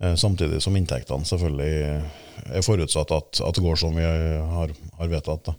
Uh, 0.00 0.14
samtidig 0.16 0.62
som 0.64 0.76
inntektene 0.78 1.28
selvfølgelig 1.28 2.00
er 2.48 2.64
forutsatt 2.64 3.12
at, 3.12 3.40
at 3.44 3.56
det 3.56 3.64
går 3.64 3.78
som 3.80 3.96
vi 3.96 4.04
har, 4.04 4.72
har 4.98 5.12
vedtatt. 5.12 5.50
Da. 5.50 5.56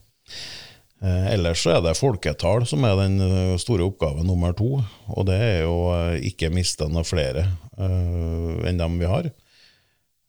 ellers 1.33 1.63
så 1.63 1.75
er 1.75 1.83
det 1.85 1.97
folketall 1.97 2.65
som 2.69 2.83
er 2.85 2.97
den 2.99 3.21
eh, 3.25 3.53
store 3.61 3.87
oppgaven 3.89 4.27
nummer 4.27 4.53
to. 4.57 4.83
Og 5.09 5.25
det 5.29 5.37
er 5.41 5.63
jo 5.63 5.77
eh, 5.95 6.19
ikke 6.29 6.51
miste 6.53 6.85
noen 6.89 7.07
flere 7.07 7.47
eh, 7.77 8.67
enn 8.69 8.81
dem 8.81 8.99
vi 9.01 9.09
har. 9.09 9.31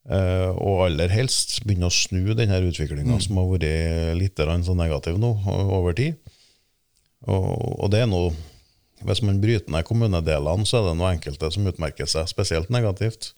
Eh, 0.09 0.49
og 0.51 0.87
aller 0.89 1.13
helst 1.13 1.61
begynne 1.67 1.91
å 1.91 1.95
snu 1.95 2.33
denne 2.39 2.63
utviklinga 2.65 3.19
mm. 3.19 3.21
som 3.27 3.39
har 3.39 3.51
vært 3.53 4.17
litt 4.19 4.41
så 4.67 4.75
negativ 4.79 5.21
nå 5.21 5.35
over 5.47 5.95
tid. 5.99 6.17
Og, 7.29 7.53
og 7.85 7.93
det 7.93 8.01
er 8.03 8.09
noe 8.11 8.33
Hvis 9.03 9.21
man 9.23 9.41
bryter 9.43 9.71
ned 9.71 9.83
kommunedelene, 9.87 10.63
så 10.67 10.79
er 10.79 10.85
det 10.87 10.91
noen 10.95 11.17
enkelte 11.17 11.49
som 11.51 11.67
utmerker 11.67 12.07
seg 12.07 12.29
spesielt 12.31 12.69
negativt. 12.71 13.33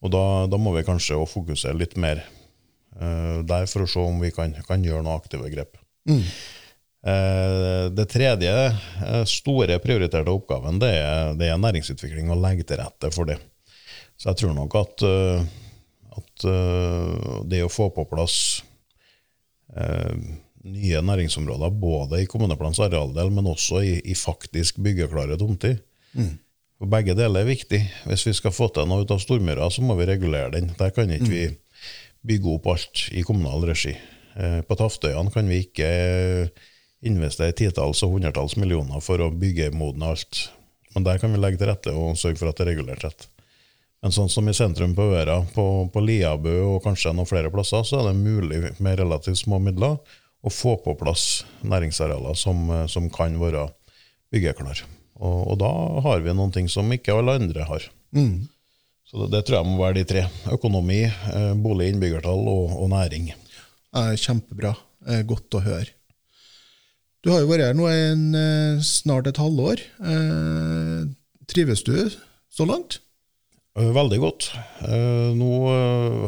Og 0.00 0.12
da, 0.12 0.24
da 0.48 0.60
må 0.60 0.72
vi 0.76 0.86
kanskje 0.86 1.18
fokusere 1.28 1.76
litt 1.76 1.96
mer 2.00 2.22
uh, 2.96 3.40
der 3.46 3.68
for 3.70 3.84
å 3.84 3.90
se 3.90 4.00
om 4.00 4.20
vi 4.22 4.32
kan, 4.34 4.54
kan 4.66 4.84
gjøre 4.84 5.04
noen 5.04 5.18
aktive 5.18 5.50
grep. 5.52 5.76
Mm. 6.08 6.24
Uh, 7.00 7.86
det 7.96 8.08
tredje 8.12 8.52
uh, 8.52 9.22
store 9.28 9.78
prioriterte 9.80 10.32
oppgaven 10.32 10.80
det 10.80 10.92
er, 10.98 11.34
det 11.40 11.48
er, 11.48 11.60
næringsutvikling 11.60 12.32
og 12.32 12.40
legge 12.44 12.66
til 12.68 12.80
rette 12.80 13.12
for 13.14 13.28
det. 13.28 13.38
Så 14.20 14.32
jeg 14.32 14.42
tror 14.42 14.56
nok 14.56 14.74
at, 14.76 15.02
at 16.12 16.42
det 17.48 17.62
å 17.64 17.70
få 17.72 17.86
på 17.94 18.02
plass 18.10 18.34
nye 20.60 21.00
næringsområder, 21.08 21.72
både 21.80 22.20
i 22.20 22.26
kommuneplans 22.28 22.82
arealdel, 22.84 23.30
men 23.32 23.48
også 23.48 23.80
i, 23.80 23.94
i 24.04 24.16
faktisk 24.18 24.76
byggeklare 24.84 25.38
tomter, 25.40 25.78
mm 26.12 26.34
for 26.80 26.88
begge 26.88 27.12
deler 27.12 27.44
er 27.44 27.50
viktig. 27.50 27.80
Hvis 28.08 28.24
vi 28.24 28.32
skal 28.38 28.54
få 28.56 28.70
til 28.72 28.88
noe 28.88 29.04
ut 29.04 29.12
av 29.12 29.20
Stormyra, 29.20 29.68
så 29.68 29.84
må 29.84 29.98
vi 29.98 30.08
regulere 30.08 30.54
den. 30.54 30.70
Der 30.78 30.94
kan 30.96 31.10
ikke 31.12 31.28
vi 31.28 31.42
bygge 32.24 32.54
opp 32.54 32.70
alt 32.72 33.02
i 33.12 33.24
kommunal 33.26 33.66
regi. 33.68 33.92
Eh, 34.40 34.60
på 34.64 34.76
Taftøyene 34.80 35.32
kan 35.34 35.48
vi 35.48 35.60
ikke 35.66 35.90
investere 37.04 37.56
titalls 37.56 38.00
og 38.04 38.14
hundretalls 38.14 38.56
millioner 38.60 39.04
for 39.04 39.20
å 39.20 39.28
bygge 39.32 39.70
modne 39.76 40.08
alt. 40.14 40.46
Men 40.94 41.04
der 41.04 41.20
kan 41.20 41.32
vi 41.32 41.40
legge 41.40 41.60
til 41.60 41.68
rette 41.70 41.92
og 41.92 42.16
sørge 42.20 42.40
for 42.40 42.50
at 42.50 42.56
det 42.56 42.64
er 42.64 42.72
regulert 42.72 43.04
rett. 43.04 43.28
Men 44.00 44.14
sånn 44.16 44.32
som 44.32 44.48
i 44.48 44.54
sentrum 44.56 44.94
på 44.96 45.10
Øra, 45.12 45.42
på, 45.52 45.64
på 45.92 46.00
Liabø 46.00 46.54
og 46.64 46.84
kanskje 46.86 47.12
noen 47.12 47.28
flere 47.28 47.52
plasser, 47.52 47.84
så 47.84 48.00
er 48.00 48.08
det 48.08 48.22
mulig 48.22 48.62
med 48.80 48.96
relativt 49.02 49.42
små 49.42 49.60
midler 49.60 50.00
å 50.40 50.52
få 50.52 50.78
på 50.80 50.96
plass 50.96 51.42
næringsarealer 51.60 52.40
som, 52.40 52.64
som 52.88 53.10
kan 53.12 53.36
være 53.42 53.66
byggeklar. 54.32 54.80
Og, 55.20 55.40
og, 55.52 55.54
da 55.60 55.70
har 56.06 56.24
vi 56.24 56.34
noen 56.34 56.52
ting 56.54 56.68
som 56.72 56.88
ikke 56.92 57.14
alle 57.14 57.36
andre 57.42 57.68
har. 57.68 57.86
Mm. 58.16 58.48
Så 59.04 59.22
det, 59.22 59.30
det, 59.34 59.44
tror 59.46 59.60
jeg 59.60 59.68
må 59.68 59.78
være 59.82 60.00
de 60.00 60.08
tre. 60.08 60.24
Økonomi, 60.56 61.02
eh, 61.04 61.52
bolig, 61.60 61.90
innbyggertall 61.92 62.44
og, 62.48 62.76
og 62.80 62.90
næring. 62.94 63.32
Eh, 63.32 64.14
kjempebra. 64.20 64.74
Godt 65.26 65.56
å 65.56 65.62
høre. 65.64 65.88
Du 67.24 67.30
har 67.32 67.42
jo 67.42 67.50
vært 67.50 67.66
her 67.66 67.76
nå 67.76 67.88
en, 67.92 68.26
eh, 68.36 68.82
snart 68.84 69.28
et 69.28 69.40
halvår. 69.40 69.82
Eh, 70.00 71.08
trives 71.50 71.84
du 71.84 71.94
så 72.48 72.64
langt? 72.68 73.00
Eh, 73.78 73.90
veldig 73.94 74.18
godt. 74.22 74.50
Eh, 74.82 75.30
nå 75.36 75.50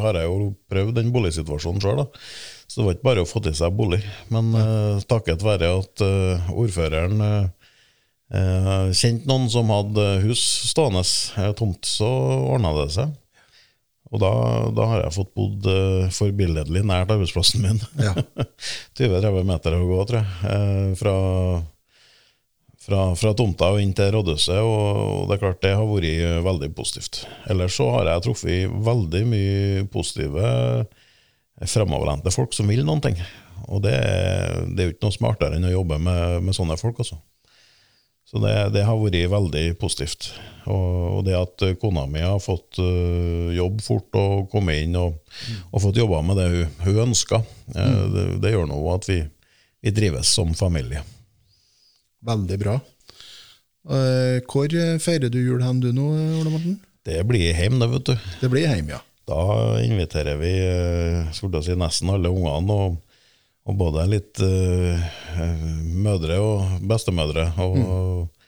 har 0.04 0.18
jeg 0.18 0.28
jo 0.28 0.52
prøvd 0.70 0.94
den 0.98 1.10
boligsituasjonen 1.14 1.82
sjøl, 1.82 2.04
så 2.68 2.80
det 2.80 2.86
var 2.86 2.96
ikke 2.96 3.08
bare 3.08 3.24
å 3.24 3.28
få 3.28 3.42
til 3.42 3.56
seg 3.56 3.74
bolig. 3.76 4.02
Men 4.32 4.52
eh, 4.58 5.02
takket 5.10 5.42
være 5.44 5.72
at 5.80 6.04
ordføreren 6.52 7.50
kjente 8.32 9.28
noen 9.28 9.50
som 9.52 9.68
hadde 9.68 10.04
hus 10.22 10.40
stående 10.70 11.02
tomt, 11.58 11.84
så 11.84 12.08
ordna 12.54 12.70
det 12.78 12.86
seg. 12.94 13.10
Og 14.12 14.20
da, 14.20 14.32
da, 14.76 14.86
har 14.90 15.02
jeg 15.06 15.14
fått 15.16 15.30
bodd 15.36 15.66
uh, 15.72 16.08
forbilledlig 16.12 16.82
nært 16.84 17.12
arbeidsplassen 17.14 17.64
min. 17.64 17.80
Ja. 17.96 18.12
20-30 18.98 19.46
meter 19.48 19.76
å 19.78 19.86
gå, 19.88 20.00
tror 20.08 20.20
jeg. 20.20 20.50
Eh, 20.52 20.90
fra, 21.00 21.14
fra, 22.84 23.00
fra, 23.16 23.32
tomta 23.38 23.70
og 23.72 23.80
inn 23.80 23.94
til 23.96 24.12
rådhuset. 24.12 24.60
Og 24.60 25.30
det 25.30 25.38
er 25.38 25.42
klart 25.46 25.62
det 25.64 25.72
har 25.78 25.88
vært 25.88 26.10
eh, 26.12 26.42
veldig 26.44 26.68
positivt. 26.76 27.22
Ellers 27.48 27.78
så 27.80 27.88
har 27.96 28.12
jeg 28.12 28.26
truffet 28.28 28.76
veldig 28.92 29.24
mye 29.32 29.86
positive, 29.92 30.52
fremoverlente 31.72 32.34
folk 32.34 32.52
som 32.52 32.68
vil 32.68 32.84
noen 32.84 33.00
ting. 33.00 33.16
Og 33.72 33.80
det, 33.80 33.96
det 34.76 34.82
er 34.82 34.90
jo 34.90 34.96
ikke 34.98 35.06
noe 35.06 35.16
smartere 35.16 35.56
enn 35.56 35.70
å 35.70 35.76
jobbe 35.78 35.96
med, 36.04 36.42
med 36.44 36.58
sånne 36.58 36.76
folk, 36.76 37.00
altså. 37.00 37.16
Så 38.32 38.40
det, 38.40 38.52
det, 38.72 38.86
har 38.88 38.96
vært 38.96 39.28
veldig 39.28 39.64
positivt. 39.76 40.30
Og, 40.64 41.18
og 41.18 41.24
det 41.26 41.34
at 41.36 41.64
kona 41.82 42.06
mi 42.08 42.22
har 42.24 42.38
fått 42.40 42.78
uh, 42.80 43.50
jobb 43.52 43.82
fort 43.84 44.16
og 44.16 44.46
kommet 44.48 44.86
inn 44.86 44.96
og, 44.96 45.18
og 45.68 45.82
fått 45.84 46.00
jobba 46.00 46.22
med 46.24 46.40
det 46.40 46.46
hun, 46.48 46.78
hun 46.86 47.00
ønsker, 47.10 47.44
uh, 47.74 47.76
mm. 47.76 48.14
det, 48.14 48.24
det, 48.40 48.54
gjør 48.54 48.70
nå 48.70 48.78
at 48.94 49.10
vi, 49.10 49.18
vi, 49.84 49.92
drives 49.92 50.32
som 50.32 50.56
familie. 50.56 51.04
Veldig 52.24 52.58
bra. 52.62 52.78
Uh, 53.84 54.40
hvor 54.48 54.72
feirer 55.02 55.28
du 55.28 55.40
jul 55.42 55.60
hen 55.60 55.84
du 55.84 55.90
nå, 55.92 56.08
Ole 56.40 56.54
Morten? 56.54 56.80
Det 57.04 57.20
blir 57.28 57.50
hjem, 57.52 57.82
det, 57.82 57.92
vet 57.98 58.12
du. 58.14 58.28
Det 58.40 58.52
blir 58.54 58.64
hjem, 58.64 58.94
ja. 58.94 59.04
Da 59.28 59.42
inviterer 59.84 60.40
vi 60.40 60.54
skulle 61.36 61.60
si, 61.66 61.76
nesten 61.76 62.14
alle 62.14 62.32
ungene. 62.32 62.72
og 62.72 63.11
og 63.62 63.78
både 63.78 64.04
litt 64.10 64.42
uh, 64.42 65.02
mødre 66.02 66.38
og 66.42 66.82
bestemødre 66.88 67.46
og, 67.62 67.76
mm. 67.78 68.44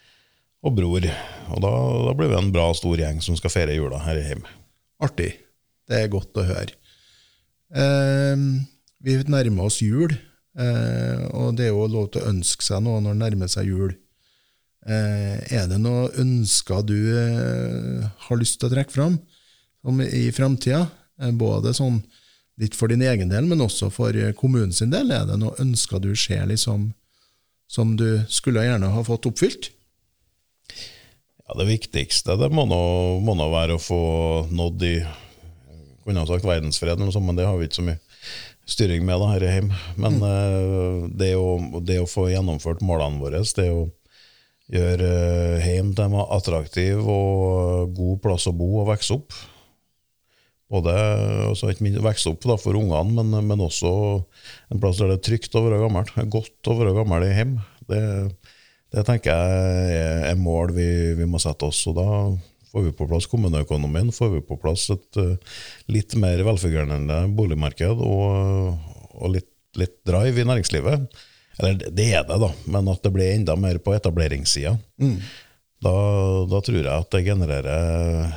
og 0.66 0.76
bror. 0.76 1.08
Og 1.54 1.62
da, 1.62 1.72
da, 2.08 2.14
blir 2.18 2.32
vi 2.32 2.38
en 2.40 2.52
bra, 2.54 2.68
stor 2.74 2.98
gjeng 2.98 3.20
som 3.22 3.38
skal 3.38 3.52
feire 3.52 3.76
jula 3.76 4.00
her 4.02 4.18
hjemme. 4.18 4.50
Artig. 5.04 5.32
Det 5.84 6.00
er 6.00 6.12
godt 6.12 6.40
å 6.40 6.46
høre. 6.48 6.74
Uh, 7.74 8.64
vi 9.04 9.18
nærmer 9.28 9.68
oss 9.68 9.80
jul, 9.84 10.10
uh, 10.58 11.20
og 11.36 11.54
det 11.58 11.68
er 11.68 11.74
jo 11.74 11.86
lov 11.92 12.10
til 12.14 12.24
å 12.24 12.32
ønske 12.32 12.66
seg 12.66 12.82
noe 12.82 13.02
når 13.04 13.14
det 13.14 13.22
nærmer 13.26 13.52
seg 13.52 13.70
jul. 13.70 13.94
er 14.84 15.64
det 15.64 15.78
noen 15.80 16.12
ønsker 16.20 16.82
du 16.84 16.98
har 18.26 18.36
lyst 18.36 18.58
til 18.60 18.68
å 18.68 18.72
trekke 18.74 18.92
fram 18.92 19.14
i 20.04 20.26
framtida? 20.28 20.82
både 21.40 21.72
sånn 21.72 22.02
litt 22.60 22.76
for 22.78 22.92
din 22.92 23.02
egen 23.02 23.32
del, 23.32 23.48
men 23.50 23.64
også 23.64 23.90
for 23.92 24.16
kommunens 24.38 24.82
del? 24.82 25.10
Er 25.10 25.26
det 25.28 25.38
noe 25.40 25.56
ønsker 25.62 26.02
du 26.02 26.12
ser 26.18 26.46
liksom, 26.50 26.92
som 27.70 27.96
du 27.98 28.22
skulle 28.30 28.64
gjerne 28.66 28.92
ha 28.94 29.04
fått 29.06 29.26
oppfylt? 29.30 29.72
Ja, 31.44 31.58
Det 31.58 31.68
viktigste 31.68 32.38
det 32.40 32.48
må 32.54 32.64
nå, 32.68 32.80
må 33.20 33.34
nå 33.36 33.50
være 33.52 33.76
å 33.76 33.82
få 33.82 34.02
nådd 34.54 34.86
i 34.88 34.96
kunne 36.04 36.20
ha 36.20 36.28
sagt 36.28 36.44
verdensfred, 36.44 37.00
men 37.00 37.36
det 37.36 37.46
har 37.48 37.56
vi 37.58 37.68
ikke 37.68 37.80
så 37.80 37.86
mye 37.86 38.00
styring 38.68 39.04
med 39.06 39.20
da, 39.20 39.30
her 39.34 39.46
hjemme. 39.48 39.78
Men 40.00 40.18
mm. 40.20 40.24
uh, 40.24 41.08
det, 41.12 41.34
å, 41.36 41.80
det, 41.80 42.00
å, 42.02 42.10
få 42.10 42.28
gjennomført 42.32 42.84
målene 42.84 43.20
våre, 43.22 43.42
det 43.56 43.68
å 43.72 43.86
gjøre 44.72 45.08
hjem 45.60 45.92
til 45.92 46.00
dem 46.00 46.14
attraktiv 46.22 47.00
og 47.00 47.92
god 47.96 48.22
plass 48.24 48.46
å 48.48 48.54
bo 48.56 48.70
og 48.80 48.88
vokse 48.88 49.18
opp, 49.18 49.36
både 50.72 50.94
altså 51.50 51.70
ikke 51.70 51.84
minst 51.86 52.02
vokse 52.04 52.30
opp 52.32 52.44
da, 52.48 52.56
for 52.60 52.78
ungene, 52.78 53.22
men, 53.22 53.46
men, 53.50 53.62
også 53.62 53.92
en 54.72 54.80
plass 54.82 55.00
der 55.00 55.12
det 55.12 55.18
er 55.20 55.26
trygt 55.28 55.56
å 55.58 55.64
være 55.66 55.82
gammel. 55.82 56.10
Godt 56.32 56.70
å 56.70 56.78
være 56.78 56.96
gammel 56.96 57.26
i 57.26 57.34
hjem. 57.34 57.58
Det, 57.90 58.00
det 58.94 59.04
tenker 59.06 59.34
jeg 59.34 60.00
er, 60.00 60.24
er 60.30 60.40
mål 60.40 60.74
vi, 60.76 60.88
vi, 61.18 61.28
må 61.28 61.40
sette 61.42 61.68
oss. 61.68 61.82
og 61.90 61.98
Da 61.98 62.08
får 62.72 62.88
vi 62.88 62.96
på 62.96 63.08
plass 63.10 63.28
kommuneøkonomien, 63.30 64.12
får 64.14 64.32
vi 64.38 64.42
på 64.48 64.58
plass 64.62 64.88
et 64.94 65.20
uh, 65.20 65.60
litt 65.92 66.16
mer 66.20 66.42
velfungerende 66.46 67.20
boligmarked 67.36 68.02
og, 68.02 68.74
og 69.14 69.34
litt, 69.36 69.50
litt, 69.78 70.00
drive 70.08 70.42
i 70.42 70.48
næringslivet. 70.48 71.24
Eller 71.60 71.76
det 71.78 72.08
er 72.18 72.24
det, 72.26 72.40
da, 72.42 72.50
men 72.72 72.88
at 72.90 73.04
det 73.04 73.12
blir 73.14 73.30
enda 73.30 73.54
mer 73.58 73.78
på 73.82 73.94
etableringssida. 73.94 74.74
Mm. 75.02 75.20
Da, 75.84 75.94
da, 76.48 76.60
tror 76.64 76.80
jeg 76.80 76.90
at 76.90 77.12
det 77.12 77.26
genererer 77.26 78.34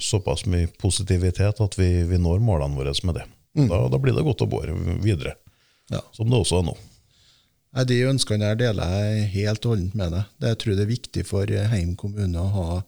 såpass 0.00 0.46
mye 0.48 0.70
positivitet 0.80 1.60
at 1.60 1.78
vi, 1.78 1.88
vi 2.08 2.18
når 2.20 2.40
målene 2.44 2.78
våre 2.78 2.94
med 3.04 3.18
det. 3.20 3.26
Mm. 3.58 3.68
Da, 3.68 3.80
da, 3.92 3.98
blir 3.98 4.14
det 4.16 4.24
godt 4.26 4.44
å 4.44 4.50
bore 4.50 4.74
videre, 5.02 5.34
ja. 5.90 6.00
som 6.16 6.30
det 6.30 6.38
også 6.38 6.60
er 6.60 6.68
nå. 6.68 6.76
De 7.88 7.98
ønskene 8.08 8.48
der 8.48 8.58
deler 8.58 8.94
jeg 8.96 9.26
helt 9.34 9.66
og 9.66 9.74
holdent 9.74 9.98
med 9.98 10.14
deg. 10.14 10.30
Det 10.40 10.52
jeg 10.52 10.60
tror 10.62 10.76
det 10.76 10.84
er 10.84 10.92
viktig 10.92 11.24
for 11.28 11.52
Heim 11.72 11.92
kommune 12.00 12.40
å 12.40 12.48
ha, 12.54 12.80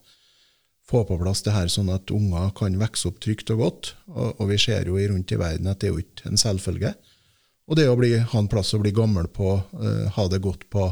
få 0.89 1.03
på 1.07 1.19
plass 1.21 1.43
det 1.45 1.53
her, 1.55 1.69
sånn 1.71 1.91
at 1.93 2.11
unger 2.11 2.49
kan 2.57 2.79
vokse 2.81 3.11
opp 3.11 3.21
trygt 3.23 3.53
og 3.53 3.61
godt. 3.63 3.91
Og, 4.11 4.33
og, 4.33 4.45
vi 4.51 4.59
ser 4.61 4.89
jo 4.89 4.97
rundt 4.97 5.31
i 5.31 5.39
verden 5.39 5.69
at 5.71 5.81
det 5.81 5.91
er 5.91 5.95
jo 5.95 6.03
ikke 6.03 6.31
en 6.31 6.41
selvfølge. 6.41 6.95
Og 7.71 7.77
det 7.79 7.87
å 7.87 7.95
bli, 7.99 8.15
ha 8.19 8.41
en 8.41 8.49
plass 8.51 8.73
å 8.75 8.81
bli 8.81 8.91
gammel 8.95 9.29
på, 9.31 9.53
uh, 9.59 10.07
ha 10.17 10.27
det 10.31 10.41
godt 10.43 10.65
på, 10.73 10.89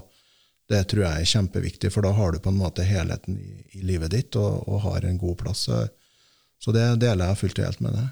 det 0.69 0.83
tror 0.91 1.05
jeg 1.05 1.23
er 1.23 1.31
kjempeviktig, 1.33 1.91
for 1.93 2.05
da 2.05 2.13
har 2.13 2.33
du 2.33 2.43
på 2.43 2.51
en 2.53 2.61
måte 2.61 2.85
helheten 2.85 3.39
i, 3.41 3.57
i 3.79 3.83
livet 3.89 4.13
ditt 4.13 4.37
og, 4.39 4.63
og, 4.67 4.83
har 4.85 5.07
en 5.07 5.17
god 5.21 5.39
plass. 5.41 5.65
Så 6.59 6.75
det 6.75 6.85
deler 7.01 7.31
jeg 7.31 7.41
fullt 7.41 7.61
og 7.61 7.69
helt 7.69 7.83
med 7.85 7.97
deg. 7.97 8.07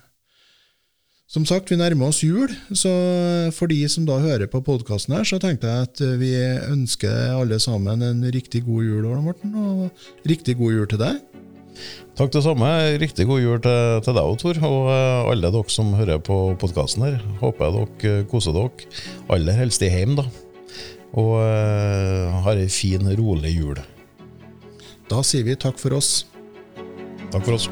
Som 1.28 1.44
sagt, 1.44 1.68
vi 1.68 1.76
nærmer 1.76 2.08
oss 2.08 2.22
jul, 2.24 2.48
så 2.72 2.92
for 3.52 3.68
de 3.68 3.82
som 3.92 4.06
da 4.08 4.16
hører 4.24 4.48
på 4.48 4.62
podkasten 4.64 5.18
her, 5.18 5.26
så 5.28 5.42
tenkte 5.44 5.68
jeg 5.68 5.90
at 5.90 6.04
vi 6.22 6.32
ønsker 6.72 7.36
alle 7.36 7.60
sammen 7.60 8.06
en 8.06 8.24
riktig 8.32 8.64
god 8.64 8.88
jul, 8.88 9.10
Ole 9.10 9.26
Morten, 9.26 9.52
og 9.60 10.30
riktig 10.30 10.56
god 10.56 10.78
jul 10.78 10.88
til 10.88 11.04
deg. 11.04 11.20
Takk 12.18 12.32
det 12.34 12.42
samme. 12.42 12.70
Riktig 12.98 13.28
god 13.30 13.44
jul 13.44 13.60
til, 13.62 14.00
til 14.06 14.16
deg 14.18 14.26
og 14.26 14.40
Tor, 14.42 14.58
og 14.66 14.90
eh, 14.90 15.32
alle 15.34 15.52
dere 15.54 15.74
som 15.74 15.94
hører 16.00 16.24
på 16.24 16.40
podkasten 16.64 17.06
her. 17.06 17.20
Håper 17.44 17.76
dere 17.76 18.26
koser 18.32 18.56
dere. 18.56 18.88
Aller 19.34 19.60
helst 19.60 19.86
i 19.86 19.92
heim, 19.94 20.16
da. 20.18 20.26
Og 21.16 21.38
uh, 21.40 22.42
har 22.44 22.60
ei 22.60 22.72
fin, 22.72 23.08
rolig 23.20 23.56
jul. 23.56 23.80
Da 25.08 25.22
sier 25.24 25.48
vi 25.48 25.56
takk 25.56 25.80
for 25.80 25.96
oss. 25.96 26.26
Takk 27.32 27.46
for 27.46 27.56
oss. 27.56 27.70